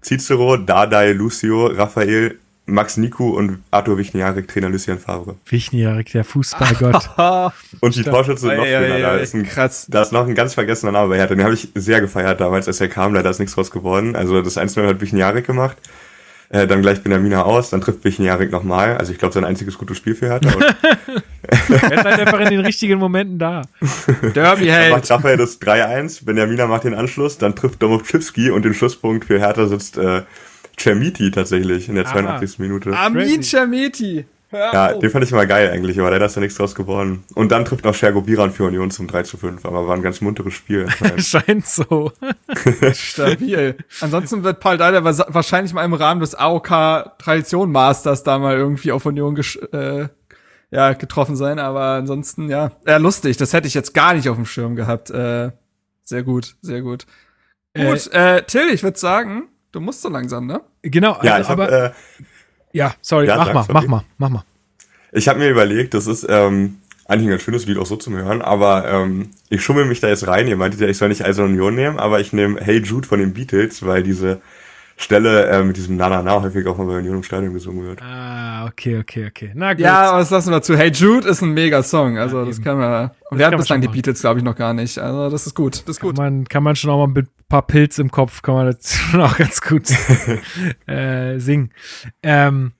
[0.01, 5.37] Cicero, Dardai, Lucio, Raphael, Max Niku und Arthur Wichniarek, Trainer Lucien Favre.
[5.47, 7.11] Wichniarek, der Fußballgott.
[7.81, 9.87] und die Torschütze sind noch ja, ja, da, ist ein, krass.
[9.91, 11.35] da ist noch ein ganz vergessener Name bei Hertha.
[11.35, 13.15] Den habe ich sehr gefeiert damals, als er kam.
[13.15, 14.15] Leider ist nichts draus geworden.
[14.15, 15.77] Also das 1-0 hat Wichniarek gemacht.
[16.53, 18.99] Äh, dann gleich Benjamina aus, dann trifft Wichniarek nochmal.
[18.99, 20.51] Also ich glaube, sein einziges gutes Spiel für Hertha.
[21.43, 23.63] er ist halt einfach in den richtigen Momenten da.
[24.35, 24.93] Derby hält.
[24.93, 29.25] Dann macht Raphael das 3-1, Benjamina macht den Anschluss, dann trifft Domowczycki und den Schlusspunkt
[29.25, 30.23] für Hertha sitzt äh,
[30.83, 32.59] Chermiti tatsächlich in der 82.
[32.59, 32.63] Ah.
[32.63, 32.97] Minute.
[32.97, 34.27] Amin Chermiti.
[34.53, 37.25] Ja, den fand ich mal geil eigentlich, aber leider ist da nichts draus geworden.
[37.35, 40.03] Und dann trifft noch Schergo Biran für Union zum 3 zu 5, aber war ein
[40.03, 40.89] ganz munteres Spiel.
[41.17, 42.13] Scheint so.
[42.93, 43.77] Stabil.
[44.03, 46.69] Ansonsten wird Paul Deider wahrscheinlich mal im Rahmen des AOK
[47.19, 49.41] Tradition Masters da mal irgendwie auf Union
[49.73, 50.09] äh,
[50.71, 53.39] ja, getroffen sein, aber ansonsten, ja, ja, lustig.
[53.39, 55.11] Das hätte ich jetzt gar nicht auf dem Schirm gehabt.
[55.11, 55.53] Äh,
[56.03, 57.07] sehr gut, sehr gut.
[57.73, 60.61] Äh, gut, äh, Till, ich würde sagen, Du musst so langsam, ne?
[60.83, 61.65] Genau, also, ja, ich aber.
[61.65, 61.91] Hab, äh,
[62.73, 63.73] ja, sorry, ja, mach mal, sorry.
[63.73, 64.45] mach mal, mach mal.
[65.13, 68.15] Ich habe mir überlegt, das ist ähm, eigentlich ein ganz schönes Lied auch so zum
[68.15, 70.47] Hören, aber ähm, ich schummel mich da jetzt rein.
[70.47, 73.19] Ihr meintet ja, ich soll nicht Eisen Union nehmen, aber ich nehme Hey Jude von
[73.19, 74.41] den Beatles, weil diese
[74.97, 77.85] Stelle äh, mit diesem Na Na Na häufig auch mal bei Union im Stadion gesungen
[77.87, 78.03] wird.
[78.03, 79.53] Ah, okay, okay, okay.
[79.55, 79.81] Na gut.
[79.81, 80.77] Ja, aber das lassen wir zu.
[80.77, 82.19] Hey Jude ist ein mega Song.
[82.19, 83.11] Also ja, das kann man.
[83.31, 84.99] Und wir hatten bislang die Beatles, glaube ich, noch gar nicht.
[84.99, 85.75] Also das ist gut.
[85.75, 86.19] Das ist kann gut.
[86.19, 88.95] Man, kann man schon auch mal mit ein paar Pilz im Kopf, kann man das
[88.95, 89.85] schon auch ganz gut
[90.87, 91.71] äh, singen.
[92.23, 92.73] Ähm,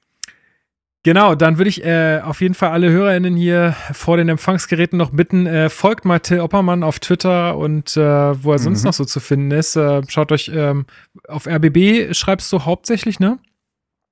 [1.05, 5.11] Genau, dann würde ich äh, auf jeden Fall alle HörerInnen hier vor den Empfangsgeräten noch
[5.11, 8.01] bitten, äh, folgt mal Till Oppermann auf Twitter und äh,
[8.45, 8.87] wo er sonst mhm.
[8.87, 9.75] noch so zu finden ist.
[9.75, 10.87] Äh, schaut euch ähm,
[11.27, 13.39] auf RBB schreibst du hauptsächlich, ne?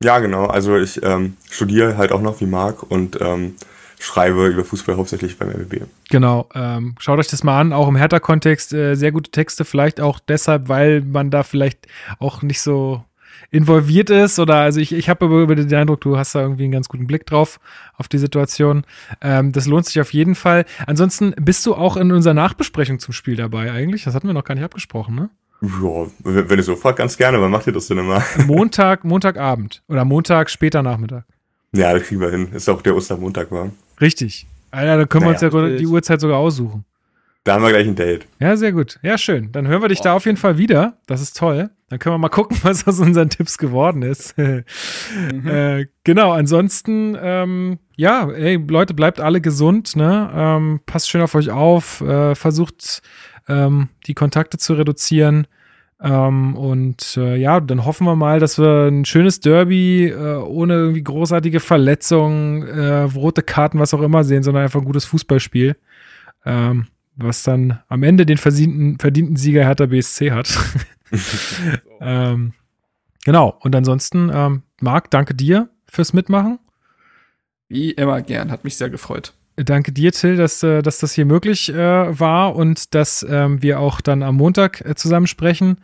[0.02, 0.46] Ja, genau.
[0.46, 3.54] Also ich ähm, studiere halt auch noch wie Marc und ähm,
[4.00, 5.82] schreibe über Fußball hauptsächlich beim RBB.
[6.08, 10.00] Genau, ähm, schaut euch das mal an, auch im Hertha-Kontext äh, sehr gute Texte, vielleicht
[10.00, 11.86] auch deshalb, weil man da vielleicht
[12.18, 13.04] auch nicht so
[13.50, 16.72] involviert ist oder also ich, ich habe über den Eindruck, du hast da irgendwie einen
[16.72, 17.60] ganz guten Blick drauf
[17.96, 18.84] auf die Situation.
[19.20, 20.64] Ähm, das lohnt sich auf jeden Fall.
[20.86, 24.04] Ansonsten bist du auch in unserer Nachbesprechung zum Spiel dabei eigentlich?
[24.04, 25.30] Das hatten wir noch gar nicht abgesprochen, ne?
[25.62, 27.40] Ja, wenn ihr so fragt, ganz gerne.
[27.40, 28.22] Wann macht ihr das denn immer?
[28.46, 31.24] Montag, Montagabend oder Montag später Nachmittag.
[31.72, 32.48] Ja, das kriegen wir hin.
[32.52, 33.70] Ist auch der Ostermontag war.
[34.00, 34.46] Richtig.
[34.70, 36.84] Alter, da können naja, wir uns ja die Uhrzeit sogar aussuchen.
[37.44, 38.26] Da haben wir gleich ein Date.
[38.38, 38.98] Ja, sehr gut.
[39.02, 39.50] Ja, schön.
[39.50, 40.04] Dann hören wir dich oh.
[40.04, 40.98] da auf jeden Fall wieder.
[41.06, 41.70] Das ist toll.
[41.88, 44.36] Dann können wir mal gucken, was aus unseren Tipps geworden ist.
[44.38, 45.46] mhm.
[45.46, 50.30] äh, genau, ansonsten, ähm, ja, ey, Leute, bleibt alle gesund, ne?
[50.34, 53.00] Ähm, passt schön auf euch auf, äh, versucht
[53.48, 55.46] ähm, die Kontakte zu reduzieren.
[56.02, 60.74] Ähm, und äh, ja, dann hoffen wir mal, dass wir ein schönes Derby äh, ohne
[60.74, 65.76] irgendwie großartige Verletzungen, äh, rote Karten, was auch immer sehen, sondern einfach ein gutes Fußballspiel.
[66.46, 66.86] Ähm,
[67.22, 70.48] was dann am Ende den verdienten, verdienten Sieger Hertha BSC hat.
[72.00, 72.52] ähm,
[73.24, 73.56] genau.
[73.60, 76.58] Und ansonsten, ähm, Marc, danke dir fürs Mitmachen.
[77.68, 79.32] Wie immer gern, hat mich sehr gefreut.
[79.56, 83.80] Danke dir, Till, dass, äh, dass das hier möglich äh, war und dass ähm, wir
[83.80, 85.78] auch dann am Montag äh, zusammen sprechen.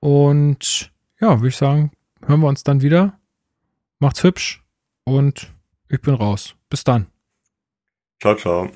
[0.00, 0.90] Und
[1.20, 1.92] ja, würde ich sagen,
[2.24, 3.18] hören wir uns dann wieder.
[3.98, 4.62] Macht's hübsch
[5.04, 5.52] und
[5.88, 6.54] ich bin raus.
[6.70, 7.06] Bis dann.
[8.20, 8.70] Ciao, ciao.